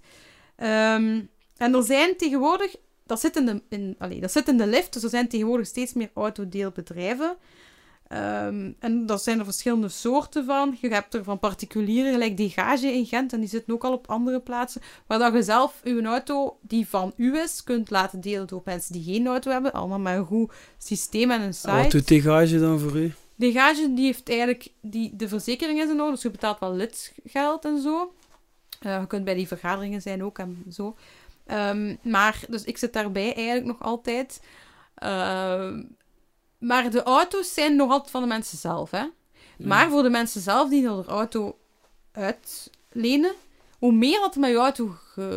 Um, 0.56 1.28
en 1.56 1.74
er 1.74 1.82
zijn 1.82 2.16
tegenwoordig, 2.16 2.76
dat 3.06 3.20
zit 3.20 3.36
in 3.36 3.46
de, 3.46 3.62
in, 3.68 3.94
allez, 3.98 4.20
dat 4.20 4.32
zit 4.32 4.48
in 4.48 4.56
de 4.56 4.66
lift, 4.66 4.92
dus 4.92 5.02
er 5.02 5.10
zijn 5.10 5.28
tegenwoordig 5.28 5.66
steeds 5.66 5.92
meer 5.92 6.10
autodeelbedrijven. 6.14 7.36
Um, 8.12 8.76
en 8.78 9.06
daar 9.06 9.18
zijn 9.18 9.38
er 9.38 9.44
verschillende 9.44 9.88
soorten 9.88 10.44
van. 10.44 10.76
Je 10.80 10.88
hebt 10.88 11.14
er 11.14 11.24
van 11.24 11.38
particulieren, 11.38 12.12
gelijk 12.12 12.36
Degage 12.36 12.92
in 12.92 13.06
Gent, 13.06 13.32
en 13.32 13.40
die 13.40 13.48
zitten 13.48 13.74
ook 13.74 13.84
al 13.84 13.92
op 13.92 14.08
andere 14.08 14.40
plaatsen, 14.40 14.80
waar 15.06 15.18
dat 15.18 15.32
je 15.32 15.42
zelf 15.42 15.80
je 15.84 16.02
auto 16.02 16.58
die 16.62 16.88
van 16.88 17.12
u 17.16 17.38
is, 17.38 17.64
kunt 17.64 17.90
laten 17.90 18.20
delen 18.20 18.46
door 18.46 18.62
mensen 18.64 18.92
die 18.92 19.02
geen 19.04 19.26
auto 19.26 19.50
hebben. 19.50 19.72
Allemaal 19.72 19.98
met 19.98 20.16
een 20.16 20.24
goed 20.24 20.52
systeem 20.78 21.30
en 21.30 21.40
een 21.40 21.54
site. 21.54 21.70
Wat 21.70 21.90
doet 21.90 22.08
Degage 22.08 22.58
dan 22.58 22.78
voor 22.78 22.96
u? 22.96 23.12
Degage 23.38 23.94
die 23.94 24.04
heeft 24.04 24.28
eigenlijk, 24.28 24.68
die, 24.80 25.16
de 25.16 25.28
verzekering 25.28 25.80
is 25.80 25.88
in 25.88 26.00
orde, 26.00 26.12
dus 26.12 26.22
je 26.22 26.30
betaalt 26.30 26.58
wel 26.58 26.74
lidgeld 26.74 27.64
en 27.64 27.80
zo. 27.80 28.12
Uh, 28.86 29.00
je 29.00 29.06
kunt 29.06 29.24
bij 29.24 29.34
die 29.34 29.46
vergaderingen 29.46 30.02
zijn 30.02 30.24
ook 30.24 30.38
en 30.38 30.64
zo. 30.70 30.96
Um, 31.46 31.98
maar, 32.02 32.40
dus 32.48 32.64
ik 32.64 32.78
zit 32.78 32.92
daarbij 32.92 33.34
eigenlijk 33.34 33.66
nog 33.66 33.82
altijd. 33.82 34.40
Uh, 35.02 35.70
maar 36.58 36.90
de 36.90 37.02
auto's 37.02 37.54
zijn 37.54 37.76
nog 37.76 37.90
altijd 37.90 38.10
van 38.10 38.22
de 38.22 38.28
mensen 38.28 38.58
zelf, 38.58 38.90
hè. 38.90 39.04
Maar 39.58 39.90
voor 39.90 40.02
de 40.02 40.10
mensen 40.10 40.40
zelf 40.40 40.68
die 40.68 40.82
de 40.82 41.04
auto 41.06 41.58
uitlenen, 42.12 43.32
hoe 43.78 43.92
meer 43.92 44.20
dat 44.20 44.34
er 44.34 44.40
met 44.40 44.50
je 44.50 44.56
auto 44.56 44.94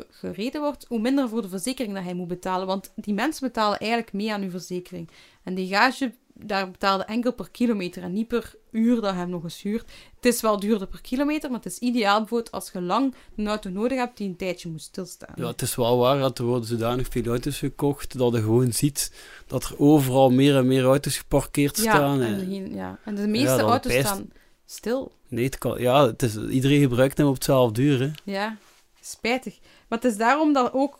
gereden 0.09 0.61
wordt, 0.61 0.85
hoe 0.87 0.99
minder 0.99 1.29
voor 1.29 1.41
de 1.41 1.49
verzekering 1.49 1.93
dat 1.93 2.03
hij 2.03 2.13
moet 2.13 2.27
betalen. 2.27 2.67
Want 2.67 2.91
die 2.95 3.13
mensen 3.13 3.47
betalen 3.47 3.79
eigenlijk 3.79 4.13
mee 4.13 4.33
aan 4.33 4.41
uw 4.41 4.49
verzekering. 4.49 5.09
En 5.43 5.55
die 5.55 5.67
gage 5.67 6.13
daar 6.43 6.71
betaalde 6.71 7.03
enkel 7.03 7.33
per 7.33 7.49
kilometer 7.51 8.03
en 8.03 8.13
niet 8.13 8.27
per 8.27 8.55
uur 8.71 9.01
dat 9.01 9.11
je 9.11 9.17
hem 9.17 9.29
nog 9.29 9.43
eens 9.43 9.61
huurt. 9.61 9.91
Het 10.15 10.25
is 10.25 10.41
wel 10.41 10.59
duurder 10.59 10.87
per 10.87 11.01
kilometer, 11.01 11.49
maar 11.49 11.59
het 11.59 11.71
is 11.71 11.77
ideaal 11.77 12.19
bijvoorbeeld 12.19 12.51
als 12.51 12.69
je 12.73 12.81
lang 12.81 13.15
een 13.35 13.47
auto 13.47 13.69
nodig 13.69 13.97
hebt 13.97 14.17
die 14.17 14.27
een 14.27 14.35
tijdje 14.35 14.69
moet 14.69 14.81
stilstaan. 14.81 15.33
Ja, 15.35 15.47
het 15.47 15.61
is 15.61 15.75
wel 15.75 15.97
waar 15.97 16.19
dat 16.19 16.39
er 16.39 16.45
worden 16.45 16.67
zodanig 16.67 17.07
veel 17.09 17.25
auto's 17.25 17.57
gekocht 17.57 18.17
dat 18.17 18.33
je 18.33 18.41
gewoon 18.41 18.71
ziet 18.71 19.11
dat 19.47 19.63
er 19.63 19.79
overal 19.79 20.29
meer 20.29 20.55
en 20.55 20.67
meer 20.67 20.83
auto's 20.83 21.17
geparkeerd 21.17 21.77
staan. 21.77 22.19
Ja, 22.19 22.25
en, 22.25 22.73
ja. 22.73 22.99
en 23.05 23.15
de 23.15 23.27
meeste 23.27 23.61
auto's 23.61 23.93
staan 23.93 24.31
stil. 24.65 25.11
Nee, 25.27 25.45
het 25.45 25.57
kan, 25.57 25.81
ja, 25.81 26.05
het 26.05 26.21
is, 26.21 26.37
iedereen 26.37 26.81
gebruikt 26.81 27.17
hem 27.17 27.27
op 27.27 27.33
hetzelfde 27.33 27.81
uur. 27.81 27.99
Hè. 27.99 28.11
Ja, 28.23 28.57
spijtig. 29.01 29.59
Maar 29.87 29.99
het 29.99 30.11
is 30.11 30.17
daarom 30.17 30.53
dat 30.53 30.73
ook 30.73 30.99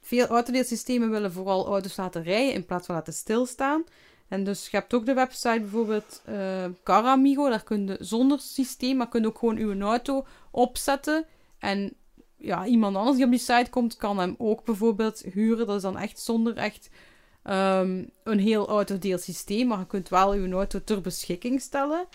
veel 0.00 0.26
autodeelsystemen 0.26 1.10
willen 1.10 1.32
vooral 1.32 1.66
auto's 1.66 1.96
laten 1.96 2.22
rijden 2.22 2.54
in 2.54 2.66
plaats 2.66 2.86
van 2.86 2.94
laten 2.94 3.12
stilstaan. 3.12 3.84
En 4.32 4.44
dus 4.44 4.68
je 4.68 4.76
hebt 4.76 4.94
ook 4.94 5.06
de 5.06 5.14
website 5.14 5.60
bijvoorbeeld 5.60 6.22
uh, 6.28 6.64
Caramigo, 6.84 7.48
daar 7.48 7.62
kun 7.62 7.86
je 7.86 7.96
zonder 8.00 8.40
systeem, 8.40 8.96
maar 8.96 9.08
kun 9.08 9.20
je 9.20 9.26
ook 9.26 9.38
gewoon 9.38 9.56
uw 9.56 9.80
auto 9.80 10.26
opzetten. 10.50 11.24
En 11.58 11.92
ja, 12.36 12.66
iemand 12.66 12.96
anders 12.96 13.16
die 13.16 13.24
op 13.24 13.30
die 13.30 13.40
site 13.40 13.70
komt, 13.70 13.96
kan 13.96 14.18
hem 14.18 14.34
ook 14.38 14.64
bijvoorbeeld 14.64 15.22
huren. 15.32 15.66
Dat 15.66 15.76
is 15.76 15.82
dan 15.82 15.98
echt 15.98 16.20
zonder 16.20 16.56
echt 16.56 16.90
um, 17.44 18.10
een 18.24 18.38
heel 18.38 18.68
autodeelsysteem, 18.68 19.66
maar 19.66 19.78
je 19.78 19.86
kunt 19.86 20.08
wel 20.08 20.32
uw 20.32 20.52
auto 20.52 20.80
ter 20.84 21.00
beschikking 21.00 21.60
stellen. 21.60 22.06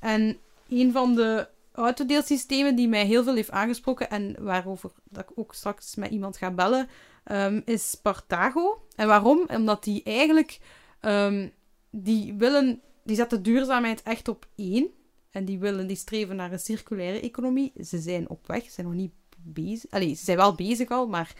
En 0.00 0.38
een 0.68 0.92
van 0.92 1.14
de 1.14 1.48
autodeelsystemen 1.72 2.76
die 2.76 2.88
mij 2.88 3.06
heel 3.06 3.24
veel 3.24 3.34
heeft 3.34 3.50
aangesproken 3.50 4.10
en 4.10 4.36
waarover 4.38 4.90
dat 5.04 5.22
ik 5.22 5.38
ook 5.38 5.54
straks 5.54 5.94
met 5.94 6.10
iemand 6.10 6.36
ga 6.36 6.50
bellen, 6.50 6.88
um, 7.32 7.62
is 7.64 7.98
Partago. 8.02 8.82
En 8.96 9.06
waarom? 9.06 9.44
Omdat 9.48 9.84
die 9.84 10.02
eigenlijk 10.04 10.58
Um, 11.06 11.52
die 11.90 12.34
willen, 12.34 12.80
die 13.04 13.16
zetten 13.16 13.42
duurzaamheid 13.42 14.02
echt 14.02 14.28
op 14.28 14.46
één. 14.54 14.90
En 15.30 15.44
die 15.44 15.58
willen, 15.58 15.86
die 15.86 15.96
streven 15.96 16.36
naar 16.36 16.52
een 16.52 16.58
circulaire 16.58 17.20
economie. 17.20 17.72
Ze 17.84 17.98
zijn 17.98 18.28
op 18.28 18.46
weg, 18.46 18.64
ze 18.64 18.70
zijn 18.70 18.86
nog 18.86 18.96
niet 18.96 19.12
bezig. 19.36 19.90
Allee, 19.90 20.14
ze 20.14 20.24
zijn 20.24 20.36
wel 20.36 20.54
bezig 20.54 20.88
al, 20.88 21.06
maar 21.08 21.34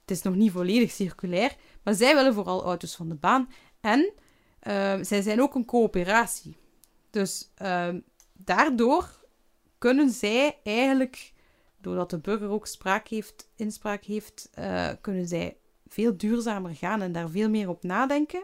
het 0.00 0.10
is 0.10 0.22
nog 0.22 0.34
niet 0.34 0.52
volledig 0.52 0.90
circulair. 0.90 1.56
Maar 1.82 1.94
zij 1.94 2.14
willen 2.14 2.34
vooral 2.34 2.64
auto's 2.64 2.96
van 2.96 3.08
de 3.08 3.14
baan. 3.14 3.48
En 3.80 4.12
uh, 4.62 4.94
zij 5.00 5.22
zijn 5.22 5.40
ook 5.40 5.54
een 5.54 5.64
coöperatie. 5.64 6.56
Dus 7.10 7.50
uh, 7.62 7.94
daardoor 8.32 9.24
kunnen 9.78 10.10
zij 10.10 10.58
eigenlijk, 10.62 11.32
doordat 11.80 12.10
de 12.10 12.18
burger 12.18 12.48
ook 12.48 12.66
spraak 12.66 13.08
heeft, 13.08 13.48
inspraak 13.56 14.04
heeft, 14.04 14.50
uh, 14.58 14.88
kunnen 15.00 15.28
zij 15.28 15.56
veel 15.88 16.16
duurzamer 16.16 16.74
gaan 16.74 17.02
en 17.02 17.12
daar 17.12 17.28
veel 17.28 17.48
meer 17.48 17.68
op 17.68 17.82
nadenken. 17.82 18.42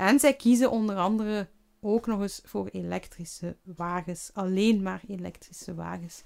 En 0.00 0.20
zij 0.20 0.34
kiezen 0.34 0.70
onder 0.70 0.96
andere 0.96 1.48
ook 1.80 2.06
nog 2.06 2.20
eens 2.20 2.40
voor 2.44 2.68
elektrische 2.72 3.56
wagens. 3.62 4.30
Alleen 4.32 4.82
maar 4.82 5.00
elektrische 5.08 5.74
wagens. 5.74 6.22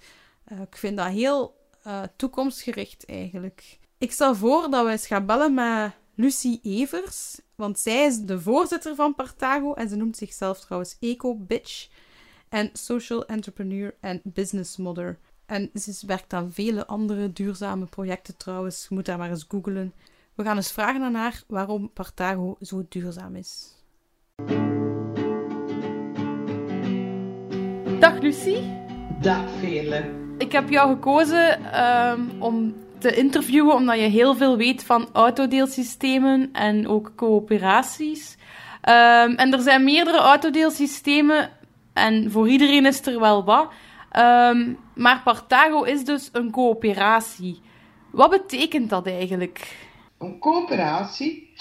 Uh, 0.52 0.60
ik 0.60 0.76
vind 0.76 0.96
dat 0.96 1.06
heel 1.06 1.56
uh, 1.86 2.02
toekomstgericht 2.16 3.06
eigenlijk. 3.06 3.78
Ik 3.98 4.12
stel 4.12 4.34
voor 4.34 4.70
dat 4.70 4.84
we 4.84 4.90
eens 4.90 5.06
gaan 5.06 5.26
bellen 5.26 5.54
met 5.54 5.92
Lucie 6.14 6.60
Evers. 6.62 7.40
Want 7.54 7.78
zij 7.78 8.04
is 8.04 8.20
de 8.20 8.40
voorzitter 8.40 8.94
van 8.94 9.14
Partago. 9.14 9.72
En 9.72 9.88
ze 9.88 9.96
noemt 9.96 10.16
zichzelf 10.16 10.60
trouwens 10.60 10.96
Eco-Bitch. 11.00 11.88
En 12.48 12.70
social 12.72 13.26
entrepreneur 13.26 13.94
en 14.00 14.20
business 14.24 14.76
mother. 14.76 15.18
En 15.46 15.70
ze 15.74 16.06
werkt 16.06 16.32
aan 16.32 16.52
vele 16.52 16.86
andere 16.86 17.32
duurzame 17.32 17.84
projecten 17.84 18.36
trouwens. 18.36 18.86
Je 18.88 18.94
moet 18.94 19.06
daar 19.06 19.18
maar 19.18 19.30
eens 19.30 19.46
googlen. 19.48 19.94
We 20.34 20.44
gaan 20.44 20.56
eens 20.56 20.72
vragen 20.72 21.02
aan 21.02 21.14
haar 21.14 21.42
waarom 21.46 21.90
Partago 21.92 22.56
zo 22.60 22.82
duurzaam 22.88 23.36
is. 23.36 23.74
Dag 27.98 28.20
Lucie. 28.20 28.82
Dag 29.20 29.50
Vele. 29.60 30.10
Ik 30.38 30.52
heb 30.52 30.68
jou 30.68 30.94
gekozen 30.94 31.80
um, 31.84 32.42
om 32.42 32.74
te 32.98 33.16
interviewen 33.16 33.74
omdat 33.74 33.96
je 33.98 34.06
heel 34.06 34.34
veel 34.34 34.56
weet 34.56 34.84
van 34.84 35.08
autodeelsystemen 35.12 36.52
en 36.52 36.88
ook 36.88 37.12
coöperaties. 37.16 38.36
Ehm, 38.80 39.30
en 39.30 39.52
er 39.52 39.60
zijn 39.60 39.84
meerdere 39.84 40.18
autodeelsystemen 40.18 41.50
en 41.92 42.30
voor 42.30 42.48
iedereen 42.48 42.86
is 42.86 43.06
er 43.06 43.20
wel 43.20 43.44
wat. 43.44 43.72
Ehm, 44.10 44.72
maar 44.94 45.20
Partago 45.24 45.82
is 45.82 46.04
dus 46.04 46.28
een 46.32 46.50
coöperatie. 46.50 47.60
Wat 48.10 48.30
betekent 48.30 48.90
dat 48.90 49.06
eigenlijk? 49.06 49.92
Een 50.24 50.38
coöperatie, 50.38 51.52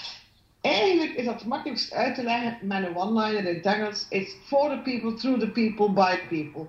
eigenlijk 0.61 1.13
is 1.13 1.25
dat 1.25 1.45
makkelijkst 1.45 1.93
uit 1.93 2.15
te 2.15 2.23
leggen 2.23 2.57
met 2.61 2.85
een 2.85 2.95
one-liner 2.95 3.45
in 3.45 3.55
het 3.55 3.65
Engels. 3.65 4.05
It's 4.09 4.35
for 4.43 4.69
the 4.69 4.79
people, 4.83 5.13
through 5.13 5.39
the 5.39 5.49
people, 5.49 5.91
by 5.91 6.15
the 6.15 6.27
people. 6.29 6.67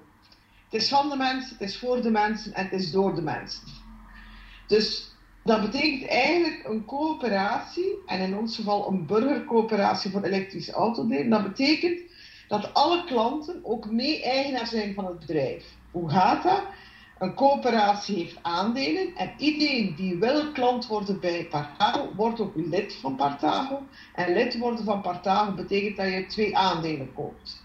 Het 0.70 0.82
is 0.82 0.88
van 0.88 1.09
de 1.09 1.16
mensen, 1.16 1.57
het 1.59 1.68
is 1.68 1.78
voor 1.78 2.03
de 2.03 2.11
mensen 2.11 2.55
en 2.55 2.64
het 2.64 2.72
is 2.72 2.90
door 2.90 3.14
de 3.14 3.22
mensen. 3.22 3.62
Dus 4.66 5.12
dat 5.45 5.61
betekent 5.61 6.11
eigenlijk 6.11 6.64
een 6.64 6.84
coöperatie, 6.84 7.99
en 8.07 8.20
in 8.20 8.36
ons 8.36 8.57
geval 8.57 8.88
een 8.88 9.07
burgercoöperatie 9.07 10.11
voor 10.11 10.22
elektrische 10.22 10.72
autodelen. 10.72 11.30
Dat 11.30 11.42
betekent 11.42 12.01
dat 12.49 12.74
alle 12.74 13.05
klanten 13.05 13.61
ook 13.62 13.90
mee-eigenaar 13.90 14.66
zijn 14.66 14.95
van 14.95 15.07
het 15.07 15.18
bedrijf. 15.18 15.64
Hoe 15.90 16.11
gaat 16.11 16.42
dat? 16.42 16.62
Een 17.18 17.34
coöperatie 17.34 18.16
heeft 18.16 18.38
aandelen 18.42 19.16
en 19.16 19.32
iedereen 19.38 19.94
die 19.94 20.16
wil 20.16 20.52
klant 20.52 20.86
worden 20.86 21.20
bij 21.20 21.46
Partago, 21.50 22.10
wordt 22.14 22.40
ook 22.40 22.52
lid 22.54 22.94
van 22.94 23.16
Partago. 23.16 23.82
En 24.14 24.32
lid 24.32 24.58
worden 24.58 24.84
van 24.84 25.00
Partago 25.00 25.52
betekent 25.52 25.96
dat 25.96 26.06
je 26.06 26.26
twee 26.26 26.56
aandelen 26.56 27.14
koopt. 27.14 27.62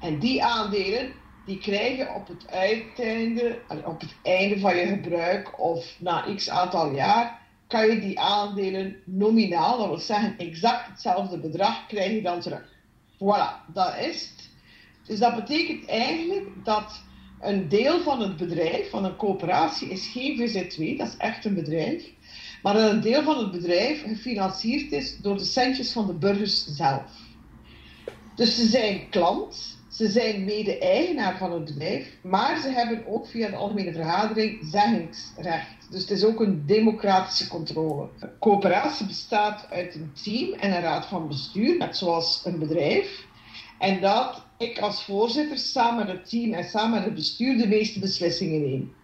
En 0.00 0.18
die 0.18 0.44
aandelen 0.44 1.12
die 1.48 1.58
krijg 1.58 1.96
je 1.96 2.08
op 2.14 2.28
het, 2.28 2.50
uiteinde, 2.50 3.58
op 3.84 4.00
het 4.00 4.14
einde 4.22 4.60
van 4.60 4.76
je 4.76 4.86
gebruik 4.86 5.60
of 5.60 5.96
na 5.98 6.34
x 6.34 6.50
aantal 6.50 6.94
jaar, 6.94 7.40
kan 7.66 7.86
je 7.86 8.00
die 8.00 8.20
aandelen 8.20 8.96
nominaal, 9.04 9.78
dat 9.78 9.88
wil 9.88 9.98
zeggen 9.98 10.38
exact 10.38 10.86
hetzelfde 10.86 11.38
bedrag, 11.38 11.86
krijg 11.86 12.12
je 12.12 12.22
dan 12.22 12.40
terug. 12.40 12.72
Voilà, 13.14 13.72
dat 13.72 13.96
is 13.96 14.20
het. 14.20 14.50
Dus 15.06 15.18
dat 15.18 15.34
betekent 15.34 15.86
eigenlijk 15.86 16.64
dat 16.64 17.02
een 17.40 17.68
deel 17.68 18.00
van 18.00 18.20
het 18.20 18.36
bedrijf, 18.36 18.90
van 18.90 19.04
een 19.04 19.16
coöperatie, 19.16 19.88
is 19.88 20.06
geen 20.06 20.36
VZ2, 20.38 20.96
dat 20.96 21.08
is 21.08 21.16
echt 21.18 21.44
een 21.44 21.54
bedrijf. 21.54 22.04
Maar 22.62 22.76
een 22.76 23.00
deel 23.00 23.22
van 23.22 23.38
het 23.38 23.50
bedrijf 23.50 24.02
gefinancierd 24.02 24.92
is 24.92 25.16
door 25.16 25.36
de 25.36 25.44
centjes 25.44 25.92
van 25.92 26.06
de 26.06 26.12
burgers 26.12 26.66
zelf. 26.66 27.26
Dus 28.34 28.56
ze 28.56 28.66
zijn 28.66 29.08
klant, 29.10 29.78
ze 29.90 30.08
zijn 30.08 30.44
mede-eigenaar 30.44 31.38
van 31.38 31.52
het 31.52 31.64
bedrijf, 31.64 32.16
maar 32.22 32.60
ze 32.60 32.68
hebben 32.68 33.06
ook 33.06 33.26
via 33.26 33.48
de 33.48 33.56
algemene 33.56 33.92
vergadering 33.92 34.58
zeggingsrecht. 34.70 35.90
Dus 35.90 36.00
het 36.00 36.10
is 36.10 36.24
ook 36.24 36.40
een 36.40 36.66
democratische 36.66 37.48
controle. 37.48 38.08
Een 38.18 38.30
coöperatie 38.40 39.06
bestaat 39.06 39.66
uit 39.70 39.94
een 39.94 40.12
team 40.22 40.52
en 40.52 40.76
een 40.76 40.82
raad 40.82 41.06
van 41.06 41.28
bestuur, 41.28 41.76
net 41.76 41.96
zoals 41.96 42.42
een 42.44 42.58
bedrijf. 42.58 43.26
En 43.78 44.00
dat 44.00 44.46
ik 44.58 44.78
als 44.78 45.04
voorzitter 45.04 45.58
samen 45.58 46.06
met 46.06 46.16
het 46.16 46.28
team 46.28 46.52
en 46.52 46.64
samen 46.64 46.90
met 46.90 47.04
het 47.04 47.14
bestuur 47.14 47.56
de 47.56 47.68
meeste 47.68 48.00
beslissingen 48.00 48.60
neem. 48.60 48.94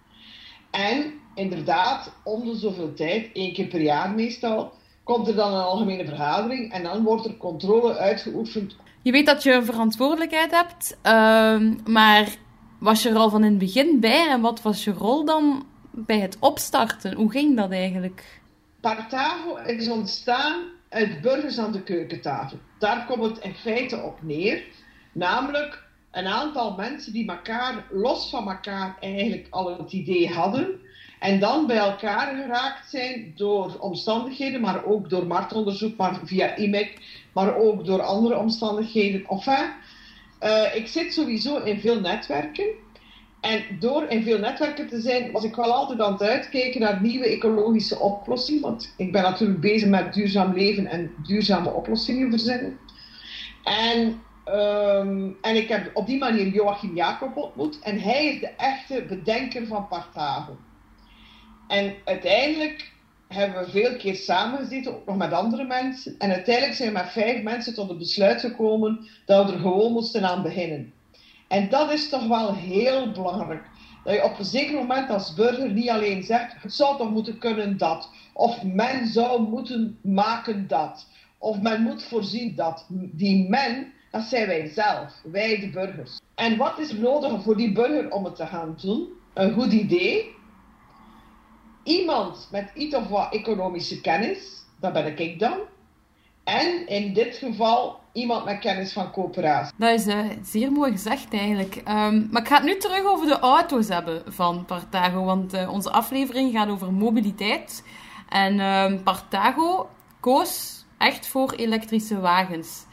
En 0.71 1.13
inderdaad, 1.35 2.13
om 2.25 2.45
de 2.45 2.57
zoveel 2.57 2.95
tijd, 2.95 3.31
één 3.33 3.53
keer 3.53 3.67
per 3.67 3.81
jaar 3.81 4.11
meestal, 4.11 4.73
komt 5.05 5.29
er 5.29 5.35
dan 5.35 5.55
een 5.55 5.63
algemene 5.63 6.05
vergadering 6.05 6.73
en 6.73 6.83
dan 6.83 7.03
wordt 7.03 7.25
er 7.25 7.37
controle 7.37 7.97
uitgeoefend 7.97 8.77
je 9.05 9.13
weet 9.13 9.27
dat 9.27 9.43
je 9.43 9.53
een 9.53 9.65
verantwoordelijkheid 9.65 10.51
hebt, 10.51 10.97
uh, 11.03 11.61
maar 11.87 12.37
was 12.79 13.03
je 13.03 13.09
er 13.09 13.17
al 13.17 13.31
van 13.31 13.45
in 13.45 13.51
het 13.51 13.59
begin 13.59 14.01
bij 14.01 14.29
en 14.29 14.41
wat 14.41 14.63
was 14.63 14.85
je 14.85 14.93
rol 14.93 15.25
dan 15.25 15.67
bij 15.91 16.19
het 16.19 16.37
opstarten? 16.41 17.15
Hoe 17.15 17.31
ging 17.31 17.57
dat 17.57 17.71
eigenlijk? 17.71 18.41
Partago 18.81 19.57
is 19.57 19.89
ontstaan 19.89 20.63
uit 20.89 21.21
burgers 21.21 21.59
aan 21.59 21.73
de 21.73 21.83
keukentafel. 21.83 22.59
Daar 22.79 23.07
komt 23.07 23.23
het 23.23 23.45
in 23.45 23.55
feite 23.55 24.03
op 24.03 24.19
neer. 24.23 24.65
Namelijk 25.15 25.83
een 26.11 26.27
aantal 26.27 26.75
mensen 26.75 27.13
die 27.13 27.29
elkaar 27.29 27.85
los 27.91 28.31
van 28.31 28.49
elkaar 28.49 28.97
eigenlijk 29.01 29.47
al 29.51 29.79
het 29.79 29.93
idee 29.93 30.33
hadden. 30.33 30.81
En 31.19 31.41
dan 31.41 31.67
bij 31.67 31.77
elkaar 31.77 32.35
geraakt 32.37 32.91
zijn 32.91 33.33
door 33.37 33.77
omstandigheden, 33.79 34.61
maar 34.61 34.85
ook 34.85 35.11
door 35.11 35.27
marktonderzoek, 35.27 35.97
maar 35.97 36.21
via 36.25 36.57
IMEC, 36.57 36.99
maar 37.33 37.57
ook 37.57 37.85
door 37.85 38.03
andere 38.03 38.39
omstandigheden. 38.39 39.27
Enfin, 39.29 39.73
uh, 40.43 40.75
ik 40.75 40.87
zit 40.87 41.13
sowieso 41.13 41.57
in 41.57 41.81
veel 41.81 42.01
netwerken. 42.01 42.65
En 43.41 43.65
door 43.81 44.05
in 44.09 44.23
veel 44.23 44.39
netwerken 44.39 44.89
te 44.89 45.01
zijn, 45.01 45.33
was 45.33 45.45
ik 45.45 45.55
wel 45.55 45.73
altijd 45.73 46.01
aan 46.01 46.13
het 46.13 46.23
uitkijken 46.23 46.81
naar 46.81 47.03
nieuwe 47.03 47.27
ecologische 47.27 47.99
oplossingen. 47.99 48.63
Want 48.63 48.95
ik 48.97 49.13
ben 49.13 49.23
natuurlijk 49.23 49.61
bezig 49.61 49.89
met 49.89 50.15
duurzaam 50.15 50.55
leven 50.55 50.87
en 50.87 51.11
duurzame 51.27 51.71
oplossingen 51.71 52.31
verzinnen. 52.31 52.79
En, 53.65 54.23
um, 54.49 55.37
en 55.41 55.57
ik 55.57 55.69
heb 55.69 55.91
op 55.95 56.07
die 56.07 56.19
manier 56.19 56.47
Joachim 56.47 56.95
Jacob 56.97 57.37
ontmoet. 57.37 57.79
En 57.79 58.01
hij 58.01 58.27
is 58.27 58.41
de 58.41 58.51
echte 58.57 59.05
bedenker 59.09 59.67
van 59.67 59.89
Partago. 59.89 60.57
En 61.69 61.95
uiteindelijk 62.05 62.93
hebben 63.29 63.65
we 63.65 63.71
veel 63.71 63.97
keer 63.97 64.15
samengezeten, 64.15 64.95
ook 64.95 65.07
nog 65.07 65.17
met 65.17 65.33
andere 65.33 65.65
mensen. 65.65 66.15
En 66.19 66.31
uiteindelijk 66.31 66.77
zijn 66.77 66.93
we 66.93 66.99
met 66.99 67.13
vijf 67.13 67.43
mensen 67.43 67.75
tot 67.75 67.89
het 67.89 67.99
besluit 67.99 68.41
gekomen 68.41 69.07
dat 69.27 69.47
we 69.47 69.53
er 69.53 69.59
gewoon 69.59 69.93
moesten 69.93 70.29
aan 70.29 70.43
beginnen. 70.43 70.93
En 71.49 71.69
dat 71.69 71.93
is 71.93 72.09
toch 72.09 72.27
wel 72.27 72.55
heel 72.55 73.11
belangrijk. 73.11 73.63
Dat 74.05 74.15
je 74.15 74.25
op 74.25 74.39
een 74.39 74.45
zeker 74.45 74.75
moment 74.75 75.11
als 75.11 75.35
burger 75.35 75.71
niet 75.71 75.91
alleen 75.91 76.23
zegt, 76.23 76.55
het 76.63 76.75
zou 76.75 76.99
toch 76.99 77.11
moeten 77.11 77.39
kunnen 77.39 77.79
dat. 77.79 78.11
Of 78.33 78.63
men 78.63 79.07
zou 79.07 79.43
moeten 79.43 79.99
maken 80.03 80.69
dat. 80.69 81.07
Of 81.39 81.61
men 81.61 81.83
moet 81.83 82.03
voorzien 82.03 82.55
dat. 82.55 82.87
Die 82.91 83.49
men, 83.49 83.93
dat 84.15 84.23
zijn 84.23 84.47
wij 84.47 84.67
zelf, 84.67 85.13
wij 85.23 85.61
de 85.61 85.71
burgers. 85.71 86.21
En 86.35 86.57
wat 86.57 86.79
is 86.79 86.93
nodig 86.93 87.43
voor 87.43 87.57
die 87.57 87.73
burger 87.73 88.11
om 88.11 88.25
het 88.25 88.37
te 88.37 88.47
gaan 88.47 88.77
doen? 88.81 89.09
Een 89.33 89.53
goed 89.53 89.73
idee, 89.73 90.35
iemand 91.83 92.49
met 92.51 92.71
iets 92.75 92.95
of 92.95 93.09
wat 93.09 93.33
economische 93.33 94.01
kennis, 94.01 94.65
dat 94.81 94.93
ben 94.93 95.19
ik 95.19 95.39
dan. 95.39 95.59
En 96.45 96.87
in 96.89 97.15
dit 97.15 97.37
geval 97.37 98.01
iemand 98.13 98.45
met 98.45 98.59
kennis 98.59 98.93
van 98.93 99.11
coöperatie. 99.11 99.75
Dat 99.77 100.01
is 100.01 100.07
uh, 100.07 100.31
zeer 100.43 100.73
mooi 100.73 100.91
gezegd 100.91 101.33
eigenlijk. 101.33 101.77
Um, 101.77 102.29
maar 102.31 102.43
ik 102.43 102.49
ga 102.49 102.57
het 102.57 102.65
nu 102.65 102.77
terug 102.77 103.05
over 103.05 103.27
de 103.27 103.39
auto's 103.39 103.89
hebben 103.89 104.23
van 104.27 104.65
Partago, 104.65 105.25
want 105.25 105.55
uh, 105.55 105.73
onze 105.73 105.91
aflevering 105.91 106.53
gaat 106.53 106.69
over 106.69 106.93
mobiliteit. 106.93 107.85
En 108.29 108.61
um, 108.61 109.03
Partago 109.03 109.89
koos 110.21 110.85
echt 110.99 111.27
voor 111.27 111.53
elektrische 111.53 112.21
wagens. 112.21 112.87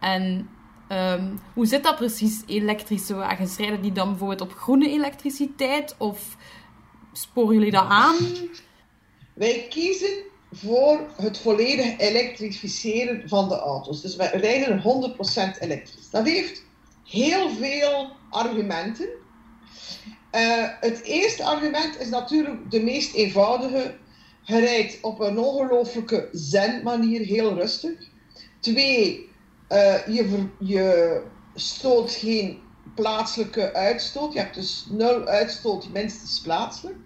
En 0.00 0.48
um, 0.92 1.40
hoe 1.54 1.66
zit 1.66 1.82
dat 1.82 1.96
precies, 1.96 2.42
elektrische 2.46 3.14
wagens? 3.14 3.56
Rijden 3.56 3.82
die 3.82 3.92
dan 3.92 4.08
bijvoorbeeld 4.08 4.40
op 4.40 4.52
groene 4.52 4.90
elektriciteit 4.90 5.94
of 5.98 6.36
Sporen 7.18 7.54
jullie 7.54 7.70
dat 7.70 7.86
aan? 7.88 8.16
Wij 9.34 9.66
kiezen 9.68 10.24
voor 10.52 11.00
het 11.16 11.38
volledig 11.38 11.98
elektrificeren 11.98 13.28
van 13.28 13.48
de 13.48 13.58
auto's. 13.58 14.02
Dus 14.02 14.16
wij 14.16 14.30
rijden 14.30 14.82
100% 15.56 15.58
elektrisch. 15.58 16.10
Dat 16.10 16.26
heeft 16.26 16.64
heel 17.04 17.50
veel 17.50 18.10
argumenten. 18.30 19.08
Uh, 20.32 20.68
het 20.80 21.02
eerste 21.02 21.44
argument 21.44 22.00
is 22.00 22.08
natuurlijk 22.08 22.70
de 22.70 22.82
meest 22.82 23.14
eenvoudige. 23.14 23.94
Je 24.42 24.58
rijdt 24.58 24.98
op 25.02 25.20
een 25.20 25.38
ongelooflijke 25.38 26.28
zen-manier 26.32 27.20
heel 27.20 27.54
rustig. 27.54 27.92
Twee, 28.60 29.27
je, 30.06 30.46
je 30.58 31.22
stoot 31.54 32.10
geen 32.10 32.58
plaatselijke 32.94 33.74
uitstoot. 33.74 34.32
Je 34.32 34.38
hebt 34.38 34.54
dus 34.54 34.86
nul 34.90 35.26
uitstoot, 35.26 35.88
minstens 35.92 36.40
plaatselijk. 36.40 36.96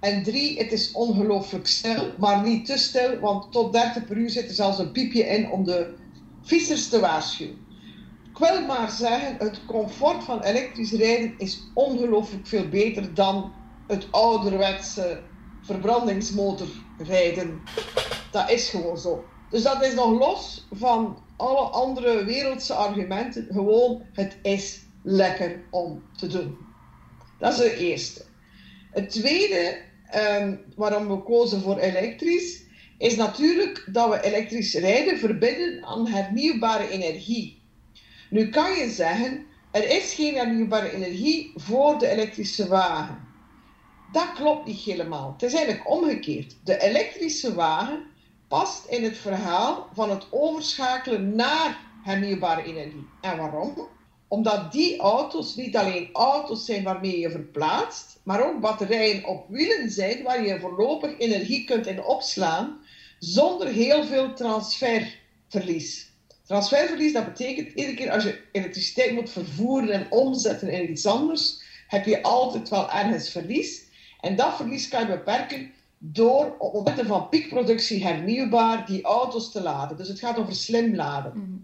En 0.00 0.22
drie, 0.22 0.58
het 0.58 0.72
is 0.72 0.92
ongelooflijk 0.92 1.66
stil, 1.66 2.12
maar 2.18 2.42
niet 2.42 2.66
te 2.66 2.78
stil, 2.78 3.18
want 3.18 3.52
tot 3.52 3.72
30 3.72 4.04
per 4.04 4.16
uur 4.16 4.30
zit 4.30 4.48
er 4.48 4.54
zelfs 4.54 4.78
een 4.78 4.92
piepje 4.92 5.22
in 5.22 5.50
om 5.50 5.64
de 5.64 5.94
fietsers 6.42 6.88
te 6.88 7.00
waarschuwen. 7.00 7.66
Ik 8.30 8.38
wil 8.38 8.66
maar 8.66 8.90
zeggen, 8.90 9.36
het 9.38 9.64
comfort 9.66 10.24
van 10.24 10.42
elektrisch 10.42 10.92
rijden 10.92 11.34
is 11.38 11.62
ongelooflijk 11.74 12.46
veel 12.46 12.68
beter 12.68 13.14
dan 13.14 13.52
het 13.86 14.06
ouderwetse 14.10 15.20
verbrandingsmotor 15.62 16.68
rijden. 16.98 17.62
Dat 18.30 18.50
is 18.50 18.68
gewoon 18.68 18.98
zo. 18.98 19.24
Dus 19.50 19.62
dat 19.62 19.82
is 19.82 19.94
nog 19.94 20.18
los 20.18 20.66
van 20.72 21.18
alle 21.38 21.60
andere 21.60 22.24
wereldse 22.24 22.74
argumenten. 22.74 23.46
Gewoon, 23.50 24.02
het 24.12 24.36
is 24.42 24.80
lekker 25.02 25.64
om 25.70 26.02
te 26.16 26.26
doen. 26.26 26.58
Dat 27.38 27.52
is 27.52 27.58
het 27.58 27.72
eerste. 27.72 28.24
Het 28.90 29.10
tweede 29.10 29.78
um, 30.40 30.60
waarom 30.76 31.08
we 31.08 31.22
kozen 31.22 31.60
voor 31.60 31.78
elektrisch, 31.78 32.62
is 32.98 33.16
natuurlijk 33.16 33.88
dat 33.92 34.08
we 34.08 34.22
elektrisch 34.22 34.74
rijden 34.74 35.18
verbinden 35.18 35.84
aan 35.84 36.08
hernieuwbare 36.08 36.88
energie. 36.88 37.62
Nu 38.30 38.48
kan 38.48 38.72
je 38.72 38.90
zeggen, 38.90 39.46
er 39.70 39.90
is 39.90 40.14
geen 40.14 40.34
hernieuwbare 40.34 40.92
energie 40.92 41.52
voor 41.54 41.98
de 41.98 42.08
elektrische 42.08 42.68
wagen. 42.68 43.26
Dat 44.12 44.32
klopt 44.32 44.66
niet 44.66 44.80
helemaal. 44.80 45.32
Het 45.32 45.42
is 45.42 45.54
eigenlijk 45.54 45.90
omgekeerd. 45.90 46.56
De 46.64 46.80
elektrische 46.82 47.54
wagen 47.54 48.02
past 48.48 48.86
in 48.86 49.04
het 49.04 49.16
verhaal 49.16 49.88
van 49.94 50.10
het 50.10 50.26
overschakelen 50.30 51.34
naar 51.34 51.80
hernieuwbare 52.02 52.62
energie. 52.62 53.06
En 53.20 53.36
waarom? 53.36 53.88
Omdat 54.28 54.72
die 54.72 54.98
auto's 54.98 55.56
niet 55.56 55.76
alleen 55.76 56.08
auto's 56.12 56.64
zijn 56.64 56.82
waarmee 56.82 57.18
je 57.18 57.30
verplaatst, 57.30 58.20
maar 58.22 58.46
ook 58.46 58.60
batterijen 58.60 59.24
op 59.24 59.48
wielen 59.48 59.90
zijn 59.90 60.22
waar 60.22 60.44
je 60.44 60.60
voorlopig 60.60 61.18
energie 61.18 61.64
kunt 61.64 61.86
in 61.86 62.04
opslaan 62.04 62.78
zonder 63.18 63.66
heel 63.66 64.04
veel 64.04 64.34
transferverlies. 64.34 66.10
Transferverlies, 66.46 67.12
dat 67.12 67.24
betekent 67.24 67.68
iedere 67.68 67.94
keer 67.94 68.10
als 68.10 68.24
je 68.24 68.40
elektriciteit 68.52 69.12
moet 69.12 69.30
vervoeren 69.30 69.90
en 69.90 70.06
omzetten 70.10 70.68
in 70.68 70.90
iets 70.90 71.06
anders, 71.06 71.62
heb 71.88 72.04
je 72.04 72.22
altijd 72.22 72.68
wel 72.68 72.90
ergens 72.90 73.30
verlies. 73.30 73.82
En 74.20 74.36
dat 74.36 74.56
verlies 74.56 74.88
kan 74.88 75.00
je 75.00 75.06
beperken 75.06 75.72
door 75.98 76.56
op 76.58 76.92
van 77.06 77.28
piekproductie 77.28 78.04
hernieuwbaar 78.04 78.86
die 78.86 79.02
auto's 79.02 79.52
te 79.52 79.62
laden. 79.62 79.96
Dus 79.96 80.08
het 80.08 80.18
gaat 80.18 80.38
over 80.38 80.54
slim 80.54 80.94
laden. 80.94 81.32
Mhm. 81.34 81.56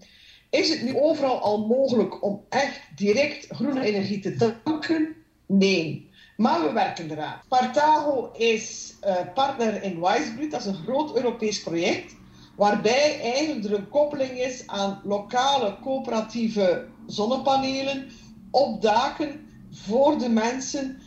Is 0.50 0.68
het 0.68 0.82
nu 0.82 1.00
overal 1.00 1.38
al 1.38 1.66
mogelijk 1.66 2.22
om 2.22 2.44
echt 2.48 2.80
direct 2.96 3.46
groene 3.48 3.80
energie 3.80 4.18
te 4.18 4.60
tanken? 4.64 5.14
Nee. 5.46 6.10
Maar 6.36 6.62
we 6.62 6.72
werken 6.72 7.10
eraan. 7.10 7.40
Partago 7.48 8.30
is 8.32 8.94
uh, 9.06 9.16
partner 9.34 9.82
in 9.82 10.00
Wisegrid. 10.00 10.50
Dat 10.50 10.60
is 10.60 10.66
een 10.66 10.84
groot 10.84 11.16
Europees 11.16 11.62
project. 11.62 12.14
Waarbij 12.56 13.20
eigenlijk 13.20 13.64
er 13.64 13.74
een 13.74 13.88
koppeling 13.88 14.30
is 14.30 14.66
aan 14.66 15.00
lokale 15.04 15.76
coöperatieve 15.82 16.86
zonnepanelen 17.06 18.10
op 18.50 18.82
daken 18.82 19.46
voor 19.70 20.18
de 20.18 20.28
mensen. 20.28 21.00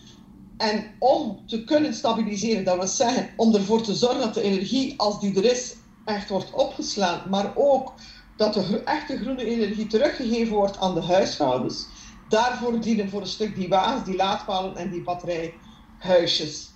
En 0.57 0.95
om 0.99 1.47
te 1.47 1.63
kunnen 1.63 1.93
stabiliseren, 1.93 2.63
dat 2.63 2.77
wil 2.77 2.87
zeggen 2.87 3.29
om 3.35 3.55
ervoor 3.55 3.81
te 3.81 3.95
zorgen 3.95 4.19
dat 4.19 4.33
de 4.33 4.41
energie, 4.41 4.99
als 4.99 5.19
die 5.19 5.35
er 5.37 5.51
is, 5.51 5.75
echt 6.05 6.29
wordt 6.29 6.51
opgeslaan. 6.51 7.29
Maar 7.29 7.51
ook 7.55 7.93
dat 8.35 8.53
de 8.53 8.81
echte 8.83 9.17
groene 9.17 9.45
energie 9.45 9.87
teruggegeven 9.87 10.53
wordt 10.53 10.77
aan 10.77 10.93
de 10.93 11.01
huishoudens. 11.03 11.89
Daarvoor 12.27 12.81
dienen 12.81 13.09
voor 13.09 13.21
een 13.21 13.27
stuk 13.27 13.55
die 13.55 13.67
wagens, 13.67 14.05
die 14.05 14.15
laadpalen 14.15 14.75
en 14.75 14.91
die 14.91 15.03
batterijhuisjes. 15.03 16.69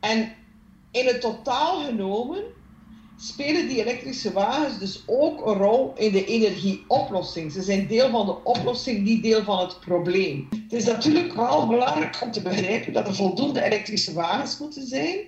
En 0.00 0.32
in 0.90 1.06
het 1.06 1.20
totaal 1.20 1.84
genomen 1.84 2.44
spelen 3.16 3.68
die 3.68 3.80
elektrische 3.80 4.32
wagens 4.32 4.78
dus 4.78 5.02
ook 5.06 5.46
een 5.46 5.54
rol 5.54 5.92
in 5.96 6.12
de 6.12 6.24
energieoplossing. 6.24 7.52
Ze 7.52 7.62
zijn 7.62 7.86
deel 7.86 8.10
van 8.10 8.26
de 8.26 8.44
oplossing, 8.44 9.02
niet 9.02 9.22
deel 9.22 9.42
van 9.42 9.58
het 9.58 9.80
probleem. 9.80 10.48
Het 10.50 10.72
is 10.72 10.84
natuurlijk 10.84 11.34
wel 11.34 11.66
belangrijk 11.66 12.20
om 12.22 12.30
te 12.30 12.42
begrijpen 12.42 12.92
dat 12.92 13.06
er 13.06 13.14
voldoende 13.14 13.62
elektrische 13.62 14.12
wagens 14.12 14.58
moeten 14.58 14.86
zijn, 14.86 15.18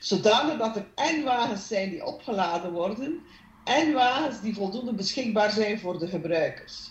zodanig 0.00 0.58
dat 0.58 0.76
er 0.76 0.86
en 0.94 1.24
wagens 1.24 1.66
zijn 1.66 1.90
die 1.90 2.06
opgeladen 2.06 2.72
worden 2.72 3.20
en 3.64 3.92
wagens 3.92 4.40
die 4.40 4.54
voldoende 4.54 4.92
beschikbaar 4.92 5.50
zijn 5.50 5.78
voor 5.78 5.98
de 5.98 6.08
gebruikers. 6.08 6.90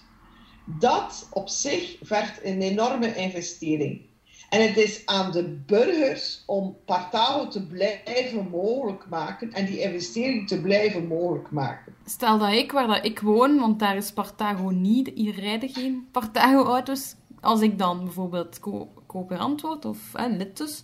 Dat 0.65 1.27
op 1.31 1.49
zich 1.49 1.97
vergt 2.01 2.39
een 2.43 2.61
enorme 2.61 3.15
investering. 3.15 4.08
En 4.49 4.67
het 4.67 4.77
is 4.77 5.05
aan 5.05 5.31
de 5.31 5.61
burgers 5.65 6.43
om 6.45 6.77
Partago 6.85 7.47
te 7.47 7.67
blijven 7.67 8.49
mogelijk 8.49 9.05
maken 9.09 9.53
en 9.53 9.65
die 9.65 9.81
investering 9.81 10.47
te 10.47 10.61
blijven 10.61 11.07
mogelijk 11.07 11.51
maken. 11.51 11.95
Stel 12.05 12.37
dat 12.37 12.51
ik, 12.51 12.71
waar 12.71 12.87
dat 12.87 13.05
ik 13.05 13.19
woon, 13.19 13.59
want 13.59 13.79
daar 13.79 13.95
is 13.95 14.11
Partago 14.11 14.69
niet, 14.69 15.11
hier 15.15 15.39
rijden 15.39 15.69
geen 15.69 16.07
Partago-auto's. 16.11 17.15
Als 17.41 17.61
ik 17.61 17.77
dan 17.77 18.03
bijvoorbeeld 18.03 18.59
co 18.59 18.91
coöperant 19.07 19.61
word, 19.61 19.85
of 19.85 20.13
eh, 20.13 20.25
lid 20.37 20.57
dus, 20.57 20.81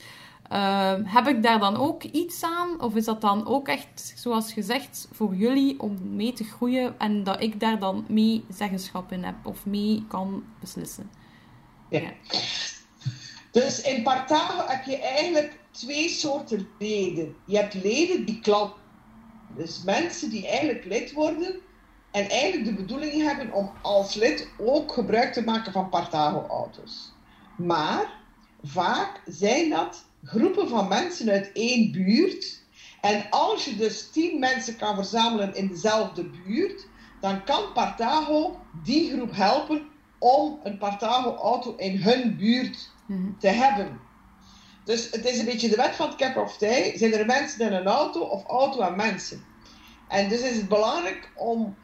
uh, 0.51 0.93
heb 1.03 1.27
ik 1.27 1.43
daar 1.43 1.59
dan 1.59 1.75
ook 1.75 2.03
iets 2.03 2.43
aan? 2.43 2.81
Of 2.81 2.95
is 2.95 3.05
dat 3.05 3.21
dan 3.21 3.47
ook 3.47 3.67
echt, 3.67 4.13
zoals 4.15 4.53
gezegd, 4.53 5.07
voor 5.11 5.35
jullie 5.35 5.79
om 5.79 6.15
mee 6.15 6.33
te 6.33 6.43
groeien 6.43 6.99
en 6.99 7.23
dat 7.23 7.41
ik 7.41 7.59
daar 7.59 7.79
dan 7.79 8.05
mee 8.07 8.43
zeggenschap 8.49 9.11
in 9.11 9.23
heb 9.23 9.35
of 9.43 9.65
mee 9.65 10.05
kan 10.07 10.43
beslissen? 10.59 11.09
Ja. 11.89 11.99
ja. 11.99 12.11
Dus 13.55 13.81
in 13.81 14.03
Partago 14.03 14.67
heb 14.67 14.83
je 14.83 14.97
eigenlijk 14.97 15.59
twee 15.71 16.09
soorten 16.09 16.67
leden. 16.79 17.35
Je 17.45 17.57
hebt 17.57 17.73
leden 17.73 18.25
die 18.25 18.39
klant, 18.39 18.73
dus 19.55 19.83
mensen 19.83 20.29
die 20.29 20.47
eigenlijk 20.47 20.85
lid 20.85 21.13
worden 21.13 21.61
en 22.11 22.29
eigenlijk 22.29 22.65
de 22.65 22.73
bedoeling 22.73 23.21
hebben 23.21 23.53
om 23.53 23.71
als 23.81 24.15
lid 24.15 24.47
ook 24.57 24.91
gebruik 24.91 25.33
te 25.33 25.43
maken 25.43 25.71
van 25.71 25.89
Partago-auto's. 25.89 27.13
Maar 27.57 28.13
vaak 28.63 29.21
zijn 29.25 29.69
dat 29.69 30.05
groepen 30.23 30.69
van 30.69 30.87
mensen 30.87 31.29
uit 31.29 31.51
één 31.53 31.91
buurt. 31.91 32.61
En 33.01 33.29
als 33.29 33.65
je 33.65 33.75
dus 33.75 34.09
tien 34.11 34.39
mensen 34.39 34.77
kan 34.77 34.95
verzamelen 34.95 35.55
in 35.55 35.67
dezelfde 35.67 36.23
buurt, 36.23 36.87
dan 37.21 37.43
kan 37.43 37.73
Partago 37.73 38.59
die 38.83 39.11
groep 39.11 39.35
helpen 39.35 39.87
om 40.19 40.59
een 40.63 40.77
Partago-auto 40.77 41.75
in 41.75 41.97
hun 41.97 42.37
buurt 42.37 42.93
te 43.39 43.47
hebben. 43.47 43.99
Dus 44.83 45.11
het 45.11 45.25
is 45.25 45.39
een 45.39 45.45
beetje 45.45 45.69
de 45.69 45.75
wet 45.75 45.95
van 45.95 46.07
het 46.07 46.15
cap 46.15 46.37
of 46.37 46.57
tij. 46.57 46.97
Zijn 46.97 47.13
er 47.13 47.25
mensen 47.25 47.67
in 47.67 47.73
een 47.73 47.87
auto 47.87 48.19
of 48.19 48.45
auto 48.45 48.81
en 48.81 48.95
mensen? 48.95 49.43
En 50.07 50.29
dus 50.29 50.41
is 50.41 50.55
het 50.55 50.67
belangrijk 50.67 51.31
om 51.35 51.75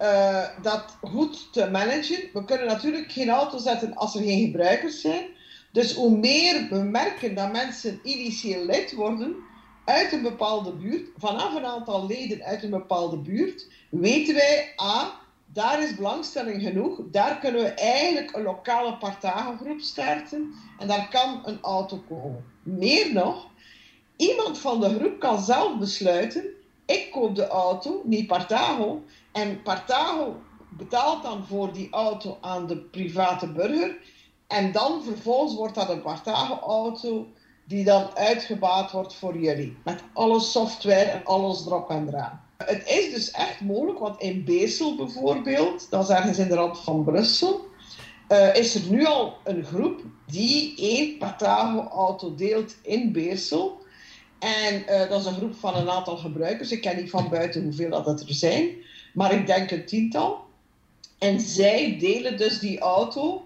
uh, 0.00 0.44
dat 0.62 0.96
goed 1.00 1.52
te 1.52 1.70
managen. 1.70 2.30
We 2.32 2.44
kunnen 2.44 2.66
natuurlijk 2.66 3.12
geen 3.12 3.30
auto 3.30 3.58
zetten 3.58 3.94
als 3.94 4.14
er 4.14 4.22
geen 4.22 4.44
gebruikers 4.44 5.00
zijn. 5.00 5.24
Dus 5.72 5.94
hoe 5.94 6.16
meer 6.16 6.68
we 6.70 6.78
merken 6.78 7.34
dat 7.34 7.52
mensen 7.52 8.00
initieel 8.02 8.64
lid 8.64 8.92
worden 8.92 9.36
uit 9.84 10.12
een 10.12 10.22
bepaalde 10.22 10.72
buurt, 10.72 11.08
vanaf 11.16 11.54
een 11.54 11.64
aantal 11.64 12.06
leden 12.06 12.42
uit 12.42 12.62
een 12.62 12.70
bepaalde 12.70 13.18
buurt, 13.18 13.66
weten 13.90 14.34
wij, 14.34 14.74
A, 14.82 15.19
daar 15.52 15.82
is 15.82 15.94
belangstelling 15.94 16.62
genoeg. 16.62 17.00
Daar 17.10 17.38
kunnen 17.38 17.62
we 17.62 17.68
eigenlijk 17.68 18.36
een 18.36 18.42
lokale 18.42 18.96
partagengroep 18.96 19.80
starten 19.80 20.54
en 20.78 20.88
daar 20.88 21.08
kan 21.08 21.40
een 21.44 21.58
auto 21.62 22.02
komen. 22.08 22.44
Meer 22.62 23.12
nog, 23.12 23.46
iemand 24.16 24.58
van 24.58 24.80
de 24.80 24.94
groep 24.94 25.18
kan 25.18 25.40
zelf 25.40 25.78
besluiten: 25.78 26.44
ik 26.86 27.10
koop 27.10 27.34
de 27.34 27.46
auto, 27.46 28.02
niet 28.04 28.26
Partago. 28.26 29.02
En 29.32 29.62
Partago 29.62 30.36
betaalt 30.68 31.22
dan 31.22 31.44
voor 31.46 31.72
die 31.72 31.88
auto 31.90 32.38
aan 32.40 32.66
de 32.66 32.76
private 32.76 33.52
burger. 33.52 33.96
En 34.46 34.72
dan 34.72 35.02
vervolgens 35.02 35.54
wordt 35.54 35.74
dat 35.74 35.88
een 35.88 36.02
Partago-auto 36.02 37.26
die 37.64 37.84
dan 37.84 38.16
uitgebaat 38.16 38.90
wordt 38.90 39.14
voor 39.14 39.38
jullie. 39.38 39.76
Met 39.84 40.02
alle 40.12 40.40
software 40.40 41.04
en 41.04 41.24
alles 41.24 41.66
erop 41.66 41.90
en 41.90 42.08
eraan. 42.08 42.48
Het 42.64 42.88
is 42.88 43.10
dus 43.12 43.30
echt 43.30 43.60
mogelijk, 43.60 43.98
want 43.98 44.20
in 44.20 44.44
Beersel 44.44 44.96
bijvoorbeeld, 44.96 45.86
dat 45.90 46.02
is 46.02 46.08
ergens 46.08 46.38
in 46.38 46.48
de 46.48 46.54
rand 46.54 46.80
van 46.80 47.04
Brussel, 47.04 47.68
uh, 48.28 48.54
is 48.54 48.74
er 48.74 48.82
nu 48.90 49.04
al 49.04 49.36
een 49.44 49.64
groep 49.64 50.00
die 50.26 50.74
één 50.76 51.18
Partago-auto 51.18 52.34
deelt 52.34 52.74
in 52.82 53.12
Beersel. 53.12 53.78
En 54.38 54.82
uh, 54.88 55.08
dat 55.08 55.20
is 55.20 55.26
een 55.26 55.34
groep 55.34 55.54
van 55.54 55.76
een 55.76 55.90
aantal 55.90 56.16
gebruikers. 56.16 56.72
Ik 56.72 56.80
ken 56.80 56.96
niet 56.96 57.10
van 57.10 57.28
buiten 57.28 57.62
hoeveel 57.62 57.90
dat 57.90 58.20
er 58.20 58.34
zijn, 58.34 58.68
maar 59.14 59.32
ik 59.32 59.46
denk 59.46 59.70
een 59.70 59.86
tiental. 59.86 60.44
En 61.18 61.40
zij 61.40 61.96
delen 61.98 62.36
dus 62.36 62.58
die 62.58 62.78
auto. 62.78 63.44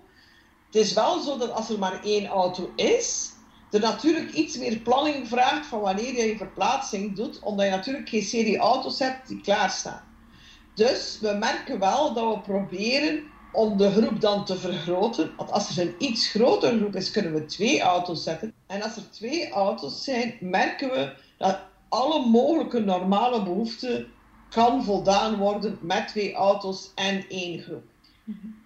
Het 0.67 0.75
is 0.75 0.93
wel 0.93 1.21
zo 1.21 1.39
dat 1.39 1.51
als 1.51 1.71
er 1.71 1.79
maar 1.79 2.05
één 2.05 2.27
auto 2.27 2.71
is, 2.77 3.33
er 3.75 3.81
natuurlijk 3.81 4.33
iets 4.33 4.59
meer 4.59 4.77
planning 4.77 5.29
vraagt 5.29 5.67
van 5.67 5.81
wanneer 5.81 6.17
je 6.17 6.23
je 6.23 6.37
verplaatsing 6.37 7.17
doet, 7.17 7.39
omdat 7.39 7.65
je 7.65 7.71
natuurlijk 7.71 8.09
geen 8.09 8.23
serie 8.23 8.59
auto's 8.59 8.99
hebt 8.99 9.29
die 9.29 9.41
klaarstaan. 9.41 10.03
Dus 10.75 11.19
we 11.21 11.37
merken 11.41 11.79
wel 11.79 12.15
dat 12.15 12.35
we 12.35 12.41
proberen 12.41 13.23
om 13.53 13.77
de 13.77 13.91
groep 13.91 14.21
dan 14.21 14.45
te 14.45 14.57
vergroten. 14.59 15.31
Want 15.37 15.51
als 15.51 15.77
er 15.77 15.87
een 15.87 15.95
iets 15.99 16.29
grotere 16.29 16.79
groep 16.79 16.97
is, 16.97 17.11
kunnen 17.11 17.33
we 17.33 17.45
twee 17.45 17.81
auto's 17.81 18.23
zetten. 18.23 18.53
En 18.67 18.83
als 18.83 18.97
er 18.97 19.11
twee 19.11 19.51
auto's 19.51 20.05
zijn, 20.05 20.35
merken 20.41 20.91
we 20.91 21.13
dat 21.39 21.59
alle 21.89 22.27
mogelijke 22.27 22.81
normale 22.81 23.43
behoeften 23.43 24.07
kan 24.51 24.85
voldaan 24.85 25.37
worden 25.37 25.79
met 25.81 26.09
twee 26.09 26.35
auto's 26.35 26.91
en 26.95 27.25
één 27.29 27.63
groep. 27.63 27.85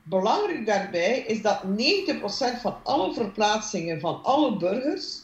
Belangrijk 0.08 0.66
daarbij 0.66 1.18
is 1.18 1.42
dat 1.42 1.62
90% 1.62 2.60
van 2.60 2.76
alle 2.82 3.14
verplaatsingen 3.14 4.00
van 4.00 4.22
alle 4.22 4.56
burgers 4.56 5.20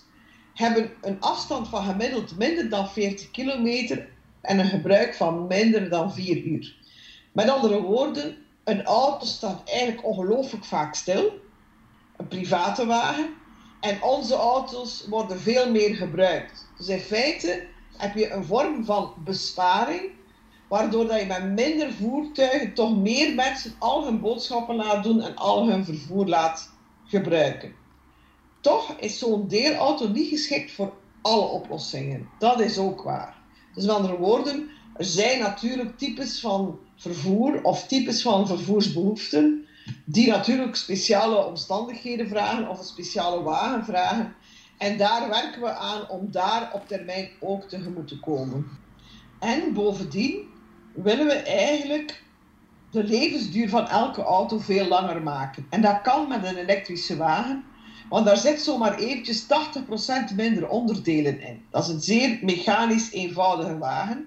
hebben 0.55 0.91
een 1.01 1.21
afstand 1.21 1.69
van 1.69 1.85
gemiddeld 1.85 2.39
minder 2.39 2.69
dan 2.69 2.89
40 2.89 3.31
kilometer 3.31 4.09
en 4.41 4.59
een 4.59 4.69
gebruik 4.69 5.15
van 5.15 5.47
minder 5.47 5.91
dan 5.91 6.13
4 6.13 6.37
uur. 6.37 6.77
Met 7.33 7.49
andere 7.49 7.81
woorden, 7.81 8.37
een 8.65 8.85
auto 8.85 9.27
staat 9.27 9.69
eigenlijk 9.69 10.05
ongelooflijk 10.05 10.65
vaak 10.65 10.95
stil, 10.95 11.41
een 12.17 12.29
private 12.29 12.87
wagen, 12.87 13.29
en 13.81 14.03
onze 14.03 14.35
auto's 14.35 15.07
worden 15.09 15.41
veel 15.41 15.71
meer 15.71 15.95
gebruikt. 15.95 16.67
Dus 16.77 16.89
in 16.89 17.01
feite 17.01 17.67
heb 17.97 18.15
je 18.15 18.31
een 18.31 18.45
vorm 18.45 18.85
van 18.85 19.15
besparing 19.25 20.11
waardoor 20.69 21.07
dat 21.07 21.21
je 21.21 21.27
met 21.27 21.45
minder 21.45 21.93
voertuigen 21.93 22.75
toch 22.75 22.97
meer 22.97 23.35
mensen 23.35 23.75
al 23.79 24.05
hun 24.05 24.21
boodschappen 24.21 24.77
laat 24.77 25.03
doen 25.03 25.23
en 25.23 25.37
al 25.37 25.69
hun 25.69 25.85
vervoer 25.85 26.27
laat 26.27 26.73
gebruiken. 27.07 27.75
toch 28.61 28.95
is 28.99 29.19
zo'n 29.19 29.49
deelauto 29.49 30.09
niet 30.09 30.29
geschikt 30.29 30.73
voor 30.73 30.93
alle 31.23 31.47
oplossingen. 31.47 32.29
Dat 32.39 32.61
is 32.61 32.79
ook 32.79 33.03
waar. 33.03 33.37
Dus 33.75 33.85
met 33.85 33.95
andere 33.95 34.17
woorden, 34.17 34.71
er 34.97 35.05
zijn 35.05 35.41
natuurlijk 35.41 35.99
types 35.99 36.41
van 36.41 36.79
vervoer 36.97 37.63
of 37.63 37.87
types 37.87 38.23
van 38.23 38.47
vervoersbehoeften 38.47 39.67
die 40.05 40.29
natuurlijk 40.29 40.77
speciale 40.77 41.45
omstandigheden 41.45 42.29
vragen 42.29 42.69
of 42.69 42.79
een 42.79 42.85
speciale 42.85 43.43
wagen 43.43 43.85
vragen. 43.85 44.35
En 44.79 44.97
daar 44.97 45.29
werken 45.29 45.61
we 45.61 45.71
aan 45.71 46.09
om 46.09 46.31
daar 46.31 46.71
op 46.73 46.89
termijn 46.89 47.29
ook 47.41 47.69
tegemoet 47.69 48.09
te 48.09 48.21
komen. 48.21 48.67
En 49.41 49.73
bovendien 49.73 50.53
willen 50.95 51.27
we 51.27 51.33
eigenlijk 51.33 52.23
de 52.91 53.05
levensduur 53.05 53.69
van 53.69 53.89
elke 53.89 54.23
auto 54.23 54.59
veel 54.59 54.87
langer 54.87 55.23
maken. 55.23 55.67
En 55.71 55.81
dat 55.81 56.01
kan 56.03 56.29
met 56.29 56.45
een 56.45 56.57
elektrische 56.57 57.17
wagen, 57.17 57.65
want 58.09 58.27
daar 58.27 58.37
zit 58.37 58.61
zomaar 58.61 58.99
eventjes 58.99 59.47
80% 60.33 60.35
minder 60.35 60.69
onderdelen 60.69 61.41
in. 61.41 61.65
Dat 61.71 61.83
is 61.83 61.89
een 61.89 62.01
zeer 62.01 62.39
mechanisch 62.43 63.13
eenvoudige 63.13 63.79
wagen, 63.79 64.27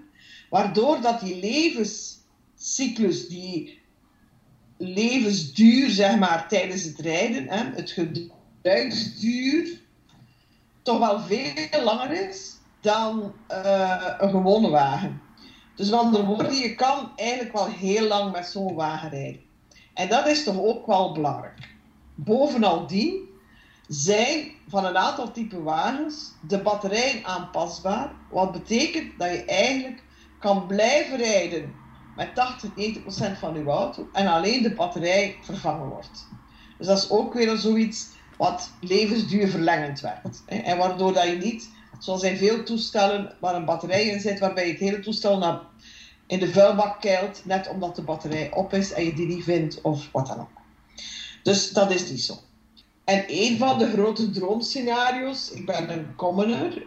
waardoor 0.50 1.02
dat 1.02 1.20
die 1.20 1.40
levenscyclus, 1.40 3.28
die 3.28 3.80
levensduur 4.78 5.90
zeg 5.90 6.18
maar 6.18 6.48
tijdens 6.48 6.84
het 6.84 7.00
rijden, 7.00 7.48
hè, 7.50 7.64
het 7.76 7.92
gebruiksduur, 7.92 9.82
toch 10.82 11.00
wel 11.00 11.20
veel 11.20 11.84
langer 11.84 12.30
is 12.30 12.56
dan 12.82 13.34
uh, 13.52 14.14
een 14.18 14.30
gewone 14.30 14.70
wagen. 14.70 15.22
Dus 15.78 15.90
met 15.90 16.00
andere 16.00 16.26
woorden, 16.26 16.56
je 16.56 16.76
kan 16.76 17.12
eigenlijk 17.16 17.54
wel 17.54 17.68
heel 17.68 18.08
lang 18.08 18.32
met 18.32 18.46
zo'n 18.46 18.76
wagen 18.76 19.10
rijden. 19.10 19.42
En 19.94 20.10
dat 20.10 20.28
is 20.28 20.44
toch 20.44 20.60
ook 20.60 20.86
wel 20.86 21.12
belangrijk. 21.14 21.76
Bovenal 22.16 22.88
die 22.88 23.30
zijn 23.88 24.52
van 24.68 24.86
een 24.86 24.98
aantal 24.98 25.32
type 25.32 25.64
wagens 25.64 26.34
de 26.48 26.62
batterijen 26.62 27.26
aanpasbaar. 27.26 28.12
Wat 28.30 28.52
betekent 28.52 29.20
dat 29.20 29.30
je 29.30 29.46
eigenlijk 29.46 30.04
kan 30.40 30.68
blijven 30.68 31.18
rijden 31.18 31.74
met 32.16 32.36
80, 32.36 32.70
90% 32.70 33.40
van 33.40 33.54
je 33.54 33.66
auto 33.66 34.10
en 34.14 34.28
alleen 34.28 34.62
de 34.64 34.74
batterij 34.74 35.38
vervangen 35.42 35.90
wordt. 35.90 36.28
Dus 36.78 36.88
dat 36.88 36.98
is 36.98 37.10
ook 37.10 37.34
weer 37.34 37.58
zoiets 37.58 38.08
wat 38.38 38.72
levensduurverlengend 38.82 40.00
werkt. 40.00 40.44
En 40.46 40.78
waardoor 40.78 41.14
dat 41.14 41.28
je 41.28 41.38
niet 41.38 41.70
Zoals 42.00 42.24
in 42.24 42.38
veel 42.38 42.64
toestellen 42.64 43.36
waar 43.40 43.56
een 43.56 43.66
batterij 43.66 44.06
in 44.06 44.20
zit, 44.20 44.40
waarbij 44.40 44.68
het 44.68 44.80
hele 44.80 45.00
toestel 45.00 45.38
naar, 45.38 45.60
in 46.28 46.40
de 46.40 46.52
vuilbak 46.52 47.02
keilt, 47.02 47.42
net 47.46 47.70
omdat 47.70 47.96
de 47.96 48.02
batterij 48.02 48.52
op 48.54 48.74
is 48.74 48.94
en 48.94 49.06
je 49.06 49.14
die 49.14 49.28
niet 49.28 49.44
vindt 49.44 49.82
of 49.82 50.10
wat 50.12 50.28
dan 50.28 50.40
ook. 50.40 50.50
Dus 51.44 51.72
dat 51.72 51.92
is 51.92 52.10
niet 52.10 52.22
zo. 52.22 52.34
En 53.04 53.24
een 53.28 53.58
van 53.58 53.80
de 53.80 53.90
grote 53.92 54.30
droomscenario's, 54.30 55.52
ik 55.52 55.66
ben 55.66 55.90
een 55.90 56.16
commoner, 56.16 56.84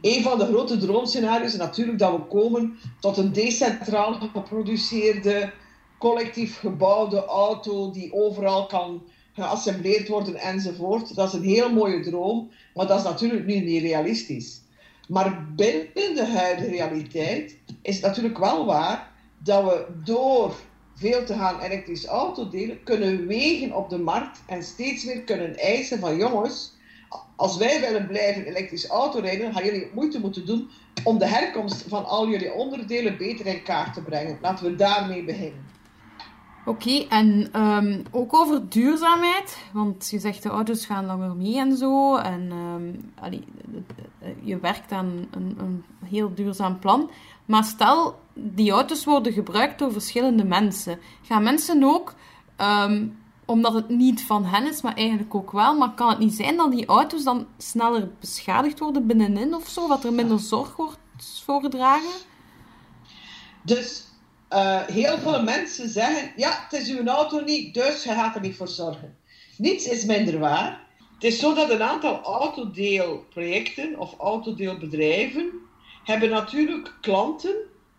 een 0.00 0.22
van 0.22 0.38
de 0.38 0.46
grote 0.46 0.76
droomscenario's 0.76 1.52
is 1.52 1.58
natuurlijk 1.58 1.98
dat 1.98 2.12
we 2.12 2.26
komen 2.26 2.78
tot 3.00 3.16
een 3.16 3.32
decentraal 3.32 4.12
geproduceerde, 4.12 5.52
collectief 5.98 6.58
gebouwde 6.58 7.24
auto 7.24 7.90
die 7.90 8.12
overal 8.12 8.66
kan 8.66 9.02
geassembleerd 9.34 10.08
worden 10.08 10.36
enzovoort. 10.36 11.14
Dat 11.14 11.28
is 11.28 11.34
een 11.34 11.44
heel 11.44 11.72
mooie 11.72 12.00
droom, 12.00 12.50
maar 12.74 12.86
dat 12.86 12.98
is 12.98 13.04
natuurlijk 13.04 13.46
nu 13.46 13.60
niet 13.60 13.82
realistisch. 13.82 14.62
Maar 15.08 15.46
binnen 15.54 16.14
de 16.14 16.26
huidige 16.26 16.70
realiteit 16.70 17.58
is 17.82 17.94
het 17.94 18.04
natuurlijk 18.04 18.38
wel 18.38 18.66
waar 18.66 19.12
dat 19.38 19.64
we 19.64 19.86
door 20.04 20.54
veel 20.94 21.24
te 21.24 21.34
gaan 21.34 21.60
elektrische 21.60 22.08
autodelen 22.08 22.82
kunnen 22.82 23.26
wegen 23.26 23.76
op 23.76 23.90
de 23.90 23.98
markt 23.98 24.42
en 24.46 24.62
steeds 24.62 25.04
meer 25.04 25.20
kunnen 25.20 25.56
eisen 25.56 25.98
van 25.98 26.16
jongens, 26.16 26.72
als 27.36 27.56
wij 27.56 27.80
willen 27.80 28.06
blijven 28.06 28.46
elektrische 28.46 28.88
auto 28.88 29.20
rijden, 29.20 29.52
gaan 29.52 29.64
jullie 29.64 29.90
moeite 29.94 30.20
moeten 30.20 30.46
doen 30.46 30.70
om 31.04 31.18
de 31.18 31.26
herkomst 31.26 31.84
van 31.88 32.04
al 32.04 32.28
jullie 32.28 32.52
onderdelen 32.52 33.16
beter 33.16 33.46
in 33.46 33.62
kaart 33.62 33.94
te 33.94 34.02
brengen. 34.02 34.38
Laten 34.42 34.64
we 34.64 34.76
daarmee 34.76 35.24
beginnen. 35.24 35.73
Oké, 36.66 37.06
en 37.08 37.60
um, 37.60 38.02
ook 38.10 38.34
over 38.34 38.68
duurzaamheid, 38.68 39.58
want 39.72 40.08
je 40.10 40.18
zegt 40.18 40.42
de 40.42 40.48
auto's 40.48 40.86
gaan 40.86 41.06
langer 41.06 41.36
mee 41.36 41.58
en 41.58 41.76
zo. 41.76 42.16
En 42.16 42.52
allee, 43.20 43.44
je 44.40 44.58
werkt 44.58 44.92
aan 44.92 45.26
een, 45.30 45.56
een, 45.58 45.84
heel 46.04 46.34
duurzaam 46.34 46.78
plan. 46.78 47.10
Maar 47.44 47.64
stel, 47.64 48.20
die 48.34 48.70
auto's 48.70 49.04
worden 49.04 49.32
gebruikt 49.32 49.78
door 49.78 49.92
verschillende 49.92 50.44
mensen. 50.44 50.98
Gaan 51.22 51.42
mensen 51.42 51.82
ook, 51.82 52.14
um, 52.60 53.18
omdat 53.44 53.74
het 53.74 53.88
niet 53.88 54.22
van 54.22 54.44
hen 54.44 54.66
is, 54.66 54.82
maar 54.82 54.94
eigenlijk 54.94 55.34
ook 55.34 55.52
wel, 55.52 55.78
maar 55.78 55.94
kan 55.94 56.08
het 56.08 56.18
niet 56.18 56.34
zijn 56.34 56.56
dat 56.56 56.70
die 56.70 56.86
auto's 56.86 57.24
dan 57.24 57.46
sneller 57.58 58.10
beschadigd 58.20 58.78
worden 58.78 59.06
binnenin 59.06 59.54
of 59.54 59.68
zo? 59.68 59.88
Dat 59.88 60.04
er 60.04 60.12
minder 60.12 60.38
zorg 60.38 60.76
wordt 60.76 60.98
voorgedragen? 61.44 62.12
Dus 63.62 64.04
uh, 64.54 64.86
heel 64.86 65.18
veel 65.18 65.42
mensen 65.42 65.88
zeggen: 65.88 66.32
ja, 66.36 66.66
het 66.68 66.80
is 66.80 66.90
uw 66.90 67.06
auto 67.06 67.40
niet, 67.40 67.74
dus 67.74 68.04
je 68.04 68.10
gaat 68.10 68.34
er 68.34 68.40
niet 68.40 68.56
voor 68.56 68.68
zorgen. 68.68 69.16
Niets 69.56 69.86
is 69.86 70.04
minder 70.04 70.38
waar. 70.38 70.80
Het 71.14 71.24
is 71.24 71.38
zo 71.38 71.54
dat 71.54 71.70
een 71.70 71.82
aantal 71.82 72.22
autodeelprojecten 72.22 73.98
of 73.98 74.14
autodeelbedrijven 74.18 75.50
hebben 76.04 76.30
natuurlijk 76.30 76.94
klanten, 77.00 77.54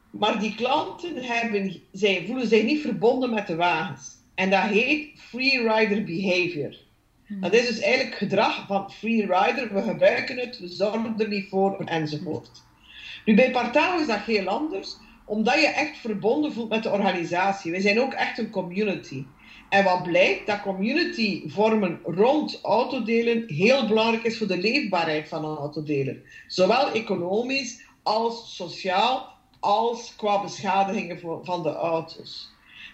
maar 0.10 0.39
die 0.39 0.56
klanten 0.56 1.16
hebben, 1.16 1.82
zij 1.91 2.24
voelen 2.28 2.47
zich 2.47 2.64
niet 2.64 2.82
verbonden 2.82 3.34
met 3.34 3.47
de 3.47 3.56
wagens. 3.56 4.14
En 4.36 4.49
dat 4.49 4.62
heet 4.62 5.10
free 5.20 5.74
rider 5.74 6.03
behavior. 6.03 6.76
Hmm. 7.26 7.41
Dat 7.41 7.53
is 7.53 7.68
dus 7.68 7.80
eigenlijk 7.80 8.16
gedrag 8.16 8.66
van 8.68 8.91
free 8.91 9.22
rider. 9.22 9.74
We 9.74 9.82
gebruiken 9.82 10.38
het, 10.38 10.60
we 10.60 10.68
zorgen 10.68 11.16
er 11.18 11.28
niet 11.28 11.49
voor 11.49 11.80
enzovoort. 11.86 12.64
Nu 13.26 13.36
bij 13.36 13.51
Partago 13.51 13.99
is 13.99 14.08
dat 14.08 14.20
heel 14.20 14.47
anders 14.47 14.97
omdat 15.26 15.54
je 15.54 15.68
echt 15.68 15.98
verbonden 15.98 16.54
voelt 16.54 16.70
met 16.70 16.84
de 16.84 16.92
organisatie. 16.92 17.72
We 17.72 17.82
zijn 17.82 18.02
ook 18.02 18.14
echt 18.14 18.38
een 18.38 18.50
community. 18.50 19.26
En 19.70 19.84
wat 19.84 20.04
blijkt, 20.04 20.48
dat 20.48 20.62
community 20.62 21.50
vormen 21.50 22.00
rond 22.04 22.60
autodelen 22.62 23.44
heel 23.48 23.88
belangrijk 23.88 24.24
is 24.24 24.38
voor 24.38 24.48
de 24.48 24.58
leefbaarheid 24.58 25.28
van 25.28 25.46
een 25.46 25.58
autodeler. 25.58 26.22
Zowel 26.48 26.92
economisch 26.92 27.86
als 28.04 28.56
sociaal, 28.56 29.34
als 29.60 30.16
qua 30.16 30.42
beschadigingen 30.42 31.20
van 31.44 31.64
de 31.64 31.74
auto's. 31.74 32.54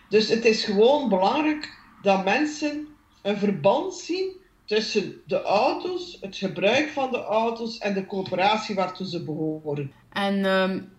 Dus 0.09 0.29
het 0.29 0.45
is 0.45 0.63
gewoon 0.63 1.09
belangrijk 1.09 1.77
dat 2.01 2.23
mensen 2.23 2.87
een 3.21 3.37
verband 3.37 3.93
zien 3.93 4.39
tussen 4.65 5.21
de 5.25 5.41
auto's, 5.41 6.17
het 6.21 6.35
gebruik 6.35 6.89
van 6.89 7.11
de 7.11 7.23
auto's 7.23 7.77
en 7.77 7.93
de 7.93 8.05
coöperatie 8.05 8.75
waartoe 8.75 9.07
ze 9.07 9.23
behoren. 9.23 9.91
En 10.09 10.45
um 10.45 10.91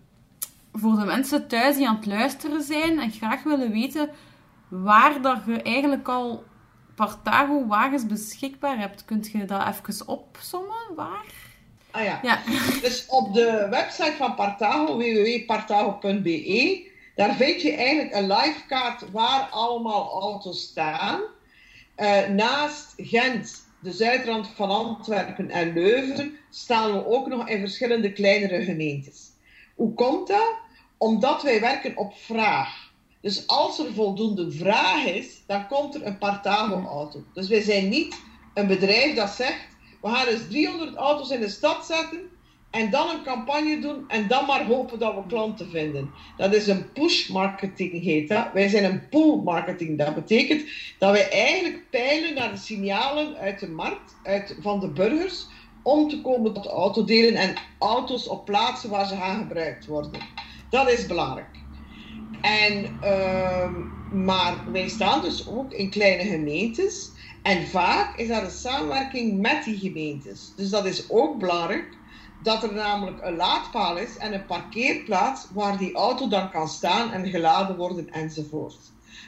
voor 0.73 0.95
de 0.95 1.05
mensen 1.05 1.47
thuis 1.47 1.75
die 1.75 1.87
aan 1.87 1.95
het 1.95 2.05
luisteren 2.05 2.61
zijn 2.61 2.99
en 2.99 3.11
graag 3.11 3.43
willen 3.43 3.71
weten 3.71 4.09
waar 4.67 5.21
dat 5.21 5.41
je 5.45 5.61
eigenlijk 5.61 6.07
al 6.07 6.43
Partago 6.95 7.67
wagens 7.67 8.05
beschikbaar 8.05 8.79
hebt, 8.79 9.05
kunt 9.05 9.31
je 9.31 9.45
dat 9.45 9.67
even 9.67 10.07
opsommen? 10.07 10.95
Waar? 10.95 11.25
Ah 11.91 12.03
ja. 12.03 12.19
ja. 12.23 12.39
Dus 12.81 13.05
op 13.07 13.33
de 13.33 13.67
website 13.69 14.13
van 14.17 14.35
Partago, 14.35 14.97
www.partago.be, 14.97 16.91
daar 17.15 17.35
vind 17.35 17.61
je 17.61 17.71
eigenlijk 17.71 18.15
een 18.15 18.27
live 18.27 18.65
kaart 18.67 19.11
waar 19.11 19.47
allemaal 19.51 20.21
auto's 20.21 20.61
staan. 20.61 21.21
Uh, 21.97 22.27
naast 22.27 22.93
Gent, 22.97 23.67
de 23.79 23.91
zuidrand 23.91 24.47
van 24.47 24.69
Antwerpen 24.69 25.49
en 25.49 25.73
Leuven, 25.73 26.37
staan 26.49 26.93
we 26.93 27.05
ook 27.05 27.27
nog 27.27 27.47
in 27.47 27.59
verschillende 27.59 28.13
kleinere 28.13 28.63
gemeentes. 28.63 29.31
Hoe 29.75 29.93
komt 29.93 30.27
dat? 30.27 30.53
Omdat 31.03 31.43
wij 31.43 31.59
werken 31.59 31.97
op 31.97 32.13
vraag. 32.15 32.91
Dus 33.21 33.47
als 33.47 33.79
er 33.79 33.93
voldoende 33.93 34.51
vraag 34.51 35.05
is, 35.05 35.43
dan 35.47 35.67
komt 35.67 35.95
er 35.95 36.05
een 36.05 36.17
Partago-auto. 36.17 37.23
Dus 37.33 37.47
wij 37.47 37.61
zijn 37.61 37.89
niet 37.89 38.15
een 38.53 38.67
bedrijf 38.67 39.15
dat 39.15 39.29
zegt, 39.29 39.67
we 40.01 40.07
gaan 40.09 40.27
eens 40.27 40.47
300 40.49 40.95
auto's 40.95 41.29
in 41.29 41.39
de 41.39 41.49
stad 41.49 41.85
zetten 41.85 42.19
en 42.71 42.89
dan 42.89 43.09
een 43.09 43.23
campagne 43.23 43.79
doen 43.79 44.03
en 44.07 44.27
dan 44.27 44.45
maar 44.45 44.65
hopen 44.65 44.99
dat 44.99 45.15
we 45.15 45.21
klanten 45.27 45.69
vinden. 45.69 46.11
Dat 46.37 46.53
is 46.53 46.67
een 46.67 46.91
push 46.91 47.27
marketing 47.29 48.03
heet 48.03 48.29
dat. 48.29 48.47
Wij 48.53 48.67
zijn 48.67 48.83
een 48.83 49.09
pull 49.09 49.41
marketing. 49.43 49.97
Dat 49.97 50.15
betekent 50.15 50.69
dat 50.99 51.11
wij 51.11 51.29
eigenlijk 51.29 51.89
peilen 51.89 52.33
naar 52.33 52.51
de 52.51 52.57
signalen 52.57 53.35
uit 53.35 53.59
de 53.59 53.69
markt, 53.69 54.15
uit, 54.23 54.57
van 54.61 54.79
de 54.79 54.89
burgers, 54.89 55.47
om 55.81 56.09
te 56.09 56.21
komen 56.21 56.53
tot 56.53 56.67
autodelen 56.67 57.35
en 57.35 57.55
auto's 57.79 58.27
op 58.27 58.45
plaatsen 58.45 58.89
waar 58.89 59.07
ze 59.07 59.15
gaan 59.15 59.37
gebruikt 59.37 59.85
worden. 59.85 60.11
Dat 60.73 60.89
is 60.89 61.05
belangrijk. 61.05 61.59
En, 62.41 62.97
uh, 63.03 63.69
maar 64.09 64.63
wij 64.71 64.87
staan 64.87 65.21
dus 65.21 65.47
ook 65.47 65.71
in 65.71 65.89
kleine 65.89 66.29
gemeentes. 66.29 67.11
En 67.41 67.67
vaak 67.67 68.17
is 68.17 68.27
dat 68.27 68.43
een 68.43 68.51
samenwerking 68.51 69.41
met 69.41 69.63
die 69.63 69.77
gemeentes. 69.77 70.53
Dus 70.55 70.69
dat 70.69 70.85
is 70.85 71.09
ook 71.09 71.39
belangrijk 71.39 71.97
dat 72.43 72.63
er 72.63 72.73
namelijk 72.73 73.21
een 73.21 73.35
laadpaal 73.35 73.97
is 73.97 74.17
en 74.17 74.33
een 74.33 74.45
parkeerplaats 74.45 75.47
waar 75.53 75.77
die 75.77 75.95
auto 75.95 76.27
dan 76.27 76.51
kan 76.51 76.67
staan 76.67 77.11
en 77.11 77.29
geladen 77.29 77.77
worden 77.77 78.09
enzovoort. 78.09 78.77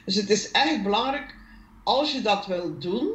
Dus 0.05 0.15
het 0.15 0.29
is 0.29 0.51
echt 0.51 0.83
belangrijk 0.83 1.35
als 1.83 2.11
je 2.11 2.21
dat 2.21 2.45
wilt 2.45 2.81
doen, 2.81 3.09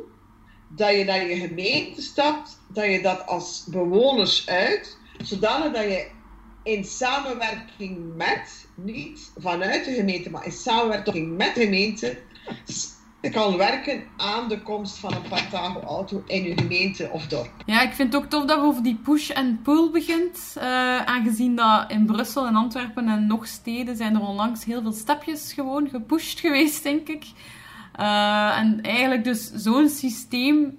dat 0.69 0.91
je 0.91 1.05
naar 1.05 1.27
je 1.27 1.37
gemeente 1.37 2.03
stapt, 2.03 2.61
dat 2.69 2.85
je 2.85 3.03
dat 3.03 3.27
als 3.27 3.65
bewoners 3.67 4.49
uit, 4.49 4.97
zodanig 5.19 5.73
dat 5.73 5.85
je 5.85 6.19
in 6.63 6.85
samenwerking 6.85 8.17
met, 8.17 8.69
niet 8.75 9.33
vanuit 9.37 9.85
de 9.85 9.93
gemeente, 9.93 10.31
maar 10.31 10.45
in 10.45 10.53
samenwerking 10.53 11.37
met 11.37 11.55
de 11.55 11.61
gemeente, 11.61 12.19
kan 13.29 13.57
werken 13.57 14.03
aan 14.17 14.49
de 14.49 14.63
komst 14.63 14.99
van 14.99 15.15
een 15.15 15.29
Partago-auto 15.29 16.23
in 16.27 16.45
uw 16.45 16.55
gemeente 16.57 17.11
of 17.13 17.27
dorp. 17.27 17.51
Ja, 17.67 17.83
ik 17.83 17.93
vind 17.93 18.13
het 18.13 18.23
ook 18.23 18.31
tof 18.31 18.45
dat 18.45 18.61
we 18.61 18.67
over 18.67 18.83
die 18.83 18.97
push 18.97 19.31
en 19.31 19.61
pull 19.63 19.91
begint. 19.91 20.55
Uh, 20.57 20.65
aangezien 21.05 21.57
dat 21.57 21.91
in 21.91 22.07
Brussel 22.07 22.47
en 22.47 22.55
Antwerpen 22.55 23.09
en 23.09 23.27
nog 23.27 23.47
steden 23.47 23.97
zijn 23.97 24.15
er 24.15 24.21
onlangs 24.21 24.65
heel 24.65 24.83
veel 24.83 24.93
stapjes 24.93 25.53
gewoon 25.53 25.89
gepusht 25.89 26.41
geweest, 26.45 26.83
denk 26.83 27.09
ik. 27.09 27.25
Uh, 28.01 28.59
en 28.59 28.81
eigenlijk 28.83 29.25
dus 29.25 29.53
zo'n 29.53 29.89
systeem, 29.89 30.79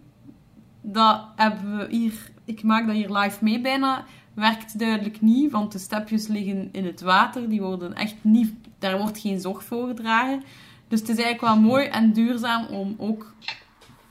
dat 0.82 1.26
hebben 1.36 1.78
we 1.78 1.88
hier... 1.96 2.30
Ik 2.46 2.64
maak 2.64 2.86
dat 2.88 2.96
hier 2.96 3.18
live 3.18 3.38
mee 3.44 3.62
bijna 3.62 4.06
werkt 4.34 4.80
duidelijk 4.80 5.22
niet, 5.22 5.52
want 5.52 5.72
de 5.72 5.80
stepjes 5.80 6.28
liggen 6.28 6.70
in 6.72 6.86
het 6.86 7.02
water. 7.02 7.50
Die 7.50 7.62
worden 7.62 7.94
echt 7.94 8.16
niet, 8.22 8.54
daar 8.80 8.98
wordt 8.98 9.20
geen 9.20 9.40
zorg 9.40 9.64
voor 9.64 9.88
gedragen. 9.88 10.44
Dus 10.88 11.00
het 11.00 11.10
is 11.10 11.24
eigenlijk 11.24 11.54
wel 11.54 11.70
mooi 11.70 11.86
en 11.86 12.14
duurzaam 12.14 12.66
om 12.66 12.96
ook 12.98 13.34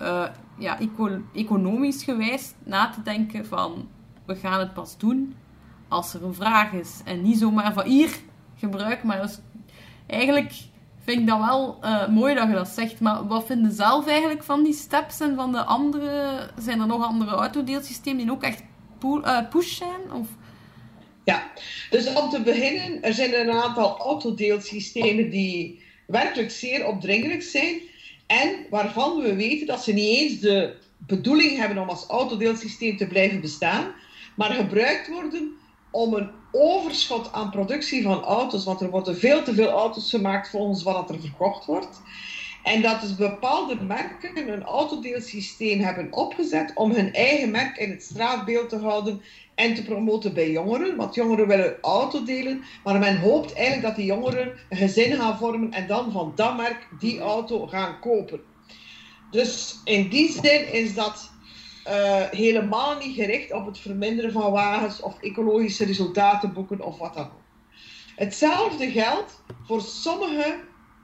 uh, 0.02 0.26
ja, 0.58 0.78
eco 0.78 1.20
economisch 1.34 2.04
gewijs 2.04 2.54
na 2.64 2.90
te 2.90 3.02
denken 3.02 3.46
van 3.46 3.88
we 4.26 4.34
gaan 4.36 4.60
het 4.60 4.74
pas 4.74 4.98
doen 4.98 5.34
als 5.88 6.14
er 6.14 6.24
een 6.24 6.34
vraag 6.34 6.72
is. 6.72 7.00
En 7.04 7.22
niet 7.22 7.38
zomaar 7.38 7.72
van 7.72 7.84
hier, 7.84 8.18
gebruik 8.56 9.02
maar. 9.02 9.20
Dus 9.20 9.38
eigenlijk 10.06 10.52
vind 10.98 11.20
ik 11.20 11.26
dat 11.26 11.38
wel 11.38 11.78
uh, 11.84 12.08
mooi 12.08 12.34
dat 12.34 12.48
je 12.48 12.54
dat 12.54 12.68
zegt. 12.68 13.00
Maar 13.00 13.26
wat 13.26 13.46
vinden 13.46 13.72
zelf 13.72 14.06
eigenlijk 14.06 14.42
van 14.42 14.62
die 14.62 14.72
steps 14.72 15.20
en 15.20 15.34
van 15.34 15.52
de 15.52 15.64
andere... 15.64 16.50
Zijn 16.58 16.80
er 16.80 16.86
nog 16.86 17.04
andere 17.04 17.30
autodeelsystemen 17.30 18.22
die 18.22 18.32
ook 18.32 18.42
echt 18.42 18.62
uh, 19.04 19.48
push 19.50 19.76
zijn? 19.76 20.12
Of... 20.12 20.26
Ja, 21.24 21.50
dus 21.90 22.12
om 22.12 22.30
te 22.30 22.40
beginnen, 22.40 23.02
er 23.02 23.14
zijn 23.14 23.40
een 23.40 23.50
aantal 23.50 23.98
autodeelsystemen 23.98 25.30
die 25.30 25.82
werkelijk 26.06 26.50
zeer 26.50 26.86
opdringerig 26.86 27.42
zijn 27.42 27.80
en 28.26 28.66
waarvan 28.70 29.20
we 29.20 29.34
weten 29.34 29.66
dat 29.66 29.82
ze 29.82 29.92
niet 29.92 30.18
eens 30.18 30.40
de 30.40 30.76
bedoeling 30.96 31.56
hebben 31.56 31.78
om 31.78 31.88
als 31.88 32.06
autodeelsysteem 32.06 32.96
te 32.96 33.06
blijven 33.06 33.40
bestaan, 33.40 33.94
maar 34.36 34.50
gebruikt 34.50 35.08
worden 35.08 35.52
om 35.90 36.14
een 36.14 36.30
overschot 36.52 37.32
aan 37.32 37.50
productie 37.50 38.02
van 38.02 38.22
auto's, 38.22 38.64
want 38.64 38.80
er 38.80 38.90
worden 38.90 39.16
veel 39.16 39.42
te 39.42 39.54
veel 39.54 39.68
auto's 39.68 40.10
gemaakt 40.10 40.48
volgens 40.48 40.82
wat 40.82 41.10
er 41.10 41.20
verkocht 41.20 41.64
wordt. 41.64 42.00
En 42.62 42.82
dat 42.82 43.00
dus 43.00 43.14
bepaalde 43.16 43.74
merken 43.82 44.52
een 44.52 44.62
autodeelsysteem 44.62 45.80
hebben 45.80 46.12
opgezet 46.12 46.72
om 46.74 46.90
hun 46.90 47.12
eigen 47.12 47.50
merk 47.50 47.76
in 47.76 47.90
het 47.90 48.02
straatbeeld 48.02 48.68
te 48.68 48.78
houden 48.78 49.22
en 49.54 49.74
te 49.74 49.82
promoten 49.82 50.34
bij 50.34 50.50
jongeren. 50.50 50.96
Want 50.96 51.14
jongeren 51.14 51.46
willen 51.46 51.80
autodelen, 51.80 52.62
maar 52.84 52.98
men 52.98 53.20
hoopt 53.20 53.52
eigenlijk 53.52 53.86
dat 53.86 53.96
die 53.96 54.04
jongeren 54.04 54.52
een 54.68 54.76
gezin 54.76 55.16
gaan 55.16 55.38
vormen 55.38 55.72
en 55.72 55.86
dan 55.86 56.12
van 56.12 56.32
dat 56.34 56.56
merk 56.56 56.88
die 56.98 57.20
auto 57.20 57.66
gaan 57.66 58.00
kopen. 58.00 58.40
Dus 59.30 59.80
in 59.84 60.08
die 60.08 60.32
zin 60.42 60.72
is 60.72 60.94
dat 60.94 61.30
uh, 61.88 62.22
helemaal 62.30 62.98
niet 62.98 63.14
gericht 63.14 63.52
op 63.52 63.66
het 63.66 63.78
verminderen 63.78 64.32
van 64.32 64.52
wagens 64.52 65.00
of 65.00 65.20
ecologische 65.20 65.84
resultaten 65.84 66.52
boeken 66.52 66.80
of 66.80 66.98
wat 66.98 67.14
dan 67.14 67.24
ook. 67.24 67.40
Hetzelfde 68.16 68.90
geldt 68.90 69.42
voor 69.66 69.80
sommige 69.80 70.60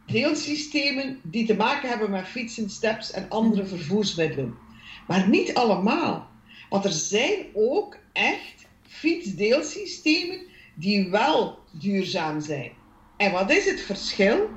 deelsystemen 0.06 1.20
die 1.22 1.46
te 1.46 1.56
maken 1.56 1.88
hebben 1.88 2.10
met 2.10 2.26
fietsen, 2.26 2.70
steps 2.70 3.10
en 3.10 3.28
andere 3.28 3.66
vervoersmiddelen. 3.66 4.58
Maar 5.06 5.28
niet 5.28 5.54
allemaal. 5.54 6.30
Want 6.68 6.84
er 6.84 6.92
zijn 6.92 7.46
ook 7.54 7.96
echt 8.12 8.66
fietsdeelsystemen 8.82 10.40
die 10.74 11.10
wel 11.10 11.58
duurzaam 11.72 12.40
zijn. 12.40 12.72
En 13.16 13.32
wat 13.32 13.50
is 13.50 13.64
het 13.64 13.80
verschil? 13.80 14.48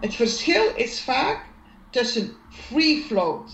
Het 0.00 0.14
verschil 0.14 0.74
is 0.76 1.00
vaak 1.00 1.44
tussen 1.90 2.36
free 2.48 3.02
float. 3.02 3.50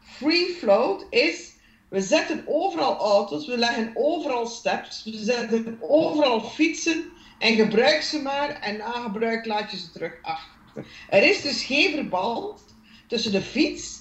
Free 0.00 0.54
float 0.58 1.06
is 1.10 1.52
we 1.88 2.00
zetten 2.00 2.42
overal 2.46 2.96
auto's, 2.96 3.46
we 3.46 3.58
leggen 3.58 3.90
overal 3.94 4.46
steps, 4.46 5.04
we 5.04 5.16
zetten 5.16 5.78
overal 5.80 6.40
fietsen 6.40 7.04
en 7.38 7.54
gebruik 7.54 8.02
ze 8.02 8.22
maar 8.22 8.50
en 8.60 8.76
na 8.76 8.92
gebruik 8.92 9.46
laat 9.46 9.70
je 9.70 9.76
ze 9.76 9.90
terug 9.90 10.18
achter. 10.22 10.61
Er 11.08 11.22
is 11.22 11.42
dus 11.42 11.64
geen 11.64 11.90
verband 11.90 12.64
tussen 13.06 13.32
de 13.32 13.42
fiets 13.42 14.00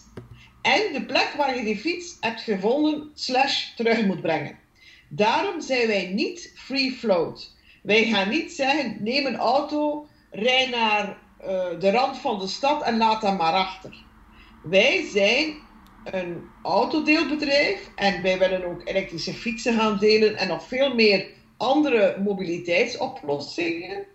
en 0.61 0.93
de 0.93 1.05
plek 1.05 1.34
waar 1.38 1.57
je 1.57 1.63
die 1.63 1.78
fiets 1.78 2.17
hebt 2.19 2.41
gevonden 2.41 3.11
slash 3.13 3.74
terug 3.76 4.05
moet 4.05 4.22
brengen. 4.22 4.59
Daarom 5.09 5.61
zijn 5.61 5.88
wij 5.88 6.05
niet 6.05 6.53
free 6.55 6.91
float. 6.91 7.55
Wij 7.84 8.05
gaan 8.05 8.30
niet 8.30 8.51
zeggen, 8.51 8.97
neem 8.99 9.26
een 9.26 9.38
auto, 9.38 10.07
rij 10.32 10.69
naar 10.69 11.17
uh, 11.41 11.80
de 11.80 11.91
rand 11.91 12.17
van 12.17 12.39
de 12.39 12.47
stad 12.47 12.84
en 12.84 12.97
laat 12.97 13.22
dat 13.22 13.38
maar 13.38 13.53
achter. 13.53 14.03
Wij 14.61 15.09
zijn 15.11 15.55
een 16.03 16.49
autodeelbedrijf 16.61 17.89
en 17.95 18.22
wij 18.22 18.39
willen 18.39 18.65
ook 18.65 18.88
elektrische 18.88 19.34
fietsen 19.34 19.74
gaan 19.74 19.97
delen 19.97 20.36
en 20.36 20.47
nog 20.47 20.67
veel 20.67 20.95
meer 20.95 21.28
andere 21.57 22.22
mobiliteitsoplossingen, 22.24 24.05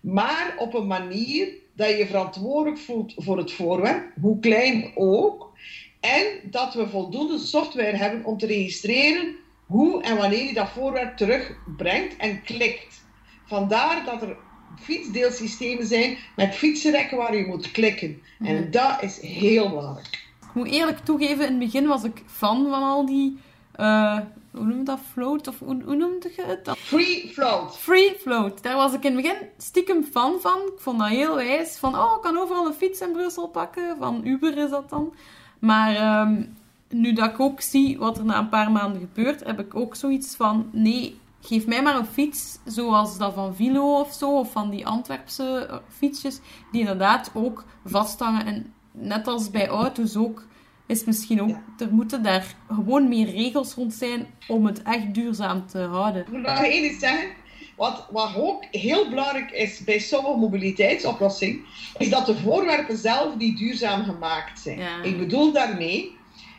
maar 0.00 0.54
op 0.58 0.74
een 0.74 0.86
manier 0.86 1.48
dat 1.74 1.88
je 1.88 2.06
verantwoordelijk 2.06 2.78
voelt 2.78 3.12
voor 3.16 3.38
het 3.38 3.52
voorwerp, 3.52 4.12
hoe 4.20 4.40
klein 4.40 4.92
ook, 4.94 5.52
en 6.00 6.26
dat 6.50 6.74
we 6.74 6.88
voldoende 6.88 7.38
software 7.38 7.96
hebben 7.96 8.24
om 8.24 8.38
te 8.38 8.46
registreren 8.46 9.34
hoe 9.66 10.02
en 10.02 10.16
wanneer 10.16 10.46
je 10.46 10.54
dat 10.54 10.68
voorwerp 10.68 11.16
terugbrengt 11.16 12.16
en 12.16 12.42
klikt. 12.42 13.04
Vandaar 13.46 14.04
dat 14.04 14.22
er 14.22 14.36
fietsdeelsystemen 14.80 15.86
zijn 15.86 16.18
met 16.36 16.54
fietsenrekken 16.54 17.16
waar 17.16 17.36
je 17.36 17.46
moet 17.46 17.70
klikken. 17.70 18.22
En 18.38 18.70
dat 18.70 19.02
is 19.02 19.20
heel 19.20 19.68
belangrijk. 19.68 20.26
Ik 20.40 20.54
moet 20.54 20.70
eerlijk 20.70 20.98
toegeven, 20.98 21.44
in 21.44 21.50
het 21.50 21.58
begin 21.58 21.86
was 21.86 22.04
ik 22.04 22.22
fan 22.26 22.68
van 22.68 22.82
al 22.82 23.06
die 23.06 23.38
uh, 23.80 24.18
hoe 24.54 24.64
noem 24.64 24.78
je 24.78 24.84
dat? 24.84 25.00
Float? 25.12 25.48
Of 25.48 25.58
hoe, 25.58 25.82
hoe 25.84 25.96
noemde 25.96 26.32
je 26.36 26.42
het? 26.42 26.64
Dat? 26.64 26.78
Free 26.78 27.30
float. 27.32 27.76
Free 27.76 28.16
float. 28.20 28.62
Daar 28.62 28.76
was 28.76 28.92
ik 28.92 29.04
in 29.04 29.14
het 29.16 29.22
begin 29.22 29.48
stiekem 29.58 30.04
fan 30.04 30.40
van. 30.40 30.58
Ik 30.58 30.80
vond 30.80 30.98
dat 30.98 31.08
heel 31.08 31.34
wijs. 31.34 31.78
Van, 31.78 31.94
oh, 31.98 32.16
ik 32.16 32.22
kan 32.22 32.38
overal 32.38 32.66
een 32.66 32.72
fiets 32.72 33.00
in 33.00 33.12
Brussel 33.12 33.48
pakken. 33.48 33.96
Van 33.98 34.20
Uber 34.24 34.56
is 34.58 34.70
dat 34.70 34.90
dan. 34.90 35.14
Maar 35.58 36.20
um, 36.20 36.56
nu 36.88 37.12
dat 37.12 37.30
ik 37.30 37.40
ook 37.40 37.60
zie 37.60 37.98
wat 37.98 38.18
er 38.18 38.24
na 38.24 38.38
een 38.38 38.48
paar 38.48 38.72
maanden 38.72 39.00
gebeurt, 39.00 39.44
heb 39.44 39.60
ik 39.60 39.74
ook 39.74 39.94
zoiets 39.94 40.36
van, 40.36 40.68
nee, 40.72 41.18
geef 41.40 41.66
mij 41.66 41.82
maar 41.82 41.96
een 41.96 42.06
fiets 42.06 42.58
zoals 42.64 43.18
dat 43.18 43.34
van 43.34 43.54
Vilo 43.54 44.00
of 44.00 44.12
zo, 44.12 44.38
of 44.38 44.52
van 44.52 44.70
die 44.70 44.86
Antwerpse 44.86 45.66
eh, 45.70 45.76
fietsjes, 45.88 46.40
die 46.72 46.80
inderdaad 46.80 47.30
ook 47.34 47.64
vasthangen. 47.84 48.46
En 48.46 48.72
net 48.92 49.26
als 49.26 49.50
bij 49.50 49.68
auto's 49.68 50.16
ook 50.16 50.42
is 50.86 51.04
misschien 51.04 51.42
ook, 51.42 51.56
er 51.78 51.88
moeten 51.90 52.22
daar 52.22 52.54
gewoon 52.68 53.08
meer 53.08 53.30
regels 53.30 53.74
rond 53.74 53.92
zijn 53.92 54.26
om 54.48 54.66
het 54.66 54.82
echt 54.82 55.14
duurzaam 55.14 55.66
te 55.66 55.78
houden. 55.78 56.20
Ik 56.20 56.28
moet 56.28 56.42
nog 56.42 56.62
één 56.62 56.84
iets 56.84 56.98
zeggen. 56.98 57.28
Wat, 57.76 58.08
wat 58.10 58.36
ook 58.36 58.64
heel 58.70 59.08
belangrijk 59.08 59.50
is 59.50 59.84
bij 59.84 59.98
sommige 59.98 60.36
mobiliteitsoplossingen, 60.36 61.60
is 61.98 62.10
dat 62.10 62.26
de 62.26 62.36
voorwerpen 62.36 62.96
zelf 62.96 63.36
niet 63.36 63.58
duurzaam 63.58 64.04
gemaakt 64.04 64.60
zijn. 64.60 64.80
Ik 65.02 65.18
bedoel 65.18 65.52
daarmee, 65.52 66.16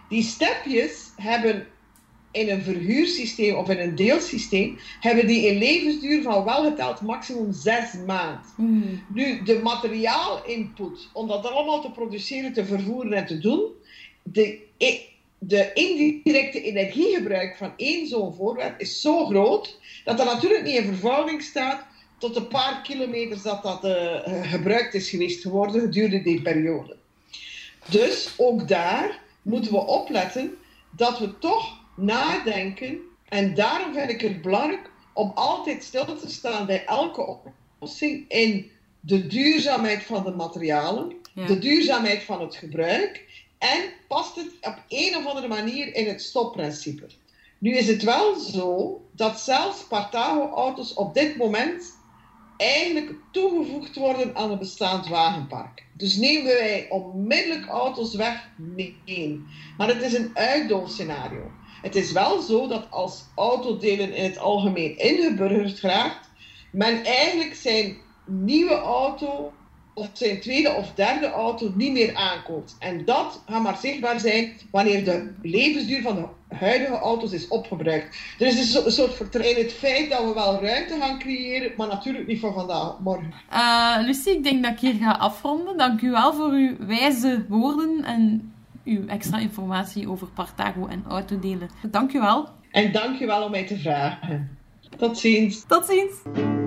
die 0.10 0.24
stepjes 0.24 1.12
hebben 1.16 1.68
in 2.32 2.50
een 2.50 2.62
verhuursysteem 2.62 3.56
of 3.56 3.70
in 3.70 3.80
een 3.80 3.96
deelsysteem, 3.96 4.78
hebben 5.00 5.28
die 5.28 5.52
een 5.52 5.58
levensduur 5.58 6.22
van 6.22 6.44
wel 6.44 6.64
geteld 6.64 7.02
maximum 7.02 7.54
zes 7.54 7.94
maanden. 8.06 8.42
Hmm. 8.56 9.04
Nu, 9.08 9.44
de 9.44 9.60
materiaalinput, 9.64 11.10
om 11.14 11.28
dat 11.28 11.52
allemaal 11.52 11.82
te 11.82 11.92
produceren, 11.92 12.54
te 12.54 12.66
vervoeren 12.66 13.14
en 13.14 13.26
te 13.26 13.40
doen, 13.40 13.70
de, 14.32 14.60
de 15.38 15.74
indirecte 15.74 16.62
energiegebruik 16.62 17.58
van 17.58 17.74
één 17.78 18.08
zo'n 18.08 18.34
voorwerp 18.34 18.80
is 18.80 19.02
zo 19.02 19.26
groot 19.26 19.80
dat 20.04 20.18
dat 20.18 20.26
natuurlijk 20.26 20.64
niet 20.64 20.76
in 20.76 20.96
verhouding 20.96 21.42
staat 21.42 21.86
tot 22.18 22.36
een 22.36 22.48
paar 22.48 22.82
kilometers 22.82 23.42
dat 23.42 23.64
dat 23.64 23.86
uh, 23.86 24.52
gebruikt 24.52 24.94
is 24.94 25.10
geweest 25.10 25.42
geworden 25.42 25.82
gedurende 25.82 26.22
die 26.22 26.42
periode. 26.42 26.96
Dus 27.90 28.34
ook 28.38 28.68
daar 28.68 29.20
moeten 29.42 29.72
we 29.72 29.86
opletten 29.86 30.58
dat 30.90 31.20
we 31.20 31.38
toch 31.38 31.80
nadenken. 31.96 33.00
En 33.30 33.54
daarom 33.54 33.94
vind 33.94 34.10
ik 34.10 34.22
het 34.22 34.42
belangrijk 34.42 34.90
om 35.14 35.32
altijd 35.36 35.84
stil 35.84 36.06
te 36.06 36.30
staan 36.30 36.66
bij 36.66 36.86
elke 36.86 37.26
oplossing 37.26 38.26
in 38.28 38.72
de 39.00 39.28
duurzaamheid 39.28 40.04
van 40.04 40.24
de 40.24 40.32
materialen, 40.32 41.16
de 41.48 41.60
duurzaamheid 41.60 42.24
van 42.24 42.42
het 42.42 42.56
gebruik 42.56 43.25
en 43.74 43.84
past 44.08 44.36
het 44.36 44.52
op 44.62 44.78
een 44.88 45.16
of 45.16 45.26
andere 45.26 45.48
manier 45.48 45.96
in 45.96 46.08
het 46.08 46.22
stopprincipe. 46.22 47.08
Nu 47.58 47.78
is 47.78 47.88
het 47.88 48.04
wel 48.04 48.36
zo 48.36 49.02
dat 49.12 49.40
zelfs 49.40 49.84
Partago-auto's 49.84 50.94
op 50.94 51.14
dit 51.14 51.38
moment 51.38 51.98
eigenlijk 52.58 53.12
toegevoegd 53.32 53.96
worden 53.96 54.36
aan 54.36 54.50
het 54.50 54.60
bestaand 54.60 55.08
wagenpark. 55.08 55.86
Dus 55.94 56.16
nemen 56.16 56.54
wij 56.54 56.88
onmiddellijk 56.90 57.68
auto's 57.68 58.16
weg? 58.16 58.50
Nee. 58.58 59.42
Maar 59.78 59.88
het 59.88 60.02
is 60.02 60.14
een 60.14 60.32
uitdoolscenario. 60.34 61.52
Het 61.82 61.96
is 61.96 62.12
wel 62.12 62.42
zo 62.42 62.68
dat 62.68 62.92
als 62.92 63.24
autodelen 63.36 64.14
in 64.14 64.24
het 64.24 64.38
algemeen 64.38 64.98
ingeburgerd 64.98 65.80
geraakt, 65.80 66.30
men 66.72 67.04
eigenlijk 67.04 67.56
zijn 67.56 67.98
nieuwe 68.26 68.74
auto 68.74 69.54
of 69.96 70.10
zijn 70.14 70.42
tweede 70.42 70.74
of 70.74 70.94
derde 70.94 71.32
auto 71.32 71.72
niet 71.76 71.92
meer 71.92 72.16
aankoopt. 72.16 72.76
En 72.80 73.06
dat 73.06 73.44
gaat 73.48 73.62
maar 73.62 73.78
zichtbaar 73.78 74.20
zijn 74.20 74.54
wanneer 74.72 75.06
de 75.06 75.34
levensduur 75.42 76.02
van 76.02 76.16
de 76.16 76.56
huidige 76.56 76.98
auto's 76.98 77.32
is 77.32 77.48
opgebruikt. 77.48 78.18
Er 78.40 78.48
is 78.48 78.56
dus 78.56 78.86
een 78.86 78.92
soort 78.92 79.14
vertrouwen 79.14 79.58
in 79.58 79.64
het 79.64 79.74
feit 79.74 80.10
dat 80.10 80.24
we 80.24 80.34
wel 80.34 80.62
ruimte 80.62 80.98
gaan 81.00 81.20
creëren, 81.20 81.72
maar 81.78 81.88
natuurlijk 81.88 82.28
niet 82.28 82.40
voor 82.40 82.54
vandaag, 82.54 83.00
morgen. 83.00 83.34
Uh, 83.54 83.98
Lucie, 84.02 84.38
ik 84.38 84.44
denk 84.44 84.64
dat 84.64 84.72
ik 84.72 84.80
hier 84.80 84.94
ga 84.94 85.12
afronden. 85.12 85.78
Dank 85.78 86.02
u 86.02 86.12
wel 86.12 86.34
voor 86.34 86.52
uw 86.52 86.76
wijze 86.80 87.46
woorden 87.48 88.04
en 88.04 88.54
uw 88.84 89.08
extra 89.08 89.38
informatie 89.38 90.10
over 90.10 90.28
Partago 90.28 90.88
en 90.88 91.04
autodelen. 91.08 91.70
Dank 91.92 92.14
u 92.14 92.20
wel. 92.20 92.48
En 92.72 92.92
dank 92.92 93.20
u 93.20 93.26
wel 93.26 93.44
om 93.44 93.52
mij 93.52 93.66
te 93.66 93.78
vragen. 93.78 94.58
Tot 94.98 95.18
ziens. 95.18 95.64
Tot 95.68 95.86
ziens. 95.86 96.65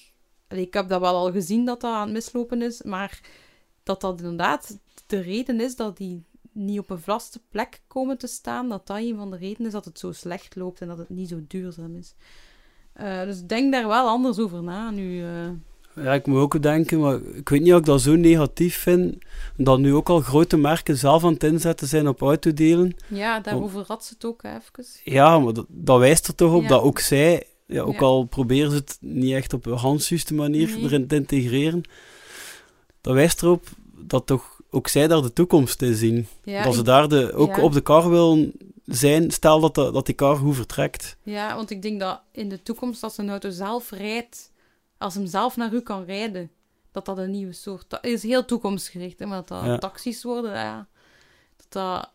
Ik 0.48 0.74
heb 0.74 0.88
dat 0.88 1.00
wel 1.00 1.14
al 1.14 1.32
gezien 1.32 1.64
dat 1.64 1.80
dat 1.80 1.92
aan 1.92 2.00
het 2.00 2.12
mislopen 2.12 2.62
is, 2.62 2.82
maar 2.82 3.20
dat 3.90 4.00
dat 4.00 4.20
inderdaad 4.20 4.78
de 5.06 5.20
reden 5.20 5.60
is 5.60 5.76
dat 5.76 5.96
die 5.96 6.24
niet 6.52 6.78
op 6.78 6.90
een 6.90 7.00
vaste 7.00 7.40
plek 7.48 7.80
komen 7.86 8.18
te 8.18 8.26
staan, 8.26 8.68
dat 8.68 8.86
dat 8.86 8.96
een 8.96 9.16
van 9.16 9.30
de 9.30 9.36
redenen 9.36 9.66
is 9.66 9.72
dat 9.72 9.84
het 9.84 9.98
zo 9.98 10.12
slecht 10.12 10.56
loopt 10.56 10.80
en 10.80 10.88
dat 10.88 10.98
het 10.98 11.08
niet 11.08 11.28
zo 11.28 11.40
duurzaam 11.48 11.96
is. 11.96 12.14
Uh, 13.00 13.22
dus 13.22 13.42
denk 13.42 13.72
daar 13.72 13.88
wel 13.88 14.08
anders 14.08 14.38
over 14.38 14.62
na 14.62 14.90
nu. 14.90 15.22
Uh... 15.22 15.50
Ja, 15.94 16.12
ik 16.12 16.26
moet 16.26 16.38
ook 16.38 16.62
denken, 16.62 17.00
maar 17.00 17.20
ik 17.22 17.48
weet 17.48 17.60
niet 17.60 17.72
of 17.72 17.78
ik 17.78 17.84
dat 17.84 18.00
zo 18.00 18.14
negatief 18.16 18.76
vind, 18.76 19.24
dat 19.56 19.78
nu 19.78 19.94
ook 19.94 20.08
al 20.08 20.20
grote 20.20 20.56
merken 20.56 20.96
zelf 20.96 21.24
aan 21.24 21.32
het 21.32 21.44
inzetten 21.44 21.86
zijn 21.86 22.08
op 22.08 22.20
autodelen. 22.20 22.96
Ja, 23.08 23.40
daarover 23.40 23.84
had 23.86 24.04
ze 24.04 24.14
het 24.14 24.24
ook 24.24 24.42
even. 24.42 24.84
Ja, 25.04 25.38
maar 25.38 25.52
dat, 25.52 25.66
dat 25.68 25.98
wijst 25.98 26.26
er 26.26 26.34
toch 26.34 26.54
op 26.54 26.68
dat 26.68 26.82
ook 26.82 26.98
zij, 26.98 27.46
ja, 27.66 27.82
ook 27.82 28.00
al 28.00 28.24
proberen 28.24 28.70
ze 28.70 28.76
het 28.76 28.98
niet 29.00 29.32
echt 29.32 29.52
op 29.52 29.66
een 29.66 29.76
handjuiste 29.76 30.34
manier 30.34 30.76
erin 30.78 31.06
te 31.06 31.14
integreren, 31.14 31.82
dat 33.00 33.14
wijst 33.14 33.42
erop 33.42 33.68
dat 34.02 34.26
toch 34.26 34.60
ook 34.70 34.88
zij 34.88 35.06
daar 35.06 35.22
de 35.22 35.32
toekomst 35.32 35.82
in 35.82 35.94
zien. 35.94 36.26
dat 36.44 36.74
ze 36.74 36.82
daar 36.82 37.08
de, 37.08 37.32
ook 37.32 37.58
op 37.58 37.72
de 37.72 37.80
kar 37.80 38.10
willen 38.10 38.52
zijn, 38.84 39.30
stel 39.30 39.60
dat, 39.60 39.74
de, 39.74 39.90
dat 39.92 40.06
die 40.06 40.14
kar 40.14 40.36
goed 40.36 40.54
vertrekt. 40.54 41.16
Ja, 41.22 41.54
want 41.54 41.70
ik 41.70 41.82
denk 41.82 42.00
dat 42.00 42.20
in 42.32 42.48
de 42.48 42.62
toekomst, 42.62 43.02
als 43.02 43.18
een 43.18 43.30
auto 43.30 43.50
zelf 43.50 43.90
rijdt, 43.90 44.52
als 44.98 45.14
hem 45.14 45.26
zelf 45.26 45.56
naar 45.56 45.72
u 45.72 45.80
kan 45.80 46.04
rijden, 46.04 46.50
dat 46.92 47.04
dat 47.04 47.18
een 47.18 47.30
nieuwe 47.30 47.52
soort... 47.52 47.84
Dat 47.88 48.04
is 48.04 48.22
heel 48.22 48.44
toekomstgericht, 48.44 49.18
hè, 49.18 49.26
maar 49.26 49.42
dat 49.44 49.64
dat 49.64 49.80
taxis 49.80 50.22
worden, 50.22 50.52
ja, 50.52 50.86
dat 51.56 51.66
dat 51.68 52.10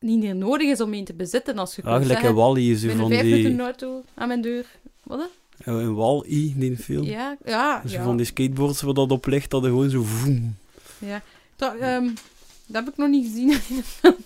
niet 0.00 0.18
meer 0.18 0.36
nodig 0.36 0.68
is 0.68 0.80
om 0.80 0.94
een 0.94 1.04
te 1.04 1.14
bezitten 1.14 1.58
als 1.58 1.76
je 1.76 1.82
ja, 1.84 2.00
gelijk 2.00 2.22
een 2.22 2.34
Wally 2.34 2.70
is 2.70 2.84
van 2.84 3.08
die... 3.08 3.46
een 3.46 3.60
auto 3.60 4.02
aan 4.14 4.28
mijn 4.28 4.40
deur. 4.40 4.66
Wat? 5.02 5.28
Ja, 5.64 5.72
een 5.72 5.94
Wall-E, 5.94 6.52
die 6.56 6.76
film. 6.76 7.04
Ja, 7.04 7.36
ja. 7.44 7.80
Dus 7.82 7.92
ja. 7.92 8.02
van 8.02 8.16
die 8.16 8.26
skateboards 8.26 8.82
waar 8.82 8.94
dat 8.94 9.10
op 9.10 9.26
ligt, 9.26 9.50
dat 9.50 9.62
er 9.62 9.68
gewoon 9.68 9.90
zo... 9.90 10.02
Voem. 10.02 10.56
Ja, 10.98 11.22
dat, 11.56 11.74
um, 11.74 12.14
dat 12.66 12.84
heb 12.84 12.88
ik 12.88 12.96
nog 12.96 13.08
niet 13.08 13.26
gezien 13.26 13.50
in 13.50 13.76
de 13.76 13.82
film. 13.82 14.16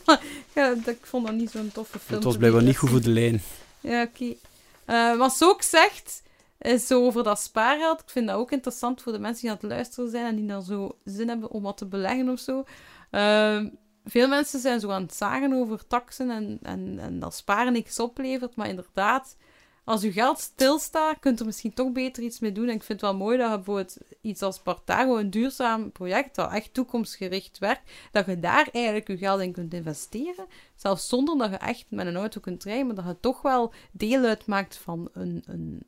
ja, 0.54 0.74
ik 0.84 1.06
vond 1.06 1.26
dat 1.26 1.34
niet 1.34 1.50
zo'n 1.50 1.70
toffe 1.72 1.98
film. 1.98 2.14
Het 2.14 2.24
was 2.24 2.36
blijkbaar 2.36 2.62
niet 2.62 2.78
goed 2.78 2.90
voor 2.90 3.00
de 3.00 3.10
lijn. 3.10 3.42
Ja, 3.80 4.02
oké. 4.02 4.10
Okay. 4.22 5.12
Uh, 5.12 5.18
wat 5.18 5.32
ze 5.32 5.44
ook 5.44 5.62
zegt, 5.62 6.22
is 6.58 6.86
zo 6.86 7.04
over 7.04 7.22
dat 7.22 7.40
spaargeld. 7.40 8.00
Ik 8.00 8.10
vind 8.10 8.26
dat 8.26 8.36
ook 8.36 8.52
interessant 8.52 9.02
voor 9.02 9.12
de 9.12 9.18
mensen 9.18 9.42
die 9.42 9.50
aan 9.50 9.58
het 9.60 9.70
luisteren 9.70 10.10
zijn 10.10 10.26
en 10.26 10.36
die 10.36 10.46
dan 10.46 10.62
zo 10.62 10.98
zin 11.04 11.28
hebben 11.28 11.50
om 11.50 11.62
wat 11.62 11.76
te 11.76 11.86
beleggen 11.86 12.28
of 12.28 12.38
zo. 12.38 12.64
Uh, 13.10 13.64
veel 14.04 14.28
mensen 14.28 14.60
zijn 14.60 14.80
zo 14.80 14.90
aan 14.90 15.02
het 15.02 15.14
zagen 15.14 15.52
over 15.52 15.86
taxen 15.86 16.30
en, 16.30 16.58
en, 16.62 16.98
en 16.98 17.18
dat 17.18 17.34
sparen 17.34 17.72
niks 17.72 17.98
oplevert. 17.98 18.56
Maar 18.56 18.68
inderdaad, 18.68 19.36
als 19.84 20.02
je 20.02 20.12
geld 20.12 20.38
stilstaat, 20.38 21.18
kunt 21.18 21.40
er 21.40 21.46
misschien 21.46 21.74
toch 21.74 21.92
beter 21.92 22.22
iets 22.22 22.40
mee 22.40 22.52
doen. 22.52 22.68
En 22.68 22.74
ik 22.74 22.82
vind 22.82 23.00
het 23.00 23.10
wel 23.10 23.18
mooi 23.18 23.38
dat 23.38 23.50
je 23.50 23.56
bijvoorbeeld 23.56 23.96
iets 24.20 24.42
als 24.42 24.58
Partago, 24.58 25.18
een 25.18 25.30
duurzaam 25.30 25.92
project 25.92 26.34
dat 26.34 26.52
echt 26.52 26.74
toekomstgericht 26.74 27.58
werkt, 27.58 27.90
dat 28.12 28.26
je 28.26 28.40
daar 28.40 28.68
eigenlijk 28.72 29.08
je 29.08 29.16
geld 29.16 29.40
in 29.40 29.52
kunt 29.52 29.74
investeren. 29.74 30.46
Zelfs 30.74 31.08
zonder 31.08 31.38
dat 31.38 31.50
je 31.50 31.56
echt 31.56 31.86
met 31.88 32.06
een 32.06 32.16
auto 32.16 32.40
kunt 32.40 32.64
rijden, 32.64 32.86
maar 32.86 32.94
dat 32.94 33.04
je 33.04 33.20
toch 33.20 33.42
wel 33.42 33.72
deel 33.92 34.24
uitmaakt 34.24 34.76
van 34.76 35.08
een, 35.12 35.42
een, 35.46 35.86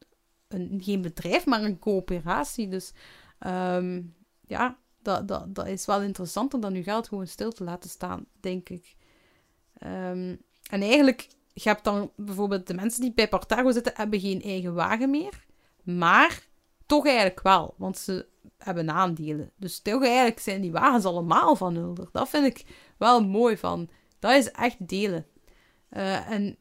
een 0.48 0.80
geen 0.82 1.02
bedrijf, 1.02 1.46
maar 1.46 1.62
een 1.62 1.78
coöperatie. 1.78 2.68
Dus 2.68 2.92
um, 3.46 4.14
ja, 4.46 4.78
dat, 5.02 5.28
dat, 5.28 5.54
dat 5.54 5.66
is 5.66 5.86
wel 5.86 6.02
interessanter 6.02 6.60
dan 6.60 6.74
je 6.74 6.82
geld 6.82 7.08
gewoon 7.08 7.26
stil 7.26 7.52
te 7.52 7.64
laten 7.64 7.90
staan, 7.90 8.26
denk 8.40 8.68
ik. 8.68 8.94
Um, 9.82 10.42
en 10.70 10.82
eigenlijk 10.82 11.28
je 11.54 11.68
hebt 11.68 11.84
dan 11.84 12.10
bijvoorbeeld 12.16 12.66
de 12.66 12.74
mensen 12.74 13.00
die 13.00 13.12
bij 13.12 13.28
Partago 13.28 13.70
zitten, 13.70 13.92
hebben 13.96 14.20
geen 14.20 14.42
eigen 14.42 14.74
wagen 14.74 15.10
meer. 15.10 15.44
Maar 15.82 16.46
toch 16.86 17.06
eigenlijk 17.06 17.42
wel, 17.42 17.74
want 17.76 17.98
ze 17.98 18.26
hebben 18.58 18.90
aandelen. 18.90 19.50
Dus 19.56 19.80
toch 19.80 20.04
eigenlijk 20.04 20.38
zijn 20.40 20.60
die 20.60 20.72
wagens 20.72 21.04
allemaal 21.04 21.56
van 21.56 21.74
Hulder. 21.74 22.08
Dat 22.12 22.28
vind 22.28 22.46
ik 22.46 22.64
wel 22.98 23.24
mooi 23.24 23.56
van. 23.56 23.88
Dat 24.18 24.32
is 24.32 24.50
echt 24.50 24.88
delen. 24.88 25.26
Uh, 25.90 26.30
en 26.30 26.56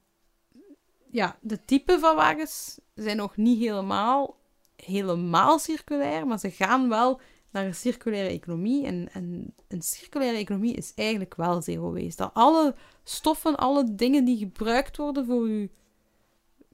ja, 1.11 1.37
de 1.41 1.65
type 1.65 1.99
van 1.99 2.15
wagens 2.15 2.79
zijn 2.93 3.17
nog 3.17 3.37
niet 3.37 3.59
helemaal, 3.59 4.37
helemaal 4.75 5.59
circulair, 5.59 6.27
maar 6.27 6.39
ze 6.39 6.51
gaan 6.51 6.89
wel 6.89 7.19
naar 7.53 7.65
een 7.65 7.75
circulaire 7.75 8.29
economie. 8.29 8.85
En, 8.85 9.09
en 9.11 9.53
een 9.67 9.81
circulaire 9.81 10.37
economie 10.37 10.73
is 10.73 10.93
eigenlijk 10.95 11.35
wel 11.35 11.61
zero 11.61 11.93
waste. 11.93 12.23
Dat 12.23 12.33
alle 12.33 12.75
stoffen, 13.03 13.55
alle 13.55 13.95
dingen 13.95 14.25
die 14.25 14.37
gebruikt 14.37 14.97
worden 14.97 15.25
voor 15.25 15.41
uw 15.41 15.67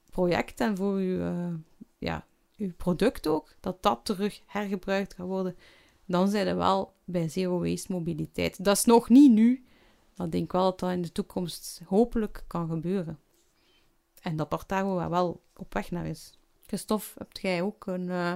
project 0.10 0.60
en 0.60 0.78
voor 0.78 0.94
uw, 0.94 1.20
uh, 1.20 1.54
ja, 1.98 2.26
uw 2.58 2.74
product 2.78 3.28
ook, 3.28 3.54
dat 3.60 3.84
dat 3.84 4.00
terug 4.04 4.42
hergebruikt 4.46 5.14
gaat 5.14 5.28
worden, 5.28 5.56
dan 6.06 6.28
zijn 6.28 6.46
we 6.46 6.54
wel 6.54 6.94
bij 7.04 7.30
zero 7.30 7.60
waste 7.60 7.92
mobiliteit. 7.92 8.64
Dat 8.64 8.78
is 8.78 8.86
nog 8.86 9.10
niet 9.10 9.32
nu, 9.32 9.66
maar 10.16 10.26
ik 10.26 10.32
denk 10.32 10.52
wel 10.52 10.64
dat 10.64 10.80
dat 10.80 10.92
in 10.92 11.02
de 11.02 11.12
toekomst 11.12 11.82
hopelijk 11.86 12.44
kan 12.48 12.68
gebeuren. 12.70 13.20
En 14.22 14.36
dat 14.36 14.50
Partago 14.50 15.10
wel 15.10 15.42
op 15.56 15.74
weg 15.74 15.92
naar 15.92 16.08
is. 16.08 16.40
Christophe, 16.66 17.08
hebt 17.18 17.42
jij 17.42 17.62
ook 17.62 17.88
een, 17.88 18.08
uh, 18.08 18.34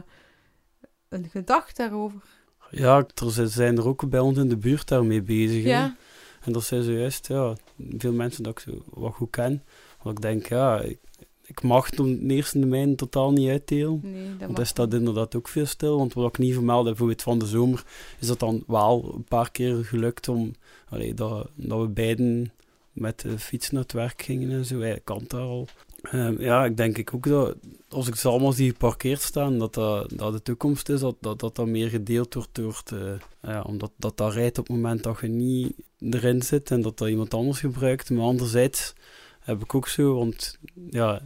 een 1.14 1.30
gedachte 1.30 1.82
daarover? 1.82 2.22
Ja, 2.70 3.06
er 3.16 3.50
zijn 3.50 3.78
er 3.78 3.88
ook 3.88 4.10
bij 4.10 4.20
ons 4.20 4.38
in 4.38 4.50
de 4.50 4.58
buurt 4.58 4.88
daarmee 4.88 5.22
bezig. 5.22 5.64
Ja. 5.64 5.96
En 6.42 6.52
dat 6.52 6.64
zijn 6.64 6.84
zojuist 6.84 7.28
ja, 7.28 7.56
veel 7.98 8.14
mensen 8.14 8.44
dat 8.44 8.52
ik 8.52 8.60
zo 8.60 8.84
wat 8.94 9.14
goed 9.14 9.30
ken. 9.30 9.64
Want 10.02 10.18
ik 10.18 10.24
denk, 10.24 10.48
ja, 10.48 10.82
ik, 10.82 11.00
ik 11.46 11.62
mag 11.62 11.86
het 11.86 11.96
de 11.96 12.20
eerste 12.28 12.60
termijn 12.60 12.96
totaal 12.96 13.32
niet 13.32 13.50
uitdelen. 13.50 14.00
Nee, 14.04 14.30
dat 14.30 14.40
want 14.40 14.56
dat 14.56 14.68
staat 14.68 14.94
inderdaad 14.94 15.36
ook 15.36 15.48
veel 15.48 15.66
stil. 15.66 15.98
Want 15.98 16.14
wat 16.14 16.30
ik 16.30 16.38
niet 16.38 16.54
vermeld 16.54 16.86
heb, 16.86 16.88
bijvoorbeeld 16.88 17.22
van 17.22 17.40
de 17.40 17.46
zomer, 17.46 17.84
is 18.20 18.28
dat 18.28 18.40
dan 18.40 18.64
wel 18.68 19.12
een 19.16 19.24
paar 19.24 19.52
keer 19.52 19.86
gelukt 19.86 20.28
om, 20.28 20.54
allee, 20.90 21.14
dat, 21.14 21.50
dat 21.56 21.82
we 21.82 21.88
beiden 21.88 22.52
met 22.92 23.20
de 23.20 23.40
fiets 23.40 23.70
naar 23.70 23.82
het 23.82 23.92
werk 23.92 24.22
gingen 24.22 24.52
en 24.52 24.66
zo. 24.66 24.80
Hij 24.80 25.02
kan 25.04 25.24
daar 25.28 25.42
al. 25.42 25.68
Um, 26.12 26.42
ja, 26.42 26.66
ik 26.66 26.78
denk 26.78 26.98
ik 26.98 27.14
ook 27.14 27.28
dat 27.28 27.56
als 27.90 28.08
ik 28.08 28.16
ze 28.16 28.28
allemaal 28.28 28.52
zie 28.52 28.72
geparkeerd 28.72 29.22
staan, 29.22 29.60
dat 29.60 29.74
dat, 29.74 30.10
dat 30.18 30.34
de 30.34 30.42
toekomst 30.42 30.90
is, 30.90 31.00
dat 31.00 31.16
dat, 31.20 31.40
dat, 31.40 31.56
dat 31.56 31.66
meer 31.68 31.90
gedeeld 31.90 32.34
wordt 32.34 32.50
door 32.52 32.82
te, 32.84 33.18
ja, 33.42 33.62
omdat 33.62 33.92
dat, 33.98 34.18
dat 34.18 34.34
rijdt 34.34 34.58
op 34.58 34.68
het 34.68 34.76
moment 34.76 35.04
dat 35.04 35.20
je 35.22 35.28
niet 35.28 35.74
erin 36.00 36.42
zit 36.42 36.72
en 36.72 36.82
dat 36.82 36.98
dat 36.98 37.10
iemand 37.10 37.34
anders 37.34 37.60
gebruikt. 37.60 38.10
Maar 38.10 38.24
anderzijds 38.24 38.94
heb 39.40 39.62
ik 39.62 39.76
ook 39.76 39.88
zo, 39.88 40.16
want 40.16 40.60
ja, 40.90 41.22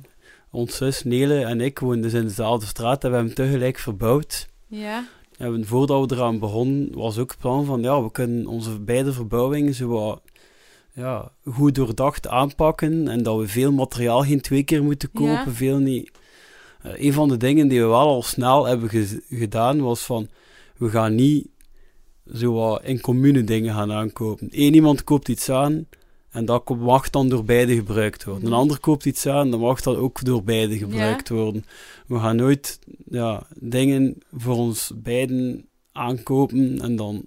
ons 0.51 0.75
zus 0.75 1.03
Nele 1.03 1.43
en 1.43 1.61
ik 1.61 1.79
woonden 1.79 2.01
dus 2.01 2.13
in 2.13 2.27
dezelfde 2.27 2.65
straat 2.65 3.03
en 3.03 3.09
we 3.09 3.15
hebben 3.15 3.35
hem 3.35 3.45
tegelijk 3.45 3.77
verbouwd. 3.77 4.47
Ja. 4.67 5.07
En 5.37 5.65
voordat 5.65 6.09
we 6.09 6.15
eraan 6.15 6.39
begonnen, 6.39 6.89
was 6.93 7.17
ook 7.17 7.29
het 7.29 7.39
plan 7.39 7.65
van, 7.65 7.81
ja, 7.81 8.03
we 8.03 8.11
kunnen 8.11 8.47
onze 8.47 8.79
beide 8.79 9.13
verbouwingen 9.13 9.73
zo 9.73 9.87
wat, 9.87 10.21
ja, 10.97 11.31
goed 11.45 11.75
doordacht 11.75 12.27
aanpakken 12.27 13.07
en 13.07 13.23
dat 13.23 13.37
we 13.39 13.47
veel 13.47 13.71
materiaal 13.71 14.21
geen 14.23 14.41
twee 14.41 14.63
keer 14.63 14.83
moeten 14.83 15.11
kopen, 15.11 15.31
Ja. 15.31 15.49
veel 15.51 15.77
niet. 15.77 16.11
Eh, 16.81 16.91
een 17.05 17.13
van 17.13 17.27
de 17.29 17.37
dingen 17.37 17.67
die 17.67 17.79
we 17.81 17.85
wel 17.87 17.99
al 18.07 18.21
snel 18.23 18.65
hebben 18.65 18.89
ge- 18.89 19.23
gedaan, 19.29 19.81
was 19.81 20.01
van, 20.05 20.27
we 20.77 20.89
gaan 20.89 21.15
niet 21.15 21.47
zo 22.33 22.53
wat 22.53 22.83
in 22.83 23.01
commune 23.01 23.43
dingen 23.43 23.73
gaan 23.73 23.91
aankopen. 23.91 24.47
Eén 24.51 24.73
iemand 24.73 25.03
koopt 25.03 25.27
iets 25.27 25.49
aan 25.49 25.87
en 26.29 26.45
dat 26.45 26.69
mag 26.69 27.09
dan 27.09 27.29
door 27.29 27.43
beide 27.43 27.75
gebruikt 27.75 28.23
worden. 28.23 28.43
Een 28.43 28.49
Mhm. 28.49 28.59
ander 28.59 28.79
koopt 28.79 29.05
iets 29.05 29.27
aan, 29.27 29.51
dan 29.51 29.59
mag 29.59 29.81
dat 29.81 29.97
ook 29.97 30.23
door 30.25 30.43
beide 30.43 30.77
gebruikt 30.77 31.29
worden. 31.29 31.65
We 32.07 32.19
gaan 32.19 32.35
nooit 32.35 32.79
ja, 33.09 33.47
dingen 33.59 34.17
voor 34.31 34.55
ons 34.55 34.91
beiden 34.95 35.65
aankopen 35.91 36.79
en 36.81 36.95
dan... 36.95 37.23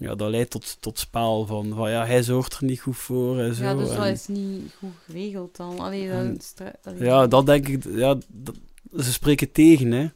Ja, 0.00 0.14
dat 0.14 0.30
leidt 0.30 0.50
tot, 0.50 0.76
tot 0.80 0.98
spel 0.98 1.46
van, 1.46 1.72
van 1.74 1.90
ja, 1.90 2.06
hij 2.06 2.22
zorgt 2.22 2.54
er 2.56 2.64
niet 2.64 2.80
goed 2.80 2.96
voor 2.96 3.38
en 3.40 3.54
zo. 3.54 3.62
ja, 3.64 3.74
dus 3.74 3.88
dat 3.88 3.96
en- 4.04 4.12
is 4.12 4.26
niet 4.26 4.72
goed 4.78 4.92
geregeld 5.06 5.56
dan. 5.56 5.78
Allee, 5.78 6.08
dat 6.08 6.16
En- 6.16 6.40
allee. 6.84 7.02
ja, 7.04 7.26
dat 7.26 7.46
denk 7.46 7.68
ik, 7.68 7.84
ja, 7.94 8.16
dat, 8.28 8.54
ze 8.98 9.12
spreken 9.12 9.52
tegen, 9.52 9.90
hè. 9.92 10.08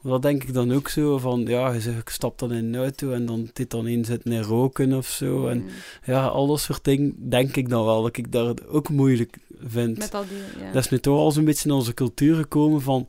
Maar 0.00 0.12
dat 0.12 0.22
denk 0.22 0.42
ik 0.42 0.54
dan 0.54 0.72
ook 0.72 0.88
zo, 0.88 1.18
van, 1.18 1.40
ja, 1.46 1.72
je 1.72 1.80
zegt, 1.80 1.98
ik 1.98 2.08
stap 2.08 2.38
dan 2.38 2.52
in 2.52 2.64
een 2.64 2.76
auto 2.80 3.10
en 3.12 3.26
dan 3.26 3.50
dit 3.52 3.70
dan 3.70 3.86
in 3.86 4.04
zitten 4.04 4.32
en 4.32 4.42
roken 4.42 4.92
of 4.92 5.06
zo. 5.06 5.46
En 5.46 5.58
Mm. 5.62 5.68
ja, 6.04 6.26
al 6.26 6.46
dat 6.46 6.60
soort 6.60 6.84
dingen 6.84 7.28
denk 7.30 7.56
ik 7.56 7.68
dan 7.68 7.84
wel, 7.84 8.02
dat 8.02 8.16
ik 8.16 8.32
daar 8.32 8.54
ook 8.68 8.88
moeilijk 8.88 9.38
vind. 9.66 9.98
Met 9.98 10.14
al 10.14 10.24
die, 10.28 10.64
ja. 10.64 10.72
Dat 10.72 10.84
is 10.84 10.90
nu 10.90 10.98
toch 10.98 11.18
al 11.18 11.30
zo'n 11.32 11.44
beetje 11.44 11.68
in 11.68 11.74
onze 11.74 11.94
cultuur 11.94 12.36
gekomen 12.36 12.82
van, 12.82 13.06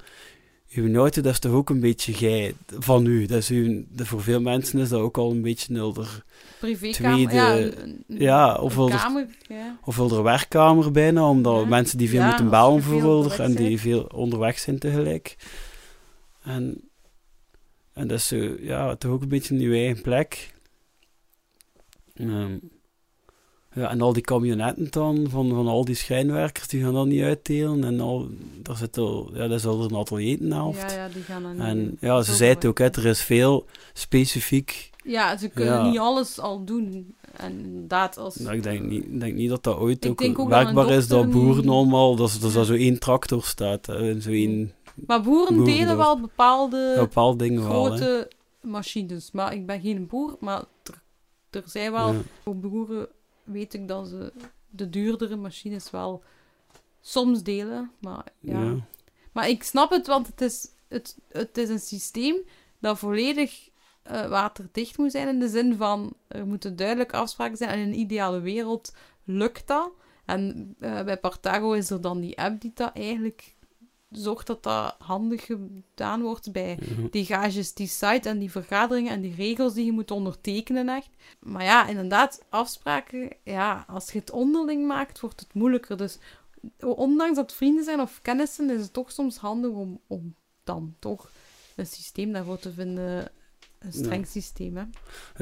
uw 0.76 0.95
auto, 0.95 1.21
dat 1.21 1.32
is 1.34 1.39
toch 1.39 1.51
ook 1.51 1.69
een 1.69 1.80
beetje 1.80 2.13
gij 2.13 2.53
van 2.80 3.05
u. 3.05 3.26
Dat 3.26 3.38
is 3.38 3.49
uw, 3.49 3.84
de- 3.89 4.05
voor 4.05 4.21
veel 4.24 4.41
mensen 4.41 4.80
is 4.80 4.89
dat 4.89 4.99
ook 4.99 5.17
al 5.17 5.32
een 5.32 5.41
beetje 5.41 5.74
nulder. 5.74 6.24
Privékamer, 6.59 7.13
tweede- 7.28 7.34
ja. 7.34 7.55
een- 7.57 8.03
Ja, 8.07 8.49
een 8.55 8.59
ofwel 8.59 8.89
er- 8.89 8.97
kamer, 8.97 9.28
ja. 9.47 9.78
Of 9.84 9.95
de 9.95 10.21
werkkamer 10.21 10.91
bijna, 10.91 11.30
omdat 11.30 11.61
Ja. 11.61 11.67
mensen 11.67 11.97
die 11.97 12.09
veel 12.09 12.19
Ja, 12.19 12.28
moeten 12.28 12.49
bellen 12.49 12.74
bijvoorbeeld 12.74 13.39
en 13.39 13.55
die 13.55 13.80
veel 13.80 14.03
onderweg 14.13 14.59
zijn 14.59 14.80
tegelijk. 14.80 15.36
En, 16.43 16.89
en 17.93 18.07
dat 18.07 18.17
is 18.17 18.28
zo, 18.28 18.55
ja, 18.59 18.95
toch 18.95 19.11
ook 19.11 19.21
een 19.21 19.28
beetje 19.28 19.55
een 19.55 19.71
eigen 19.74 20.01
plek. 20.01 20.53
Ehm, 22.15 22.57
ja, 23.76 23.89
en 23.89 24.01
al 24.01 24.13
die 24.13 24.21
camionetten 24.21 24.88
dan, 24.91 25.26
van, 25.30 25.49
van 25.49 25.67
al 25.67 25.86
die 25.86 25.95
schijnwerkers, 25.95 26.67
die 26.67 26.84
gaan 26.84 26.93
dan 26.93 27.07
niet 27.07 27.21
uitdelen. 27.21 27.84
En 27.84 27.99
al, 27.99 28.28
daar 28.61 28.78
zit 28.78 28.97
al, 28.97 29.30
ja, 29.34 29.47
dat 29.47 29.59
is 29.59 29.65
al 29.65 29.84
een 29.84 30.51
helft. 30.51 30.91
Ja, 30.91 30.97
ja, 30.97 31.07
die 31.13 31.24
gaan 31.24 31.43
dan 31.43 31.51
niet 31.51 31.61
En 31.61 31.97
ja, 31.99 32.15
Dat 32.15 32.26
ze 32.26 32.36
zei 32.36 32.49
ook 32.49 32.55
het 32.55 32.65
ook, 32.65 32.78
hè, 32.78 32.89
er 32.89 33.05
is 33.05 33.21
veel 33.21 33.65
specifiek. 33.93 34.91
Ja, 35.03 35.38
ze 35.38 35.49
kunnen 35.49 35.74
Ja. 35.74 35.89
niet 35.89 35.99
alles 35.99 36.39
al 36.39 36.63
doen. 36.63 37.15
En 37.38 37.65
inderdaad, 37.65 38.17
als... 38.17 38.36
Nou, 38.36 38.55
ik 38.55 38.63
denk 38.63 38.84
niet, 38.84 39.19
denk 39.19 39.36
niet 39.36 39.49
dat 39.49 39.63
dat 39.63 39.78
ooit 39.78 40.07
ook, 40.07 40.36
dat 40.36 40.47
werkbaar 40.47 40.89
is, 40.89 41.07
dat 41.07 41.32
boeren 41.32 41.69
allemaal, 41.69 42.15
dat, 42.15 42.38
dat 42.41 42.55
er 42.55 42.65
zo 42.65 42.74
één 42.74 42.99
tractor 42.99 43.43
staat, 43.43 43.86
hè, 43.86 44.09
en 44.11 44.21
zo 44.21 44.30
één 44.30 44.74
Maar 45.07 45.21
boeren 45.21 45.55
Boeren 45.55 45.76
delen 45.76 45.97
wel 45.97 46.19
bepaalde 46.19 46.95
bepaalde 46.97 47.43
dingen 47.43 47.63
wel. 47.67 47.84
grote 47.86 48.32
machines. 48.61 49.32
Maar 49.32 49.53
ik 49.53 49.65
ben 49.65 49.82
geen 49.82 50.07
boer, 50.07 50.38
maar 50.39 50.63
er, 50.84 51.01
er 51.49 51.63
zijn 51.65 51.91
wel... 51.91 52.13
Ja. 52.13 52.21
Boeren 52.53 53.07
weet 53.44 53.74
ik 53.74 53.88
dat 53.88 54.08
ze 54.08 54.34
de 54.70 54.89
duurdere 54.89 55.36
machines 55.36 55.91
wel 55.91 56.24
soms 57.02 57.44
delen. 57.44 57.91
Maar 58.00 58.28
ja... 58.39 58.64
Ja. 58.64 58.76
Maar 59.34 59.50
ik 59.50 59.64
snap 59.64 59.89
het, 59.89 60.08
want 60.08 60.28
het 60.28 60.41
is, 60.41 60.68
het, 60.88 61.18
het 61.30 61.58
is 61.58 61.70
een 61.70 61.80
systeem 61.80 62.36
dat 62.80 63.00
volledig 63.00 63.70
eh, 64.04 64.28
waterdicht 64.28 64.98
moet 64.98 65.12
zijn. 65.12 65.28
In 65.28 65.39
de 65.39 65.50
zin 65.50 65.76
van, 65.76 66.14
er 66.28 66.48
moeten 66.48 66.76
duidelijke 66.76 67.16
afspraken 67.16 67.58
zijn. 67.58 67.70
En 67.70 67.80
in 67.80 67.88
een 67.88 68.00
ideale 68.00 68.39
wereld 68.39 68.94
lukt 69.24 69.68
dat. 69.68 69.91
En 70.26 70.76
eh, 70.80 71.04
bij 71.04 71.18
Partago 71.18 71.72
is 71.72 71.89
er 71.89 72.02
dan 72.02 72.20
die 72.20 72.38
app 72.39 72.62
die 72.62 72.72
dat 72.74 72.91
eigenlijk 72.94 73.56
zorgt 74.14 74.47
dat 74.47 74.64
dat 74.64 74.95
handig 74.99 75.45
gedaan 75.45 76.22
wordt 76.22 76.51
bij 76.51 76.78
Mhm. 76.82 77.07
die 77.11 77.26
gages, 77.26 77.74
die 77.74 77.88
site 77.88 78.30
en 78.30 78.39
die 78.39 78.51
vergaderingen 78.51 79.11
en 79.11 79.22
die 79.22 79.36
regels 79.36 79.74
die 79.74 79.86
je 79.86 79.91
moet 79.91 80.11
ondertekenen 80.11 80.89
echt. 80.89 81.09
Maar 81.39 81.64
ja, 81.64 81.88
inderdaad, 81.88 82.43
afspraken, 82.49 83.30
ja, 83.43 83.86
als 83.88 84.11
je 84.11 84.20
het 84.20 84.32
onderling 84.32 84.88
maakt, 84.88 85.20
wordt 85.20 85.39
het 85.39 85.53
moeilijker. 85.53 85.97
Dus 85.97 86.18
ondanks 86.80 87.36
dat 87.36 87.53
vrienden 87.53 87.84
zijn 87.84 87.99
of 87.99 88.20
kennissen, 88.22 88.70
is 88.70 88.82
het 88.82 88.93
toch 88.93 89.11
soms 89.11 89.38
handig 89.38 89.72
om, 89.72 89.99
om 90.07 90.36
dan 90.64 90.95
toch 90.99 91.30
een 91.76 91.86
systeem 91.88 92.32
daarvoor 92.32 92.59
te 92.59 92.72
vinden. 92.74 93.32
Een 93.80 93.93
streng 93.93 94.28
systeem, 94.28 94.78
hè. 94.78 94.84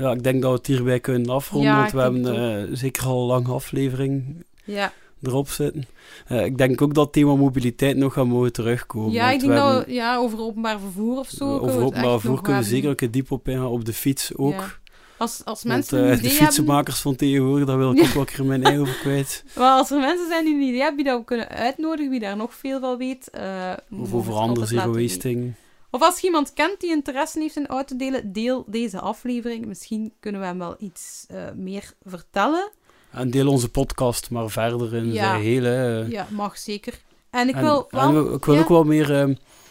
Ja, 0.01 0.11
ik 0.11 0.23
denk 0.23 0.41
dat 0.41 0.51
we 0.51 0.57
het 0.57 0.67
hierbij 0.67 0.99
kunnen 0.99 1.29
afronden, 1.29 1.69
Ja, 1.71 1.77
want 1.79 1.91
we 1.91 1.99
hebben 1.99 2.69
eh, 2.69 2.75
zeker 2.77 3.05
al 3.05 3.19
een 3.21 3.27
lange 3.27 3.51
aflevering 3.53 4.43
Ja, 4.65 4.93
erop 5.21 5.49
zitten. 5.49 5.87
Eh, 6.27 6.45
ik 6.45 6.57
denk 6.57 6.81
ook 6.81 6.93
dat 6.93 7.03
het 7.03 7.13
thema 7.13 7.35
mobiliteit 7.35 7.97
nog 7.97 8.13
gaat 8.13 8.25
mogen 8.25 8.53
terugkomen. 8.53 9.11
ja 9.11 9.31
ik 9.31 9.39
denk 9.39 9.53
dat 9.53 9.85
ja, 9.87 10.17
over 10.17 10.39
openbaar 10.39 10.79
vervoer 10.79 11.17
of 11.17 11.29
zo. 11.29 11.57
Over 11.57 11.81
openbaar 11.83 12.19
vervoer 12.19 12.41
kunnen 12.41 12.61
we 12.61 12.67
zeker 12.67 12.89
ook 12.89 13.13
diep 13.13 13.31
op 13.31 13.47
ingaan, 13.47 13.65
op 13.65 13.85
de 13.85 13.93
fiets 13.93 14.35
ook. 14.35 14.53
Ja. 14.53 14.79
Als, 15.21 15.45
als 15.45 15.63
Want 15.63 15.75
mensen 15.75 15.97
eh, 15.97 16.03
een 16.03 16.09
de 16.11 16.17
idee 16.17 16.29
hebben... 16.29 16.47
fietsenmakers 16.47 16.99
van 16.99 17.15
tegenwoordig, 17.15 17.67
daar 17.67 17.77
wil 17.77 17.91
ik 17.91 18.01
ook 18.01 18.07
wel 18.07 18.25
keer 18.25 18.45
mijn 18.45 18.63
ei 18.63 18.79
over 18.79 18.95
kwijt. 18.95 19.43
Maar 19.57 19.77
als 19.77 19.91
er 19.91 19.99
mensen 19.99 20.27
zijn 20.27 20.45
die 20.45 20.53
een 20.53 20.61
idee 20.61 20.79
hebben, 20.79 20.97
die 20.97 21.05
dat 21.05 21.19
we 21.19 21.25
kunnen 21.25 21.49
uitnodigen, 21.49 22.11
wie 22.11 22.19
daar 22.19 22.37
nog 22.37 22.53
veel 22.53 22.79
van 22.79 22.97
weet... 22.97 23.29
eh, 23.29 23.73
Of 23.99 24.13
over 24.13 24.33
andere 24.33 24.65
zero 24.65 24.93
wasting. 25.01 25.53
Of 25.89 26.01
als 26.01 26.19
je 26.19 26.27
iemand 26.27 26.53
kent 26.53 26.79
die 26.79 26.89
interesse 26.91 27.39
heeft 27.39 27.55
in 27.55 27.67
autodelen, 27.67 28.33
deel 28.33 28.63
deze 28.67 28.99
aflevering. 28.99 29.65
Misschien 29.65 30.13
kunnen 30.19 30.41
we 30.41 30.47
hem 30.47 30.57
wel 30.57 30.75
iets 30.79 31.25
meer 31.55 31.93
vertellen. 32.03 32.69
En 33.11 33.29
deel 33.31 33.47
onze 33.47 33.69
podcast 33.69 34.29
maar 34.29 34.49
verder 34.49 34.93
in 34.95 35.13
Ja. 35.13 35.23
zijn 35.29 35.41
hele... 35.41 36.05
Ja, 36.09 36.27
mag 36.29 36.57
zeker. 36.57 36.99
En 37.29 37.49
ik 37.49 37.55
en, 37.55 37.61
wil 37.61 37.87
wel... 37.89 38.01
en 38.01 38.25
we- 38.29 38.35
ik 38.35 38.45
wil 38.45 38.55
ja? 38.55 38.61
ook 38.61 38.69
wel 38.69 38.83
meer... 38.83 39.11
ehm, 39.19 39.27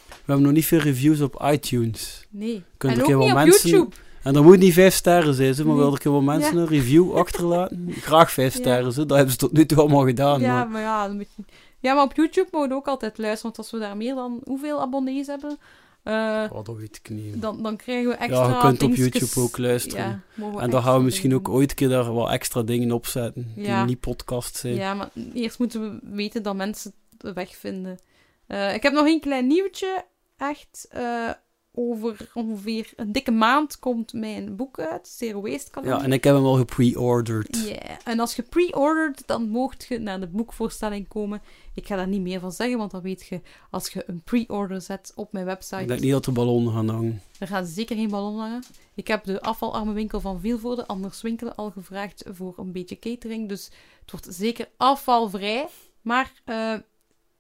we 0.08 0.26
hebben 0.36 0.44
nog 0.44 0.52
niet 0.52 0.66
veel 0.66 0.78
reviews 0.78 1.20
op 1.20 1.42
iTunes. 1.52 2.26
Nee. 2.30 2.62
Kunt 2.76 2.92
en 2.92 3.00
ook 3.02 3.06
niet 3.06 3.16
op 3.16 3.32
mensen- 3.32 3.70
YouTube. 3.70 3.94
En 4.22 4.32
dat 4.32 4.44
moet 4.44 4.58
niet 4.58 4.72
vijf 4.74 4.94
sterren 4.94 5.34
zijn, 5.34 5.54
ze, 5.54 5.64
maar 5.66 5.74
Nee. 5.76 5.84
wil 5.84 5.94
ik 5.94 6.02
wel 6.02 6.20
mensen 6.20 6.54
Ja. 6.56 6.60
een 6.60 6.68
review 6.68 7.16
achterlaten? 7.16 7.88
Graag 8.00 8.32
vijf 8.32 8.54
sterren, 8.54 8.92
ze. 8.92 9.06
dat 9.06 9.16
hebben 9.16 9.30
ze 9.32 9.38
tot 9.38 9.52
nu 9.52 9.66
toe 9.66 9.78
allemaal 9.78 10.04
gedaan. 10.06 10.40
ja, 10.40 10.54
maar- 10.54 10.68
maar 10.68 10.80
ja, 10.80 11.08
een 11.08 11.18
beetje... 11.18 11.42
Ja, 11.78 11.94
maar 11.94 12.04
op 12.04 12.16
YouTube 12.16 12.48
mogen 12.52 12.68
we 12.68 12.74
ook 12.74 12.86
altijd 12.88 13.18
luisteren. 13.18 13.42
Want 13.42 13.58
als 13.58 13.70
we 13.70 13.78
daar 13.86 13.96
meer 13.96 14.14
dan 14.14 14.40
hoeveel 14.44 14.80
abonnees 14.80 15.26
hebben... 15.26 15.58
Oh, 16.04 16.64
dat 16.64 16.76
weet 16.76 16.96
ik 17.02 17.10
niet. 17.10 17.42
dan, 17.42 17.62
dan 17.62 17.76
krijgen 17.76 18.08
we 18.08 18.14
extra 18.16 18.48
ja, 18.48 18.54
je 18.54 18.60
kunt 18.60 18.82
op. 18.82 18.94
YouTube 18.94 19.40
ook 19.40 19.58
luisteren. 19.58 20.22
Ja, 20.36 20.58
en 20.60 20.70
dan 20.70 20.82
gaan 20.82 20.96
we 20.98 21.04
misschien 21.04 21.34
ook 21.34 21.48
ooit 21.48 21.70
een 21.70 21.76
keer 21.76 21.88
daar 21.88 22.14
wel 22.14 22.30
extra 22.30 22.62
dingen 22.62 22.92
op 22.92 23.06
zetten, 23.06 23.52
Ja. 23.56 23.78
die 23.78 23.86
niet 23.88 24.00
podcast 24.00 24.56
zijn. 24.56 24.74
Ja, 24.74 24.94
maar 24.94 25.10
eerst 25.34 25.58
moeten 25.58 25.80
we 25.80 25.98
weten 26.14 26.42
dat 26.42 26.56
mensen 26.56 26.92
de 27.10 27.32
weg 27.32 27.56
vinden. 27.56 27.98
Eh, 28.46 28.74
ik 28.74 28.82
heb 28.82 28.92
nog 28.92 29.06
een 29.06 29.20
klein 29.20 29.46
nieuwtje. 29.46 30.04
Echt, 30.36 30.86
eh, 30.90 31.30
over 31.74 32.30
ongeveer 32.34 32.92
een 32.96 33.12
dikke 33.12 33.30
maand 33.30 33.78
komt 33.78 34.12
mijn 34.12 34.56
boek 34.56 34.78
uit. 34.78 35.08
Zero 35.08 35.40
Waste 35.40 35.70
Kalender. 35.70 35.98
Ja, 35.98 36.04
en 36.04 36.12
ik 36.12 36.24
heb 36.24 36.34
hem 36.34 36.44
al 36.44 36.54
gepre-ordered. 36.56 37.64
Ja, 37.66 37.98
en 38.04 38.20
als 38.20 38.36
je 38.36 38.42
pre-ordert, 38.42 39.22
dan 39.26 39.48
moogt 39.48 39.84
je 39.84 39.98
naar 39.98 40.20
de 40.20 40.26
boekvoorstelling 40.26 41.08
komen. 41.08 41.42
Ik 41.74 41.86
ga 41.86 41.96
daar 41.96 42.08
niet 42.08 42.20
meer 42.20 42.40
van 42.40 42.52
zeggen, 42.52 42.78
want 42.78 42.90
dan 42.90 43.02
weet 43.02 43.26
je, 43.26 43.40
als 43.70 43.88
je 43.88 44.04
een 44.06 44.22
pre-order 44.22 44.80
zet 44.80 45.12
op 45.14 45.32
mijn 45.32 45.44
website, 45.44 45.80
Ik 45.82 45.88
denk 45.88 46.00
niet 46.00 46.10
dat 46.12 46.26
er 46.26 46.32
ballonnen 46.32 46.72
gaan 46.72 46.88
hangen. 46.88 47.22
er 47.38 47.46
gaan 47.46 47.66
zeker 47.66 47.96
geen 47.96 48.10
ballon 48.10 48.38
hangen. 48.38 48.62
Ik 48.94 49.08
heb 49.08 49.24
de 49.24 49.40
afvalarme 49.42 49.92
winkel 49.92 50.20
van 50.20 50.40
Vielvoorde, 50.40 50.86
Anders 50.86 51.22
Winkelen, 51.22 51.56
al 51.56 51.70
gevraagd 51.70 52.24
voor 52.28 52.54
een 52.56 52.72
beetje 52.72 52.98
catering. 52.98 53.48
Dus 53.48 53.70
het 54.00 54.10
wordt 54.10 54.26
zeker 54.30 54.68
afvalvrij. 54.76 55.68
Maar 56.02 56.32
eh, 56.44 56.74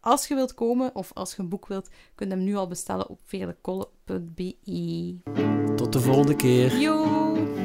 als 0.00 0.28
je 0.28 0.34
wilt 0.34 0.54
komen, 0.54 0.94
of 0.94 1.12
als 1.14 1.34
je 1.34 1.42
een 1.42 1.48
boek 1.48 1.66
wilt, 1.66 1.88
kun 2.14 2.28
je 2.28 2.34
hem 2.34 2.44
nu 2.44 2.56
al 2.56 2.66
bestellen 2.66 3.08
op 3.08 3.20
veerlekolle.be. 3.24 5.16
Tot 5.76 5.92
de 5.92 6.00
volgende 6.00 6.36
keer. 6.36 6.78
Yo! 6.78 7.59